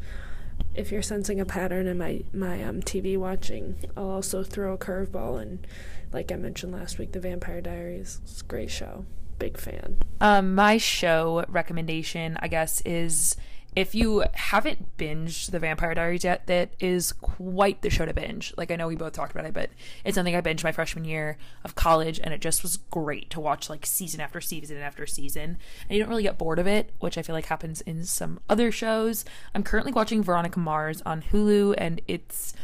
if 0.77 0.91
you're 0.91 1.01
sensing 1.01 1.39
a 1.39 1.45
pattern 1.45 1.87
in 1.87 1.97
my 1.97 2.21
my 2.33 2.63
um, 2.63 2.81
TV 2.81 3.17
watching, 3.17 3.75
I'll 3.97 4.09
also 4.09 4.43
throw 4.43 4.73
a 4.73 4.77
curveball 4.77 5.41
and, 5.41 5.65
like 6.13 6.31
I 6.31 6.35
mentioned 6.35 6.71
last 6.71 6.99
week, 6.99 7.11
The 7.11 7.19
Vampire 7.19 7.61
Diaries. 7.61 8.21
It's 8.23 8.41
a 8.41 8.45
great 8.45 8.69
show. 8.69 9.05
Big 9.39 9.57
fan. 9.57 9.97
Um, 10.21 10.55
my 10.55 10.77
show 10.77 11.45
recommendation, 11.47 12.37
I 12.39 12.47
guess, 12.47 12.81
is 12.81 13.35
if 13.77 13.93
you 13.93 14.23
haven't 14.33 14.97
binged 14.97 15.51
The 15.51 15.59
Vampire 15.59 15.93
Diaries 15.93 16.23
yet, 16.23 16.47
that 16.47 16.71
is 16.79 17.11
quite 17.11 17.83
the 17.83 17.91
show 17.91 18.07
to 18.07 18.13
binge. 18.13 18.51
Like, 18.57 18.71
I 18.71 18.75
know 18.75 18.87
we 18.87 18.95
both 18.95 19.13
talked 19.13 19.33
about 19.33 19.45
it, 19.45 19.53
but 19.53 19.69
it's 20.03 20.15
something 20.15 20.35
I 20.35 20.41
binged 20.41 20.63
my 20.63 20.71
freshman 20.71 21.05
year 21.05 21.37
of 21.63 21.75
college, 21.75 22.19
and 22.23 22.33
it 22.33 22.41
just 22.41 22.63
was 22.63 22.77
great 22.77 23.29
to 23.29 23.39
watch, 23.39 23.69
like, 23.69 23.85
season 23.85 24.19
after 24.19 24.41
season 24.41 24.77
after 24.77 25.05
season. 25.05 25.59
And 25.87 25.95
you 25.95 25.99
don't 25.99 26.09
really 26.09 26.23
get 26.23 26.39
bored 26.39 26.57
of 26.57 26.65
it, 26.65 26.89
which 27.01 27.19
I 27.19 27.21
feel 27.21 27.35
like 27.35 27.45
happens 27.45 27.81
in 27.81 28.03
some 28.03 28.39
other 28.49 28.71
shows. 28.71 29.25
I'm 29.53 29.61
currently 29.61 29.91
watching 29.91 30.23
Veronica 30.23 30.57
Mars 30.57 31.03
on 31.05 31.21
Hulu, 31.21 31.75
and 31.77 32.01
it's 32.07 32.55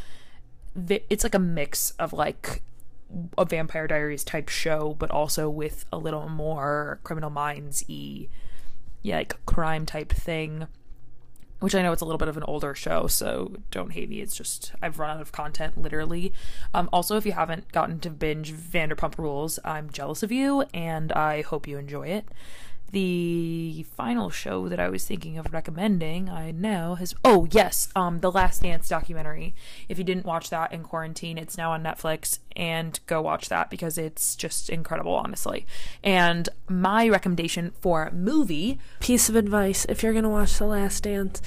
it's 0.90 1.24
like 1.24 1.36
a 1.36 1.40
mix 1.40 1.92
of 2.00 2.14
like 2.14 2.64
a 3.38 3.46
Vampire 3.46 3.86
Diaries 3.86 4.24
type 4.24 4.50
show, 4.50 4.96
but 4.98 5.12
also 5.12 5.48
with 5.48 5.86
a 5.94 6.00
little 6.00 6.28
more 6.28 7.00
Criminal 7.04 7.30
Minds 7.30 7.86
y, 7.88 8.30
yeah, 9.04 9.18
like 9.18 9.46
crime 9.46 9.86
type 9.86 10.12
thing 10.12 10.66
which 11.64 11.74
I 11.74 11.82
know 11.82 11.94
it's 11.94 12.02
a 12.02 12.06
little 12.06 12.18
bit 12.18 12.28
of 12.28 12.36
an 12.36 12.44
older 12.44 12.76
show, 12.76 13.08
so 13.08 13.56
don't 13.72 13.94
hate 13.94 14.10
me. 14.10 14.20
It's 14.20 14.36
just 14.36 14.74
I've 14.82 15.00
run 15.00 15.16
out 15.16 15.22
of 15.22 15.32
content 15.32 15.82
literally. 15.82 16.34
Um, 16.74 16.90
also, 16.92 17.16
if 17.16 17.26
you 17.26 17.32
haven't 17.32 17.72
gotten 17.72 18.02
to 18.02 18.10
binge 18.10 18.54
Vanderpump 18.54 19.18
Rules, 19.18 19.60
I'm 19.64 19.90
jealous 19.90 20.24
of 20.24 20.32
you, 20.32 20.66
and 20.74 21.14
I 21.14 21.42
hope 21.42 21.66
you 21.66 21.78
enjoy 21.78 22.08
it 22.10 22.28
the 22.92 23.84
final 23.98 24.30
show 24.30 24.70
that 24.70 24.80
I 24.80 24.88
was 24.88 25.04
thinking 25.04 25.40
of 25.40 25.52
recommending, 25.52 26.30
I 26.30 26.52
know 26.52 26.94
has 26.96 27.16
oh 27.26 27.48
yes, 27.50 27.90
um 27.96 28.20
the 28.20 28.32
Last 28.32 28.62
Dance 28.62 28.88
documentary. 28.88 29.56
If 29.90 29.98
you 29.98 30.04
didn't 30.04 30.28
watch 30.28 30.52
that 30.52 30.72
in 30.72 30.84
quarantine, 30.84 31.40
it's 31.40 31.58
now 31.58 31.72
on 31.72 31.82
Netflix 31.82 32.38
and 32.56 33.00
go 33.08 33.22
watch 33.22 33.50
that 33.50 33.70
because 33.70 33.98
it's 33.98 34.36
just 34.36 34.70
incredible 34.70 35.14
honestly. 35.14 35.66
And 36.04 36.50
my 36.68 37.08
recommendation 37.08 37.72
for 37.82 38.10
movie, 38.12 38.80
piece 39.00 39.30
of 39.30 39.36
advice 39.36 39.86
if 39.90 40.04
you're 40.04 40.14
going 40.14 40.24
to 40.24 40.30
watch 40.30 40.58
The 40.58 40.66
Last 40.66 41.04
Dance, 41.04 41.42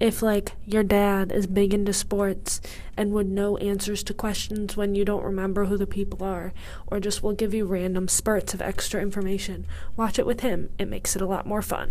if 0.00 0.22
like 0.22 0.52
your 0.64 0.82
dad 0.82 1.32
is 1.32 1.46
big 1.46 1.74
into 1.74 1.92
sports 1.92 2.60
and 2.96 3.12
would 3.12 3.28
know 3.28 3.56
answers 3.58 4.02
to 4.04 4.14
questions 4.14 4.76
when 4.76 4.94
you 4.94 5.04
don't 5.04 5.24
remember 5.24 5.64
who 5.64 5.76
the 5.76 5.86
people 5.86 6.24
are 6.26 6.52
or 6.86 7.00
just 7.00 7.22
will 7.22 7.32
give 7.32 7.54
you 7.54 7.64
random 7.64 8.08
spurts 8.08 8.54
of 8.54 8.62
extra 8.62 9.00
information, 9.00 9.66
watch 9.96 10.18
it 10.18 10.26
with 10.26 10.40
him 10.40 10.70
it 10.78 10.88
makes 10.88 11.16
it 11.16 11.22
a 11.22 11.26
lot 11.26 11.46
more 11.46 11.62
fun. 11.62 11.90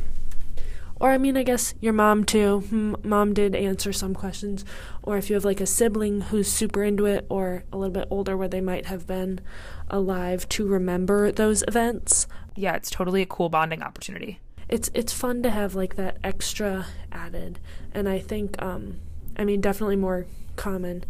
Or, 1.03 1.11
I 1.11 1.17
mean, 1.17 1.35
I 1.35 1.43
guess 1.43 1.73
your 1.81 1.91
mom 1.91 2.23
too. 2.23 2.97
Mom 3.03 3.33
did 3.33 3.55
answer 3.55 3.91
some 3.91 4.13
questions. 4.13 4.63
Or 5.01 5.17
if 5.17 5.29
you 5.29 5.33
have 5.33 5.43
like 5.43 5.59
a 5.59 5.65
sibling 5.65 6.21
who's 6.21 6.49
super 6.49 6.81
into 6.81 7.05
it 7.05 7.25
or 7.27 7.65
a 7.73 7.77
little 7.77 7.93
bit 7.93 8.07
older 8.09 8.37
where 8.37 8.47
they 8.47 8.61
might 8.61 8.85
have 8.85 9.05
been 9.05 9.41
alive 9.89 10.47
to 10.47 10.65
remember 10.65 11.29
those 11.29 11.61
events. 11.67 12.25
Yeah, 12.55 12.77
it's 12.77 12.89
totally 12.89 13.21
a 13.21 13.25
cool 13.25 13.49
bonding 13.49 13.83
opportunity. 13.83 14.39
It's 14.69 14.89
it's 14.93 15.11
fun 15.11 15.43
to 15.43 15.49
have 15.49 15.75
like 15.75 15.97
that 15.97 16.19
extra 16.23 16.85
added. 17.11 17.59
And 17.93 18.07
I 18.07 18.19
think 18.19 18.61
um 18.61 19.01
I 19.35 19.43
mean 19.43 19.59
definitely 19.59 19.97
more 19.97 20.25
common 20.55 21.03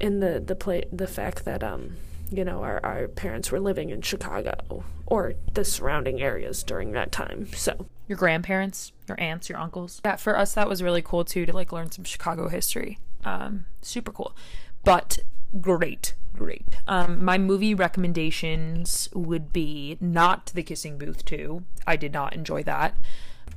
in 0.00 0.18
the 0.18 0.42
the 0.44 0.56
play 0.56 0.86
the 0.90 1.06
fact 1.06 1.44
that 1.44 1.62
um 1.62 1.98
you 2.32 2.44
know, 2.44 2.64
our, 2.64 2.80
our 2.84 3.06
parents 3.06 3.52
were 3.52 3.60
living 3.60 3.90
in 3.90 4.02
Chicago 4.02 4.82
or 5.10 5.34
the 5.54 5.64
surrounding 5.64 6.20
areas 6.20 6.62
during 6.62 6.92
that 6.92 7.10
time. 7.10 7.48
So, 7.54 7.86
Your 8.06 8.18
grandparents, 8.18 8.92
your 9.08 9.18
aunts, 9.20 9.48
your 9.48 9.58
uncles. 9.58 10.00
Yeah, 10.04 10.16
for 10.16 10.38
us 10.38 10.54
that 10.54 10.68
was 10.68 10.82
really 10.82 11.02
cool 11.02 11.24
too 11.24 11.46
to 11.46 11.52
like 11.52 11.72
learn 11.72 11.90
some 11.90 12.04
Chicago 12.04 12.48
history. 12.48 12.98
Um, 13.24 13.64
super 13.82 14.12
cool. 14.12 14.36
But 14.84 15.18
great, 15.60 16.14
great. 16.36 16.66
Um, 16.86 17.24
my 17.24 17.36
movie 17.38 17.74
recommendations 17.74 19.08
would 19.14 19.52
be 19.52 19.96
not 20.00 20.52
The 20.54 20.62
Kissing 20.62 20.98
Booth 20.98 21.24
2. 21.24 21.64
I 21.86 21.96
did 21.96 22.12
not 22.12 22.34
enjoy 22.34 22.62
that. 22.64 22.94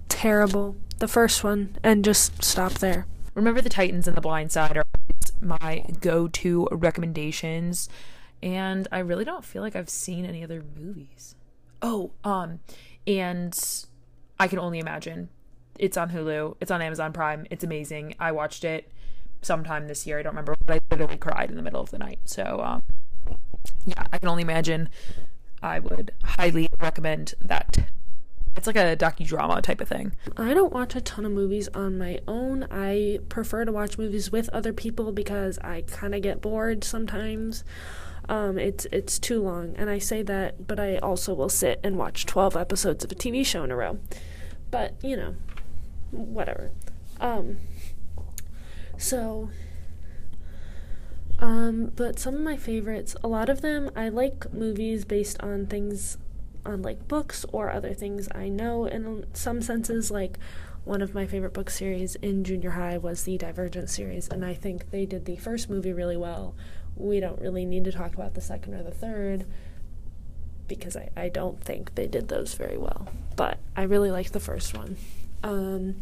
terrible. 0.10 0.76
The 1.00 1.08
first 1.08 1.44
one, 1.44 1.78
and 1.84 2.04
just 2.06 2.44
stop 2.44 2.74
there. 2.74 3.08
Remember 3.34 3.60
the 3.62 3.70
Titans 3.70 4.08
and 4.08 4.16
the 4.16 4.22
Blind 4.22 4.52
Side 4.52 4.78
are 4.78 4.86
my 5.40 5.84
go-to 6.00 6.68
recommendations, 6.72 7.90
and 8.44 8.88
I 8.92 9.00
really 9.00 9.26
don't 9.26 9.44
feel 9.46 9.62
like 9.64 9.76
I've 9.76 9.90
seen 9.90 10.26
any 10.26 10.44
other 10.44 10.64
movies. 10.80 11.36
Oh, 11.82 12.12
um, 12.24 12.60
and 13.08 13.58
I 14.40 14.48
can 14.48 14.60
only 14.60 14.80
imagine. 14.80 15.30
It's 15.80 15.98
on 15.98 16.12
Hulu. 16.12 16.56
It's 16.62 16.72
on 16.72 16.82
Amazon 16.82 17.14
Prime. 17.14 17.46
It's 17.50 17.64
amazing. 17.64 18.16
I 18.20 18.32
watched 18.32 18.64
it 18.64 18.92
sometime 19.42 19.88
this 19.88 20.06
year. 20.06 20.20
I 20.20 20.24
don't 20.24 20.34
remember, 20.34 20.56
but 20.66 20.76
I 20.76 20.80
literally 20.92 21.18
cried 21.18 21.50
in 21.50 21.56
the 21.56 21.64
middle 21.64 21.82
of 21.82 21.92
the 21.92 21.98
night. 21.98 22.20
So, 22.26 22.60
um, 22.64 22.84
yeah, 23.86 24.06
I 24.12 24.18
can 24.18 24.30
only 24.30 24.44
imagine. 24.44 24.90
I 25.64 25.80
would 25.80 26.12
highly 26.24 26.70
recommend 26.80 27.34
that. 27.42 27.78
It's 28.58 28.68
like 28.68 28.76
a 28.76 28.98
docudrama 28.98 29.62
type 29.62 29.80
of 29.80 29.88
thing. 29.88 30.14
I 30.36 30.54
don't 30.54 30.74
watch 30.74 30.96
a 30.96 31.02
ton 31.02 31.26
of 31.26 31.32
movies 31.32 31.70
on 31.74 31.98
my 31.98 32.20
own. 32.28 32.68
I 32.70 33.20
prefer 33.30 33.64
to 33.64 33.72
watch 33.72 33.98
movies 33.98 34.32
with 34.32 34.50
other 34.50 34.74
people 34.74 35.12
because 35.12 35.58
I 35.60 35.82
kind 35.88 36.14
of 36.14 36.22
get 36.22 36.42
bored 36.42 36.84
sometimes. 36.84 37.64
Um, 38.30 38.58
it's 38.58 38.86
it's 38.92 39.20
too 39.20 39.42
long, 39.42 39.76
and 39.78 39.90
I 39.90 39.98
say 39.98 40.22
that, 40.24 40.68
but 40.68 40.80
I 40.80 40.98
also 40.98 41.34
will 41.34 41.50
sit 41.50 41.80
and 41.84 41.98
watch 41.98 42.26
twelve 42.26 42.56
episodes 42.56 43.04
of 43.04 43.12
a 43.12 43.16
TV 43.16 43.46
show 43.46 43.64
in 43.64 43.72
a 43.72 43.76
row. 43.76 44.00
But 44.70 44.94
you 45.04 45.18
know, 45.18 45.36
whatever. 46.12 46.72
Um, 47.20 47.58
so, 48.98 49.50
um, 51.40 51.92
but 51.96 52.20
some 52.20 52.36
of 52.36 52.42
my 52.42 52.58
favorites, 52.58 53.16
a 53.24 53.28
lot 53.28 53.50
of 53.50 53.62
them, 53.62 53.90
I 53.96 54.10
like 54.10 54.54
movies 54.54 55.06
based 55.06 55.42
on 55.42 55.66
things 55.68 56.18
on 56.66 56.82
like 56.82 57.08
books 57.08 57.46
or 57.52 57.72
other 57.72 57.94
things 57.94 58.28
I 58.34 58.50
know 58.50 58.86
in 58.86 59.26
some 59.34 59.62
senses 59.62 60.12
like 60.12 60.38
one 60.84 61.02
of 61.02 61.14
my 61.14 61.26
favorite 61.26 61.54
book 61.54 61.70
series 61.70 62.16
in 62.16 62.44
junior 62.44 62.72
high 62.72 62.98
was 62.98 63.24
the 63.24 63.38
Divergent 63.38 63.90
series 63.90 64.28
and 64.28 64.44
I 64.44 64.54
think 64.54 64.92
they 64.92 65.06
did 65.06 65.26
the 65.26 65.36
first 65.36 65.70
movie 65.70 65.94
really 65.94 66.18
well. 66.18 66.56
We 66.96 67.20
don't 67.20 67.40
really 67.42 67.66
need 67.66 67.86
to 67.86 67.92
talk 67.92 68.14
about 68.14 68.34
the 68.34 68.42
second 68.42 68.74
or 68.74 68.84
the 68.84 68.92
third 68.92 69.46
because 70.68 70.96
I, 70.96 71.10
I 71.18 71.30
don't 71.30 71.62
think 71.62 71.96
they 71.96 72.08
did 72.08 72.28
those 72.28 72.54
very 72.54 72.78
well. 72.78 73.08
But 73.36 73.60
I 73.76 73.84
really 73.84 74.12
like 74.12 74.32
the 74.32 74.40
first 74.40 74.76
one. 74.78 74.98
Um 75.44 75.96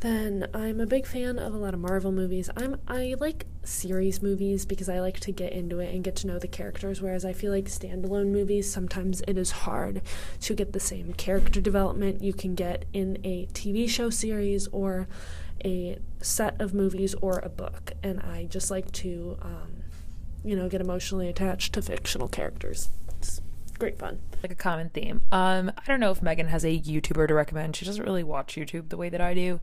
then 0.00 0.46
I'm 0.52 0.78
a 0.78 0.86
big 0.86 1.06
fan 1.06 1.38
of 1.38 1.54
a 1.54 1.56
lot 1.56 1.72
of 1.72 1.80
Marvel 1.80 2.12
movies. 2.12 2.50
I'm 2.54 2.76
I 2.86 3.14
like 3.18 3.46
series 3.64 4.22
movies 4.22 4.66
because 4.66 4.88
I 4.88 5.00
like 5.00 5.18
to 5.20 5.32
get 5.32 5.52
into 5.52 5.80
it 5.80 5.94
and 5.94 6.04
get 6.04 6.16
to 6.16 6.26
know 6.26 6.38
the 6.38 6.46
characters 6.46 7.00
whereas 7.00 7.24
I 7.24 7.32
feel 7.32 7.50
like 7.50 7.64
standalone 7.64 8.28
movies 8.28 8.70
sometimes 8.70 9.22
it 9.26 9.38
is 9.38 9.50
hard 9.50 10.02
to 10.42 10.54
get 10.54 10.72
the 10.72 10.80
same 10.80 11.14
character 11.14 11.60
development 11.60 12.22
you 12.22 12.32
can 12.32 12.54
get 12.54 12.84
in 12.92 13.18
a 13.24 13.46
TV 13.54 13.88
show 13.88 14.10
series 14.10 14.68
or 14.68 15.08
a 15.64 15.98
set 16.20 16.60
of 16.60 16.74
movies 16.74 17.14
or 17.14 17.38
a 17.38 17.48
book 17.48 17.92
and 18.02 18.20
I 18.20 18.44
just 18.44 18.70
like 18.70 18.90
to 18.92 19.38
um, 19.42 19.84
you 20.44 20.56
know 20.56 20.68
get 20.68 20.80
emotionally 20.80 21.28
attached 21.28 21.72
to 21.74 21.82
fictional 21.82 22.28
characters. 22.28 22.88
It's 23.18 23.40
great 23.78 23.98
fun. 23.98 24.20
like 24.42 24.52
a 24.52 24.56
common 24.56 24.90
theme. 24.90 25.22
Um, 25.32 25.70
I 25.76 25.82
don't 25.86 26.00
know 26.00 26.10
if 26.10 26.22
Megan 26.22 26.48
has 26.48 26.64
a 26.64 26.78
YouTuber 26.78 27.28
to 27.28 27.34
recommend. 27.34 27.76
She 27.76 27.84
doesn't 27.84 28.04
really 28.04 28.22
watch 28.22 28.54
YouTube 28.56 28.88
the 28.88 28.96
way 28.96 29.08
that 29.08 29.20
I 29.20 29.34
do. 29.34 29.60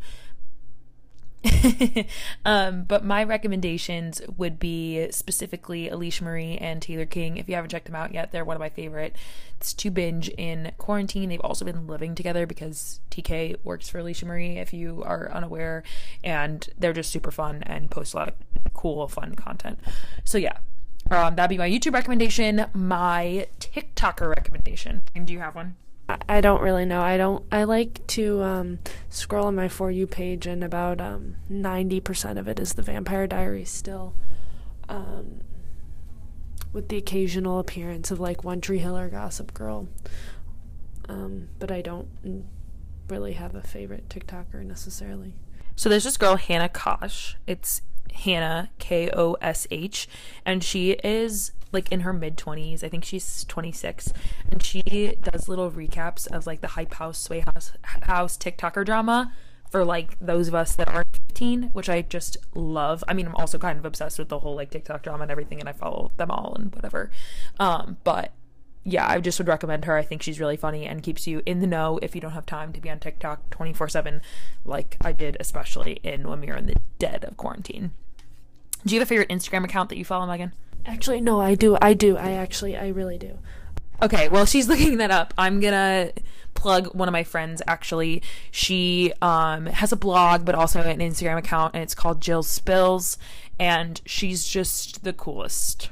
um, 2.45 2.83
but 2.83 3.03
my 3.03 3.23
recommendations 3.23 4.21
would 4.37 4.59
be 4.59 5.07
specifically 5.11 5.89
Alicia 5.89 6.23
Marie 6.23 6.57
and 6.57 6.81
Taylor 6.81 7.05
King. 7.05 7.37
If 7.37 7.49
you 7.49 7.55
haven't 7.55 7.69
checked 7.69 7.85
them 7.85 7.95
out 7.95 8.13
yet, 8.13 8.31
they're 8.31 8.45
one 8.45 8.55
of 8.55 8.61
my 8.61 8.69
favorite. 8.69 9.15
It's 9.57 9.73
to 9.73 9.91
binge 9.91 10.29
in 10.29 10.71
quarantine. 10.77 11.29
They've 11.29 11.41
also 11.41 11.65
been 11.65 11.87
living 11.87 12.15
together 12.15 12.45
because 12.45 13.01
TK 13.11 13.57
works 13.63 13.89
for 13.89 13.99
Alicia 13.99 14.25
Marie, 14.25 14.57
if 14.57 14.73
you 14.73 15.03
are 15.05 15.31
unaware, 15.31 15.83
and 16.23 16.67
they're 16.77 16.93
just 16.93 17.11
super 17.11 17.31
fun 17.31 17.63
and 17.63 17.91
post 17.91 18.13
a 18.13 18.17
lot 18.17 18.27
of 18.29 18.73
cool, 18.73 19.07
fun 19.07 19.35
content. 19.35 19.79
So 20.23 20.37
yeah, 20.37 20.57
um, 21.11 21.35
that'd 21.35 21.49
be 21.49 21.57
my 21.57 21.69
YouTube 21.69 21.93
recommendation. 21.93 22.65
My 22.73 23.47
TikToker 23.59 24.29
recommendation. 24.29 25.01
And 25.13 25.27
do 25.27 25.33
you 25.33 25.39
have 25.39 25.55
one? 25.55 25.75
I- 26.09 26.41
don't 26.41 26.61
really 26.61 26.85
know. 26.85 27.01
I 27.01 27.17
don't. 27.17 27.45
I 27.51 27.63
like 27.63 28.05
to 28.07 28.41
um, 28.43 28.79
scroll 29.09 29.47
on 29.47 29.55
my 29.55 29.67
for 29.67 29.89
you 29.89 30.05
page, 30.05 30.45
and 30.45 30.63
about 30.63 30.99
um, 30.99 31.35
ninety 31.49 31.99
percent 31.99 32.37
of 32.37 32.47
it 32.47 32.59
is 32.59 32.73
the 32.73 32.81
Vampire 32.81 33.25
Diaries 33.27 33.69
still, 33.69 34.13
um, 34.89 35.41
with 36.73 36.89
the 36.89 36.97
occasional 36.97 37.59
appearance 37.59 38.11
of 38.11 38.19
like 38.19 38.43
One 38.43 38.61
Tree 38.61 38.79
Hill 38.79 38.97
or 38.97 39.07
Gossip 39.09 39.53
Girl. 39.53 39.87
Um, 41.07 41.49
but 41.59 41.71
I 41.71 41.81
don't 41.81 42.07
really 43.09 43.33
have 43.33 43.55
a 43.55 43.61
favorite 43.61 44.09
TikToker 44.09 44.63
necessarily. 44.65 45.35
So 45.75 45.89
there's 45.89 46.03
this 46.03 46.17
girl, 46.17 46.35
Hannah 46.35 46.69
Kosh. 46.69 47.35
It's 47.47 47.81
Hannah 48.13 48.69
K 48.79 49.09
O 49.11 49.33
S 49.41 49.67
H, 49.71 50.07
and 50.45 50.63
she 50.63 50.91
is 50.91 51.51
like 51.71 51.91
in 51.91 52.01
her 52.01 52.13
mid 52.13 52.37
20s. 52.37 52.83
I 52.83 52.89
think 52.89 53.03
she's 53.03 53.43
26, 53.45 54.13
and 54.51 54.63
she 54.63 55.17
does 55.21 55.49
little 55.49 55.71
recaps 55.71 56.27
of 56.31 56.47
like 56.47 56.61
the 56.61 56.67
Hype 56.69 56.93
House, 56.93 57.17
Sway 57.17 57.41
House, 57.41 57.73
House 58.03 58.37
TikToker 58.37 58.85
drama 58.85 59.33
for 59.71 59.83
like 59.83 60.17
those 60.19 60.47
of 60.47 60.53
us 60.53 60.75
that 60.75 60.87
aren't 60.87 61.07
15, 61.29 61.71
which 61.73 61.89
I 61.89 62.03
just 62.03 62.37
love. 62.53 63.03
I 63.07 63.13
mean, 63.13 63.25
I'm 63.25 63.35
also 63.35 63.57
kind 63.57 63.79
of 63.79 63.85
obsessed 63.85 64.19
with 64.19 64.29
the 64.29 64.39
whole 64.39 64.55
like 64.55 64.69
TikTok 64.69 65.01
drama 65.01 65.23
and 65.23 65.31
everything, 65.31 65.59
and 65.59 65.67
I 65.67 65.73
follow 65.73 66.11
them 66.15 66.29
all 66.29 66.53
and 66.55 66.73
whatever. 66.75 67.09
Um, 67.59 67.97
but 68.03 68.31
yeah, 68.83 69.07
I 69.09 69.19
just 69.19 69.39
would 69.39 69.47
recommend 69.47 69.85
her. 69.85 69.97
I 69.97 70.03
think 70.03 70.21
she's 70.21 70.39
really 70.39 70.57
funny 70.57 70.85
and 70.85 71.01
keeps 71.01 71.25
you 71.25 71.41
in 71.45 71.59
the 71.59 71.67
know 71.67 71.99
if 72.01 72.13
you 72.15 72.21
don't 72.21 72.31
have 72.31 72.45
time 72.45 72.73
to 72.73 72.81
be 72.81 72.89
on 72.89 72.99
TikTok 72.99 73.49
24 73.49 73.89
7, 73.89 74.21
like 74.65 74.97
I 75.01 75.11
did, 75.11 75.37
especially 75.39 75.93
in 76.03 76.27
when 76.27 76.41
we 76.41 76.47
were 76.47 76.57
in 76.57 76.67
the 76.67 76.75
dead 76.99 77.23
of 77.23 77.37
quarantine. 77.37 77.91
Do 78.85 78.93
you 78.93 78.99
have 78.99 79.07
a 79.07 79.09
favorite 79.09 79.29
Instagram 79.29 79.63
account 79.63 79.89
that 79.89 79.97
you 79.97 80.05
follow, 80.05 80.25
Megan? 80.27 80.51
Actually, 80.85 81.21
no, 81.21 81.39
I 81.39 81.55
do. 81.55 81.77
I 81.81 81.93
do. 81.93 82.17
I 82.17 82.31
actually, 82.31 82.75
I 82.75 82.89
really 82.89 83.17
do. 83.17 83.37
Okay, 84.01 84.27
well, 84.29 84.45
she's 84.45 84.67
looking 84.69 84.97
that 84.97 85.11
up. 85.11 85.33
I'm 85.37 85.59
gonna 85.59 86.11
plug 86.53 86.93
one 86.93 87.07
of 87.07 87.13
my 87.13 87.23
friends. 87.23 87.61
Actually, 87.67 88.21
she 88.51 89.13
um, 89.21 89.67
has 89.67 89.91
a 89.91 89.95
blog, 89.95 90.45
but 90.45 90.55
also 90.55 90.81
an 90.81 90.99
Instagram 90.99 91.37
account, 91.37 91.73
and 91.73 91.83
it's 91.83 91.95
called 91.95 92.21
Jill 92.21 92.43
Spills, 92.43 93.17
and 93.59 94.01
she's 94.05 94.45
just 94.45 95.03
the 95.03 95.13
coolest. 95.13 95.89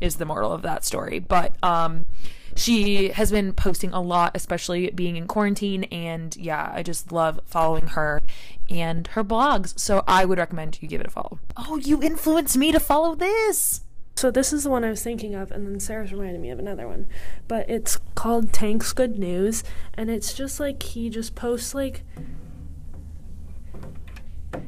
Is 0.00 0.16
the 0.16 0.24
moral 0.24 0.52
of 0.52 0.62
that 0.62 0.84
story? 0.84 1.18
But 1.18 1.54
um, 1.62 2.06
she 2.54 3.10
has 3.10 3.30
been 3.30 3.52
posting 3.52 3.92
a 3.92 4.00
lot, 4.00 4.32
especially 4.34 4.90
being 4.90 5.16
in 5.16 5.26
quarantine, 5.26 5.84
and 5.84 6.34
yeah, 6.36 6.72
I 6.74 6.82
just 6.82 7.12
love 7.12 7.40
following 7.44 7.88
her 7.88 8.22
and 8.70 9.06
her 9.08 9.22
blogs. 9.22 9.78
So 9.78 10.02
I 10.06 10.24
would 10.24 10.38
recommend 10.38 10.78
you 10.80 10.88
give 10.88 11.00
it 11.00 11.06
a 11.06 11.10
follow. 11.10 11.38
Oh, 11.56 11.76
you 11.76 12.02
influenced 12.02 12.56
me 12.56 12.72
to 12.72 12.80
follow 12.80 13.14
this. 13.14 13.82
So 14.16 14.30
this 14.30 14.50
is 14.50 14.64
the 14.64 14.70
one 14.70 14.82
I 14.82 14.88
was 14.88 15.02
thinking 15.02 15.34
of, 15.34 15.50
and 15.50 15.66
then 15.66 15.78
Sarah's 15.78 16.12
reminded 16.12 16.40
me 16.40 16.48
of 16.48 16.58
another 16.58 16.88
one. 16.88 17.06
But 17.46 17.68
it's 17.68 17.98
called 18.14 18.50
Tank's 18.50 18.94
Good 18.94 19.18
News, 19.18 19.62
and 19.92 20.10
it's 20.10 20.32
just 20.32 20.58
like 20.58 20.82
he 20.82 21.10
just 21.10 21.34
posts 21.34 21.74
like 21.74 22.02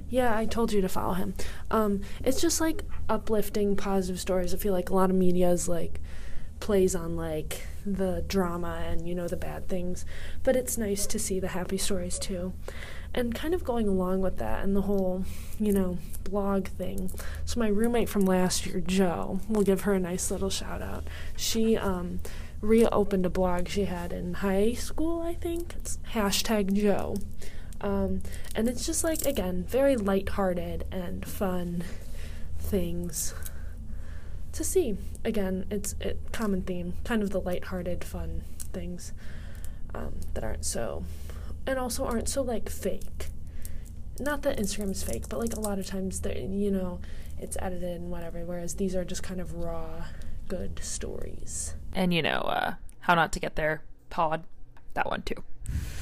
Yeah, 0.08 0.36
I 0.36 0.46
told 0.46 0.72
you 0.72 0.80
to 0.80 0.88
follow 0.88 1.14
him. 1.14 1.34
Um, 1.70 2.00
it's 2.24 2.40
just 2.40 2.60
like 2.60 2.82
uplifting 3.08 3.76
positive 3.76 4.20
stories. 4.20 4.54
I 4.54 4.56
feel 4.56 4.72
like 4.72 4.90
a 4.90 4.94
lot 4.94 5.10
of 5.10 5.16
media 5.16 5.50
is 5.50 5.68
like 5.68 6.00
plays 6.60 6.94
on 6.94 7.16
like 7.16 7.62
the 7.86 8.24
drama 8.26 8.84
and 8.86 9.08
you 9.08 9.14
know 9.14 9.28
the 9.28 9.36
bad 9.36 9.68
things, 9.68 10.04
but 10.42 10.56
it's 10.56 10.76
nice 10.76 11.06
to 11.06 11.18
see 11.18 11.40
the 11.40 11.48
happy 11.48 11.78
stories 11.78 12.18
too. 12.18 12.52
And 13.14 13.34
kind 13.34 13.54
of 13.54 13.64
going 13.64 13.88
along 13.88 14.20
with 14.20 14.36
that 14.36 14.62
and 14.62 14.76
the 14.76 14.82
whole, 14.82 15.24
you 15.58 15.72
know, 15.72 15.96
blog 16.24 16.68
thing. 16.68 17.10
So 17.46 17.58
my 17.58 17.68
roommate 17.68 18.08
from 18.08 18.26
last 18.26 18.66
year, 18.66 18.80
Joe, 18.80 19.40
we'll 19.48 19.62
give 19.62 19.82
her 19.82 19.94
a 19.94 20.00
nice 20.00 20.30
little 20.30 20.50
shout 20.50 20.82
out. 20.82 21.04
She 21.36 21.76
um 21.76 22.20
reopened 22.60 23.24
a 23.24 23.30
blog 23.30 23.68
she 23.68 23.84
had 23.84 24.12
in 24.12 24.34
high 24.34 24.72
school, 24.72 25.22
I 25.22 25.34
think. 25.34 25.74
It's 25.76 25.98
hashtag 26.12 26.72
Joe. 26.72 27.16
Um, 27.80 28.22
and 28.54 28.68
it's 28.68 28.84
just 28.86 29.04
like 29.04 29.24
again, 29.24 29.64
very 29.68 29.96
lighthearted 29.96 30.84
and 30.90 31.24
fun 31.26 31.84
things 32.58 33.34
to 34.52 34.64
see. 34.64 34.96
Again, 35.24 35.66
it's 35.70 35.94
a 36.00 36.14
common 36.32 36.62
theme, 36.62 36.94
kind 37.04 37.22
of 37.22 37.30
the 37.30 37.40
lighthearted, 37.40 38.04
fun 38.04 38.42
things 38.72 39.12
um, 39.94 40.14
that 40.34 40.44
aren't 40.44 40.64
so, 40.64 41.04
and 41.66 41.78
also 41.78 42.04
aren't 42.04 42.28
so 42.28 42.42
like 42.42 42.68
fake. 42.68 43.28
Not 44.20 44.42
that 44.42 44.58
Instagram 44.58 44.90
is 44.90 45.02
fake, 45.02 45.28
but 45.28 45.38
like 45.38 45.54
a 45.54 45.60
lot 45.60 45.78
of 45.78 45.86
times, 45.86 46.20
you 46.24 46.70
know, 46.70 47.00
it's 47.38 47.56
edited 47.60 48.00
and 48.00 48.10
whatever. 48.10 48.44
Whereas 48.44 48.74
these 48.74 48.96
are 48.96 49.04
just 49.04 49.22
kind 49.22 49.40
of 49.40 49.54
raw, 49.54 50.04
good 50.48 50.80
stories. 50.82 51.74
And 51.94 52.12
you 52.12 52.22
know, 52.22 52.40
uh, 52.40 52.74
how 53.00 53.14
not 53.14 53.32
to 53.32 53.40
get 53.40 53.54
there 53.54 53.82
pod, 54.10 54.44
that 54.94 55.08
one 55.08 55.22
too. 55.22 55.44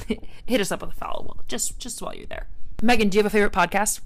Hit 0.47 0.61
us 0.61 0.73
up 0.73 0.81
with 0.81 0.91
a 0.91 0.95
follow 0.95 1.37
just 1.49 1.79
just 1.79 2.01
while 2.03 2.15
you're 2.15 2.27
there. 2.27 2.47
Megan, 2.83 3.09
do 3.09 3.17
you 3.17 3.21
have 3.21 3.33
a 3.33 3.35
favorite 3.35 3.53
podcast? 3.53 4.01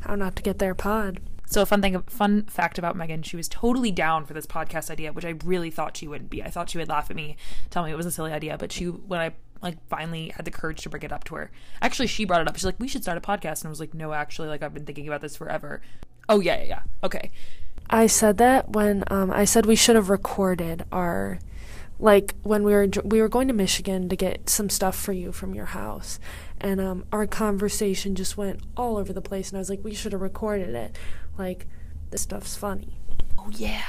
How 0.00 0.14
not 0.14 0.36
to 0.36 0.42
get 0.42 0.58
there 0.58 0.74
pod. 0.74 1.20
So 1.46 1.60
a 1.62 1.66
fun 1.66 1.82
thing, 1.82 2.00
fun 2.02 2.44
fact 2.44 2.78
about 2.78 2.96
Megan, 2.96 3.22
she 3.22 3.36
was 3.36 3.46
totally 3.46 3.90
down 3.90 4.24
for 4.24 4.32
this 4.32 4.46
podcast 4.46 4.90
idea, 4.90 5.12
which 5.12 5.24
I 5.24 5.34
really 5.44 5.70
thought 5.70 5.98
she 5.98 6.08
wouldn't 6.08 6.30
be. 6.30 6.42
I 6.42 6.48
thought 6.48 6.70
she 6.70 6.78
would 6.78 6.88
laugh 6.88 7.10
at 7.10 7.16
me, 7.16 7.36
tell 7.68 7.84
me 7.84 7.92
it 7.92 7.96
was 7.96 8.06
a 8.06 8.10
silly 8.10 8.32
idea, 8.32 8.56
but 8.56 8.72
she, 8.72 8.86
when 8.86 9.20
I 9.20 9.32
like 9.60 9.76
finally 9.88 10.30
had 10.34 10.46
the 10.46 10.50
courage 10.50 10.82
to 10.82 10.88
bring 10.88 11.02
it 11.02 11.12
up 11.12 11.24
to 11.24 11.34
her, 11.34 11.50
actually 11.82 12.06
she 12.06 12.24
brought 12.24 12.40
it 12.40 12.48
up. 12.48 12.56
She's 12.56 12.64
like, 12.64 12.80
"We 12.80 12.88
should 12.88 13.02
start 13.02 13.18
a 13.18 13.20
podcast," 13.20 13.60
and 13.60 13.66
I 13.66 13.68
was 13.68 13.80
like, 13.80 13.94
"No, 13.94 14.12
actually, 14.12 14.48
like 14.48 14.62
I've 14.62 14.74
been 14.74 14.86
thinking 14.86 15.06
about 15.06 15.20
this 15.20 15.36
forever." 15.36 15.82
Oh 16.28 16.40
yeah, 16.40 16.58
yeah, 16.58 16.64
yeah. 16.64 16.82
Okay. 17.04 17.30
I 17.90 18.06
said 18.06 18.38
that 18.38 18.70
when 18.70 19.04
um, 19.08 19.30
I 19.30 19.44
said 19.44 19.66
we 19.66 19.76
should 19.76 19.96
have 19.96 20.08
recorded 20.08 20.84
our 20.90 21.38
like 21.98 22.34
when 22.42 22.64
we 22.64 22.72
were 22.72 22.88
we 23.04 23.20
were 23.20 23.28
going 23.28 23.48
to 23.48 23.54
Michigan 23.54 24.08
to 24.08 24.16
get 24.16 24.48
some 24.48 24.68
stuff 24.68 24.96
for 24.96 25.12
you 25.12 25.32
from 25.32 25.54
your 25.54 25.66
house, 25.66 26.18
and 26.60 26.80
um, 26.80 27.04
our 27.12 27.26
conversation 27.26 28.14
just 28.14 28.36
went 28.36 28.60
all 28.76 28.96
over 28.96 29.12
the 29.12 29.22
place, 29.22 29.50
and 29.50 29.58
I 29.58 29.60
was 29.60 29.70
like, 29.70 29.84
we 29.84 29.94
should 29.94 30.12
have 30.12 30.20
recorded 30.20 30.74
it. 30.74 30.96
Like, 31.38 31.66
this 32.10 32.22
stuff's 32.22 32.56
funny. 32.56 32.98
Oh 33.38 33.48
yeah. 33.52 33.82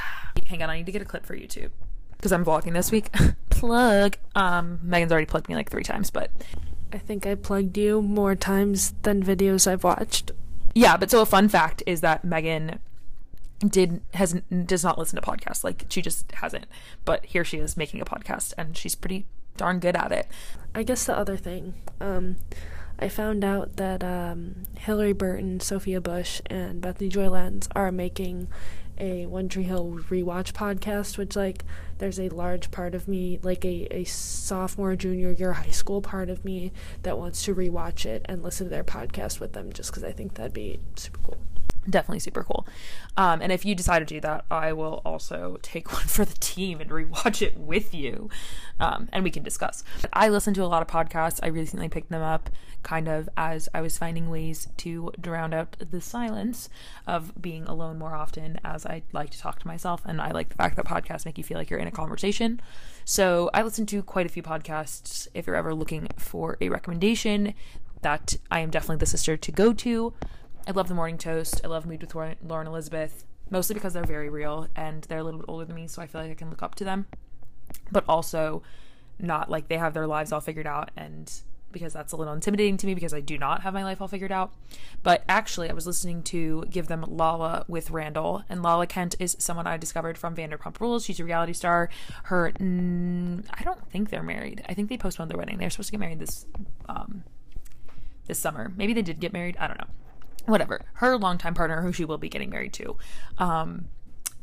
Hang 0.47 0.61
on, 0.61 0.69
I 0.69 0.77
need 0.77 0.85
to 0.85 0.91
get 0.91 1.01
a 1.01 1.05
clip 1.05 1.25
for 1.25 1.35
YouTube 1.35 1.71
because 2.23 2.31
I'm 2.31 2.45
vlogging 2.45 2.73
this 2.73 2.91
week. 2.91 3.11
Plug. 3.49 4.17
Um, 4.35 4.79
Megan's 4.81 5.11
already 5.11 5.25
plugged 5.25 5.49
me 5.49 5.55
like 5.55 5.69
three 5.69 5.83
times, 5.83 6.09
but 6.09 6.31
I 6.91 6.97
think 6.97 7.25
I 7.25 7.35
plugged 7.35 7.77
you 7.77 8.01
more 8.01 8.35
times 8.35 8.93
than 9.01 9.23
videos 9.23 9.67
I've 9.67 9.83
watched. 9.83 10.31
Yeah, 10.73 10.97
but 10.97 11.11
so 11.11 11.21
a 11.21 11.25
fun 11.25 11.49
fact 11.49 11.83
is 11.85 12.01
that 12.01 12.23
Megan 12.23 12.79
did 13.63 14.01
has 14.13 14.33
does 14.65 14.83
not 14.83 14.97
listen 14.97 15.19
to 15.19 15.27
podcasts. 15.27 15.63
Like 15.63 15.85
she 15.89 16.01
just 16.01 16.31
hasn't. 16.33 16.65
But 17.05 17.25
here 17.25 17.43
she 17.43 17.57
is 17.57 17.77
making 17.77 18.01
a 18.01 18.05
podcast, 18.05 18.53
and 18.57 18.77
she's 18.77 18.95
pretty 18.95 19.25
darn 19.57 19.79
good 19.79 19.95
at 19.95 20.11
it. 20.11 20.27
I 20.73 20.83
guess 20.83 21.05
the 21.05 21.17
other 21.17 21.37
thing, 21.37 21.75
um, 22.01 22.37
I 22.99 23.09
found 23.09 23.43
out 23.43 23.75
that 23.77 24.03
um, 24.03 24.63
Hilarie 24.77 25.17
Burton, 25.17 25.59
Sophia 25.59 26.01
Bush, 26.01 26.41
and 26.47 26.81
Bethany 26.81 27.09
Joy 27.09 27.29
Lenz 27.29 27.67
are 27.75 27.91
making 27.91 28.47
a 28.97 29.25
One 29.25 29.49
Tree 29.49 29.63
Hill 29.63 29.99
rewatch 30.09 30.53
podcast, 30.53 31.17
which 31.17 31.35
like 31.35 31.63
there's 31.97 32.19
a 32.19 32.29
large 32.29 32.71
part 32.71 32.95
of 32.95 33.07
me, 33.07 33.39
like 33.41 33.65
a, 33.65 33.87
a 33.91 34.03
sophomore, 34.03 34.95
junior 34.95 35.31
year 35.31 35.53
high 35.53 35.71
school 35.71 36.01
part 36.01 36.29
of 36.29 36.45
me 36.45 36.71
that 37.03 37.17
wants 37.17 37.43
to 37.45 37.55
rewatch 37.55 38.05
it 38.05 38.23
and 38.25 38.43
listen 38.43 38.67
to 38.67 38.69
their 38.69 38.83
podcast 38.83 39.39
with 39.39 39.53
them 39.53 39.73
just 39.73 39.91
because 39.91 40.03
I 40.03 40.11
think 40.11 40.35
that'd 40.35 40.53
be 40.53 40.79
super 40.95 41.19
cool 41.23 41.37
definitely 41.89 42.19
super 42.19 42.43
cool. 42.43 42.67
Um, 43.17 43.41
and 43.41 43.51
if 43.51 43.65
you 43.65 43.75
decide 43.75 43.99
to 43.99 44.05
do 44.05 44.19
that, 44.21 44.45
I 44.49 44.73
will 44.73 45.01
also 45.05 45.57
take 45.61 45.91
one 45.93 46.03
for 46.03 46.25
the 46.25 46.35
team 46.35 46.81
and 46.81 46.89
rewatch 46.89 47.41
it 47.41 47.57
with 47.57 47.93
you, 47.93 48.29
um, 48.79 49.09
and 49.11 49.23
we 49.23 49.31
can 49.31 49.43
discuss. 49.43 49.83
I 50.11 50.29
listen 50.29 50.53
to 50.55 50.63
a 50.63 50.67
lot 50.67 50.81
of 50.81 50.87
podcasts. 50.87 51.39
I 51.43 51.47
recently 51.47 51.89
picked 51.89 52.09
them 52.09 52.21
up 52.21 52.49
kind 52.83 53.07
of 53.07 53.29
as 53.37 53.69
I 53.73 53.81
was 53.81 53.97
finding 53.97 54.29
ways 54.29 54.67
to 54.77 55.11
drown 55.19 55.53
out 55.53 55.77
the 55.79 56.01
silence 56.01 56.69
of 57.07 57.31
being 57.41 57.63
alone 57.63 57.97
more 57.97 58.13
often, 58.13 58.59
as 58.63 58.85
I 58.85 59.03
like 59.13 59.29
to 59.31 59.39
talk 59.39 59.59
to 59.59 59.67
myself, 59.67 60.01
and 60.05 60.21
I 60.21 60.31
like 60.31 60.49
the 60.49 60.55
fact 60.55 60.75
that 60.75 60.85
podcasts 60.85 61.25
make 61.25 61.37
you 61.37 61.43
feel 61.43 61.57
like 61.57 61.69
you're 61.69 61.79
in 61.79 61.87
a 61.87 61.91
conversation. 61.91 62.61
So 63.05 63.49
I 63.53 63.63
listen 63.63 63.85
to 63.87 64.03
quite 64.03 64.25
a 64.25 64.29
few 64.29 64.43
podcasts. 64.43 65.27
If 65.33 65.47
you're 65.47 65.55
ever 65.55 65.73
looking 65.73 66.07
for 66.17 66.57
a 66.61 66.69
recommendation, 66.69 67.53
that 68.01 68.35
I 68.51 68.59
am 68.59 68.69
definitely 68.69 68.97
the 68.97 69.05
sister 69.05 69.35
to 69.35 69.51
go 69.51 69.73
to. 69.73 70.13
I 70.65 70.71
love 70.71 70.87
the 70.87 70.93
Morning 70.93 71.17
Toast. 71.17 71.59
I 71.65 71.67
love 71.67 71.85
Mood 71.85 72.01
with 72.01 72.15
Lauren 72.15 72.67
Elizabeth, 72.67 73.25
mostly 73.49 73.73
because 73.73 73.93
they're 73.93 74.05
very 74.05 74.29
real 74.29 74.69
and 74.77 75.03
they're 75.03 75.17
a 75.17 75.23
little 75.23 75.41
bit 75.41 75.49
older 75.49 75.65
than 75.65 75.75
me, 75.75 75.87
so 75.87 76.01
I 76.01 76.07
feel 76.07 76.21
like 76.21 76.31
I 76.31 76.35
can 76.35 76.49
look 76.49 76.63
up 76.63 76.75
to 76.75 76.85
them. 76.85 77.05
But 77.91 78.05
also, 78.07 78.63
not 79.19 79.51
like 79.51 79.67
they 79.67 79.77
have 79.77 79.93
their 79.93 80.07
lives 80.07 80.31
all 80.31 80.39
figured 80.39 80.65
out, 80.65 80.91
and 80.95 81.29
because 81.73 81.91
that's 81.91 82.13
a 82.13 82.15
little 82.15 82.33
intimidating 82.33 82.77
to 82.77 82.85
me 82.85 82.93
because 82.93 83.13
I 83.13 83.19
do 83.19 83.37
not 83.37 83.63
have 83.63 83.73
my 83.73 83.83
life 83.83 83.99
all 83.99 84.07
figured 84.07 84.31
out. 84.31 84.53
But 85.01 85.25
actually, 85.27 85.69
I 85.69 85.73
was 85.73 85.85
listening 85.85 86.23
to 86.23 86.63
Give 86.69 86.87
Them 86.87 87.03
Lala 87.09 87.65
with 87.67 87.91
Randall, 87.91 88.45
and 88.47 88.63
Lala 88.63 88.87
Kent 88.87 89.15
is 89.19 89.35
someone 89.39 89.67
I 89.67 89.75
discovered 89.75 90.17
from 90.17 90.33
Vanderpump 90.33 90.79
Rules. 90.79 91.03
She's 91.03 91.19
a 91.19 91.25
reality 91.25 91.51
star. 91.51 91.89
Her, 92.25 92.53
mm, 92.53 93.43
I 93.53 93.63
don't 93.63 93.85
think 93.91 94.11
they're 94.11 94.23
married. 94.23 94.63
I 94.69 94.73
think 94.73 94.87
they 94.87 94.97
postponed 94.97 95.29
their 95.29 95.37
wedding. 95.37 95.57
They're 95.57 95.69
supposed 95.69 95.87
to 95.87 95.91
get 95.91 95.99
married 95.99 96.19
this, 96.19 96.45
um, 96.87 97.23
this 98.27 98.39
summer. 98.39 98.71
Maybe 98.77 98.93
they 98.93 99.01
did 99.01 99.19
get 99.19 99.33
married. 99.33 99.57
I 99.57 99.67
don't 99.67 99.77
know 99.77 99.87
whatever 100.45 100.81
her 100.95 101.17
longtime 101.17 101.53
partner 101.53 101.81
who 101.81 101.91
she 101.91 102.05
will 102.05 102.17
be 102.17 102.29
getting 102.29 102.49
married 102.49 102.73
to 102.73 102.97
um, 103.37 103.87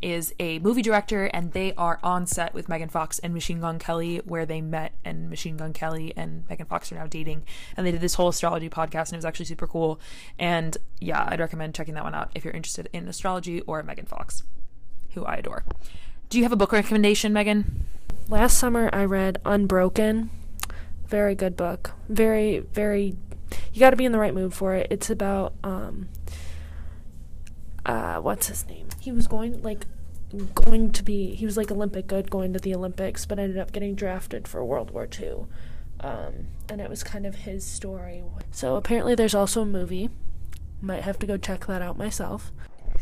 is 0.02 0.34
a 0.40 0.58
movie 0.60 0.82
director 0.82 1.26
and 1.26 1.52
they 1.52 1.74
are 1.74 1.98
on 2.02 2.26
set 2.26 2.54
with 2.54 2.68
Megan 2.68 2.88
Fox 2.88 3.18
and 3.18 3.34
Machine 3.34 3.60
Gun 3.60 3.78
Kelly 3.78 4.18
where 4.24 4.46
they 4.46 4.60
met 4.60 4.92
and 5.04 5.28
Machine 5.28 5.56
Gun 5.56 5.72
Kelly 5.72 6.12
and 6.16 6.44
Megan 6.48 6.66
Fox 6.66 6.90
are 6.90 6.94
now 6.94 7.06
dating 7.06 7.42
and 7.76 7.86
they 7.86 7.90
did 7.90 8.00
this 8.00 8.14
whole 8.14 8.28
astrology 8.28 8.70
podcast 8.70 9.08
and 9.08 9.14
it 9.14 9.16
was 9.16 9.24
actually 9.24 9.46
super 9.46 9.66
cool 9.66 10.00
and 10.38 10.78
yeah 11.00 11.26
I'd 11.28 11.40
recommend 11.40 11.74
checking 11.74 11.94
that 11.94 12.04
one 12.04 12.14
out 12.14 12.30
if 12.34 12.44
you're 12.44 12.54
interested 12.54 12.88
in 12.92 13.08
astrology 13.08 13.60
or 13.62 13.82
Megan 13.82 14.06
Fox 14.06 14.42
who 15.14 15.24
I 15.24 15.34
adore. 15.34 15.64
Do 16.28 16.38
you 16.38 16.44
have 16.44 16.52
a 16.52 16.56
book 16.56 16.72
recommendation 16.72 17.32
Megan? 17.32 17.84
Last 18.28 18.58
summer 18.58 18.88
I 18.92 19.04
read 19.04 19.40
Unbroken. 19.44 20.30
Very 21.06 21.34
good 21.34 21.56
book. 21.56 21.92
Very 22.08 22.60
very 22.60 23.16
you 23.72 23.80
got 23.80 23.90
to 23.90 23.96
be 23.96 24.04
in 24.04 24.12
the 24.12 24.18
right 24.18 24.34
mood 24.34 24.54
for 24.54 24.74
it. 24.74 24.86
It's 24.90 25.10
about 25.10 25.54
um 25.62 26.08
uh 27.86 28.16
what's 28.16 28.48
his 28.48 28.66
name? 28.66 28.88
He 29.00 29.12
was 29.12 29.26
going 29.26 29.62
like 29.62 29.86
going 30.54 30.92
to 30.92 31.02
be 31.02 31.34
he 31.34 31.44
was 31.44 31.56
like 31.56 31.70
Olympic 31.70 32.06
good 32.06 32.30
going 32.30 32.52
to 32.52 32.58
the 32.58 32.74
Olympics, 32.74 33.26
but 33.26 33.38
ended 33.38 33.58
up 33.58 33.72
getting 33.72 33.94
drafted 33.94 34.46
for 34.46 34.64
World 34.64 34.90
War 34.90 35.08
II. 35.18 35.46
Um, 36.00 36.46
and 36.68 36.80
it 36.80 36.88
was 36.88 37.02
kind 37.02 37.26
of 37.26 37.34
his 37.34 37.64
story. 37.64 38.22
So 38.50 38.76
apparently 38.76 39.14
there's 39.14 39.34
also 39.34 39.62
a 39.62 39.66
movie. 39.66 40.08
Might 40.80 41.02
have 41.02 41.18
to 41.18 41.26
go 41.26 41.36
check 41.36 41.66
that 41.66 41.82
out 41.82 41.98
myself. 41.98 42.52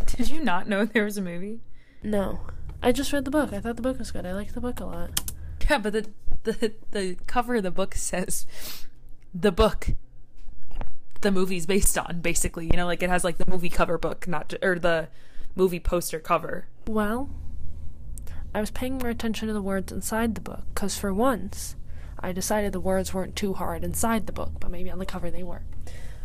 Did 0.06 0.30
you 0.30 0.42
not 0.42 0.68
know 0.68 0.84
there 0.84 1.04
was 1.04 1.16
a 1.16 1.22
movie? 1.22 1.60
No. 2.02 2.40
I 2.82 2.92
just 2.92 3.12
read 3.12 3.24
the 3.24 3.30
book. 3.30 3.52
I 3.52 3.60
thought 3.60 3.76
the 3.76 3.82
book 3.82 3.98
was 3.98 4.10
good. 4.10 4.26
I 4.26 4.32
liked 4.32 4.54
the 4.54 4.60
book 4.60 4.80
a 4.80 4.84
lot. 4.84 5.32
Yeah, 5.68 5.78
but 5.78 5.92
the 5.92 6.06
the 6.44 6.72
the 6.92 7.16
cover 7.26 7.56
of 7.56 7.62
the 7.62 7.70
book 7.70 7.94
says 7.94 8.46
the 9.34 9.52
book 9.52 9.90
the 11.20 11.30
movie's 11.32 11.66
based 11.66 11.98
on 11.98 12.20
basically 12.20 12.66
you 12.66 12.76
know 12.76 12.86
like 12.86 13.02
it 13.02 13.10
has 13.10 13.24
like 13.24 13.38
the 13.38 13.50
movie 13.50 13.68
cover 13.68 13.98
book 13.98 14.28
not 14.28 14.54
or 14.62 14.78
the 14.78 15.08
movie 15.56 15.80
poster 15.80 16.20
cover. 16.20 16.66
Well 16.86 17.30
i 18.54 18.60
was 18.60 18.70
paying 18.70 18.98
more 18.98 19.10
attention 19.10 19.46
to 19.46 19.54
the 19.54 19.62
words 19.62 19.92
inside 19.92 20.34
the 20.34 20.40
book 20.40 20.62
because 20.72 20.96
for 20.96 21.12
once 21.12 21.76
i 22.18 22.32
decided 22.32 22.72
the 22.72 22.80
words 22.80 23.12
weren't 23.12 23.36
too 23.36 23.52
hard 23.52 23.84
inside 23.84 24.26
the 24.26 24.32
book 24.32 24.52
but 24.58 24.70
maybe 24.70 24.90
on 24.90 24.98
the 24.98 25.06
cover 25.06 25.30
they 25.30 25.42
were. 25.42 25.62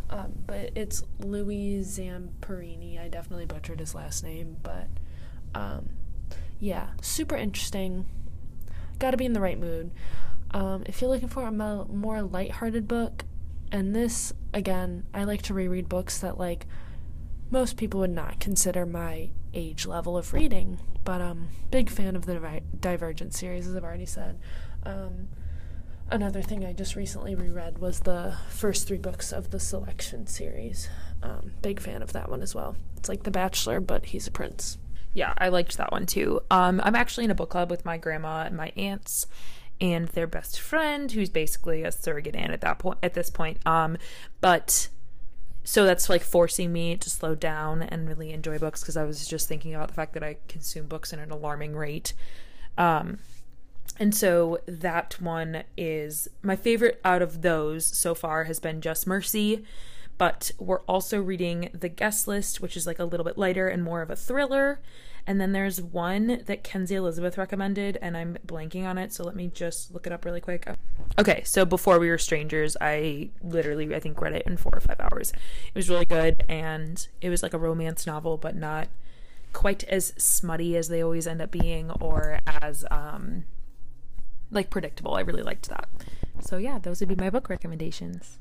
Um, 0.10 0.34
but 0.46 0.72
it's 0.76 1.04
louis 1.20 1.82
zamperini. 1.82 3.00
I 3.00 3.08
definitely 3.08 3.48
butchered 3.48 3.80
his 3.80 3.96
last 3.96 4.24
name 4.24 4.58
but 4.62 4.88
um, 5.56 5.90
yeah 6.60 6.90
super 7.02 7.36
interesting. 7.36 8.06
Gotta 9.00 9.18
be 9.18 9.26
in 9.26 9.34
the 9.34 9.42
right 9.42 9.60
mood. 9.60 9.92
Um, 10.52 10.84
if 10.86 11.02
you're 11.02 11.10
looking 11.10 11.30
for 11.30 11.44
a 11.44 11.52
more 11.52 12.22
light-hearted 12.22 12.88
book 12.88 13.26
and 13.74 13.94
this, 13.94 14.32
again, 14.54 15.08
I 15.14 15.26
like 15.26 15.42
to 15.44 15.54
reread 15.54 15.90
books 15.90 16.20
that, 16.20 16.38
like, 16.38 16.68
most 17.50 17.76
people 17.76 18.00
would 18.02 18.12
not 18.12 18.40
consider 18.40 18.86
my 18.86 19.32
age 19.54 19.86
level 19.86 20.16
of 20.16 20.32
reading. 20.32 20.78
But 21.04 21.22
um, 21.22 21.50
big 21.72 21.90
fan 21.90 22.16
of 22.16 22.26
the 22.26 22.34
Diver- 22.36 22.60
Divergent 22.80 23.34
series, 23.34 23.68
as 23.68 23.76
I've 23.76 23.84
already 23.84 24.06
said. 24.06 24.40
Um, 24.84 25.28
another 26.10 26.42
thing 26.42 26.64
I 26.64 26.72
just 26.72 26.96
recently 26.96 27.36
reread 27.36 27.80
was 27.80 28.02
the 28.02 28.38
first 28.48 28.88
three 28.88 29.00
books 29.00 29.34
of 29.34 29.50
the 29.50 29.60
Selection 29.60 30.28
series. 30.28 30.88
Um, 31.22 31.54
big 31.62 31.80
fan 31.80 32.02
of 32.02 32.14
that 32.14 32.30
one 32.30 32.42
as 32.42 32.54
well. 32.54 32.78
It's 32.96 33.10
like 33.10 33.24
The 33.24 33.32
Bachelor, 33.32 33.80
but 33.80 34.06
he's 34.06 34.28
a 34.28 34.32
prince. 34.32 34.78
Yeah, 35.14 35.34
I 35.38 35.50
liked 35.50 35.78
that 35.78 35.92
one 35.92 36.06
too. 36.06 36.42
Um, 36.50 36.80
I'm 36.84 36.96
actually 36.96 37.26
in 37.26 37.32
a 37.32 37.36
book 37.36 37.50
club 37.50 37.70
with 37.70 37.86
my 37.86 37.98
grandma 37.98 38.44
and 38.44 38.56
my 38.56 38.72
aunts, 38.76 39.28
and 39.84 40.08
their 40.08 40.26
best 40.26 40.62
friend, 40.62 41.12
who's 41.12 41.30
basically 41.30 41.84
a 41.84 41.92
surrogate 41.92 42.36
aunt 42.36 42.54
at 42.54 42.62
that 42.62 42.80
point. 42.80 42.98
At 43.04 43.14
this 43.14 43.30
point, 43.30 43.60
um, 43.68 43.98
but 44.40 44.88
so 45.66 45.86
that's 45.86 46.10
like 46.10 46.24
forcing 46.24 46.72
me 46.72 46.96
to 46.96 47.10
slow 47.10 47.36
down 47.36 47.84
and 47.84 48.08
really 48.08 48.32
enjoy 48.32 48.58
books 48.58 48.82
because 48.82 48.98
I 48.98 49.04
was 49.04 49.28
just 49.28 49.48
thinking 49.48 49.76
about 49.76 49.90
the 49.90 49.94
fact 49.94 50.14
that 50.14 50.24
I 50.24 50.38
consume 50.48 50.88
books 50.88 51.12
at 51.12 51.20
an 51.20 51.32
alarming 51.32 51.76
rate. 51.76 52.14
Um, 52.78 53.20
and 54.00 54.16
so 54.16 54.60
that 54.66 55.22
one 55.22 55.64
is 55.78 56.28
my 56.42 56.56
favorite 56.56 57.00
out 57.04 57.22
of 57.22 57.42
those 57.42 57.86
so 57.86 58.16
far 58.16 58.46
has 58.46 58.60
been 58.60 58.82
Just 58.82 59.06
Mercy. 59.06 59.66
But 60.18 60.52
we're 60.60 60.82
also 60.82 61.22
reading 61.22 61.70
The 61.74 61.90
Guest 61.90 62.28
List, 62.28 62.62
which 62.62 62.78
is 62.78 62.88
like 62.88 63.00
a 63.00 63.06
little 63.06 63.24
bit 63.26 63.38
lighter 63.38 63.68
and 63.68 63.84
more 63.84 64.02
of 64.02 64.10
a 64.10 64.16
thriller. 64.16 64.80
And 65.26 65.40
then 65.40 65.54
there's 65.54 65.82
one 65.82 66.44
that 66.46 66.64
Kenzie 66.64 66.96
Elizabeth 66.96 67.38
recommended, 67.38 67.98
and 68.02 68.18
I'm 68.18 68.38
blanking 68.46 68.86
on 68.86 68.98
it, 68.98 69.14
so 69.14 69.24
let 69.24 69.36
me 69.36 69.50
just 69.54 69.94
look 69.94 70.06
it 70.06 70.12
up 70.12 70.26
really 70.26 70.42
quick. 70.42 70.68
Okay, 71.18 71.44
so 71.46 71.64
Before 71.64 71.98
We 71.98 72.10
Were 72.10 72.18
Strangers, 72.18 72.76
I 72.82 73.30
literally, 73.42 73.96
I 73.96 74.00
think, 74.00 74.20
read 74.20 74.34
it 74.34 74.46
in 74.46 74.58
four 74.58 74.74
or 74.76 74.82
five 74.82 75.00
hours. 75.00 75.32
It 75.32 75.76
was 75.76 75.90
really 75.90 76.04
good, 76.06 76.44
and 76.50 77.08
it 77.22 77.30
was 77.30 77.42
like 77.42 77.54
a 77.54 77.58
romance 77.58 78.06
novel, 78.06 78.36
but 78.38 78.56
not 78.56 78.90
quite 79.54 79.84
as 79.86 80.14
smutty 80.18 80.76
as 80.76 80.90
they 80.90 81.02
always 81.02 81.28
end 81.28 81.42
up 81.42 81.52
being 81.52 81.92
or 82.02 82.40
as 82.48 82.84
um 82.92 83.46
like 84.52 84.70
predictable. 84.70 85.16
I 85.16 85.22
really 85.22 85.44
liked 85.44 85.70
that. 85.70 85.88
So 86.42 86.58
yeah, 86.58 86.80
those 86.80 87.00
would 87.00 87.10
be 87.10 87.16
my 87.16 87.30
book 87.30 87.50
recommendations. 87.50 88.40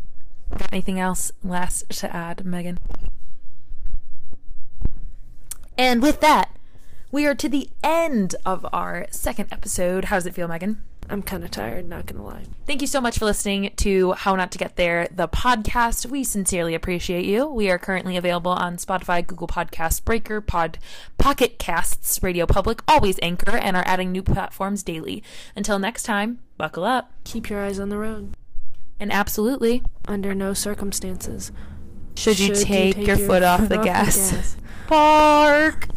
Got 0.51 0.73
anything 0.73 0.99
else 0.99 1.33
last 1.45 1.89
to 2.01 2.15
add, 2.15 2.45
Megan? 2.45 2.79
And 5.79 6.03
with 6.03 6.21
that, 6.21 6.51
we 7.13 7.27
are 7.27 7.35
to 7.35 7.49
the 7.49 7.69
end 7.85 8.35
of 8.45 8.67
our 8.73 9.07
second 9.11 9.53
episode. 9.53 10.07
How 10.07 10.17
does 10.17 10.27
it 10.27 10.35
feel, 10.35 10.49
Megan? 10.49 10.83
I'm 11.11 11.23
kind 11.23 11.45
of 11.45 11.51
tired, 11.51 11.87
not 11.89 12.07
gonna 12.07 12.25
lie. 12.25 12.45
Thank 12.65 12.81
you 12.81 12.87
so 12.87 13.01
much 13.01 13.19
for 13.19 13.27
listening 13.27 13.73
to 13.77 14.13
How 14.13 14.35
Not 14.35 14.51
to 14.53 14.59
Get 14.59 14.77
There, 14.77 15.09
the 15.15 15.29
podcast. 15.29 16.07
We 16.07 16.25
sincerely 16.25 16.75
appreciate 16.75 17.27
you. 17.27 17.47
We 17.47 17.71
are 17.71 17.79
currently 17.79 18.17
available 18.17 18.53
on 18.53 18.79
Spotify, 18.79 19.27
Google 19.27 19.47
Podcasts, 19.47 20.03
Breaker, 20.03 20.41
Pod, 20.41 20.79
Pocket 21.19 21.59
Casts, 21.59 22.23
Radio 22.23 22.47
Public, 22.47 22.81
always 22.89 23.19
Anchor, 23.21 23.57
and 23.57 23.77
are 23.77 23.85
adding 23.85 24.11
new 24.11 24.23
platforms 24.23 24.83
daily. 24.83 25.23
Until 25.55 25.79
next 25.79 26.05
time, 26.05 26.39
buckle 26.57 26.85
up. 26.85 27.13
Keep 27.25 27.51
your 27.51 27.61
eyes 27.61 27.79
on 27.79 27.91
the 27.91 27.99
road. 27.99 28.35
And 28.99 29.13
absolutely, 29.13 29.83
Under 30.09 30.35
no 30.35 30.55
circumstances 30.55 31.53
should 32.15 32.39
you, 32.39 32.55
take, 32.55 32.97
your, 32.97 33.17
foot 33.17 33.43
off 33.43 33.69
the 33.69 33.79
off 33.79 33.85
gas? 33.85 34.57
Park. 34.87 35.89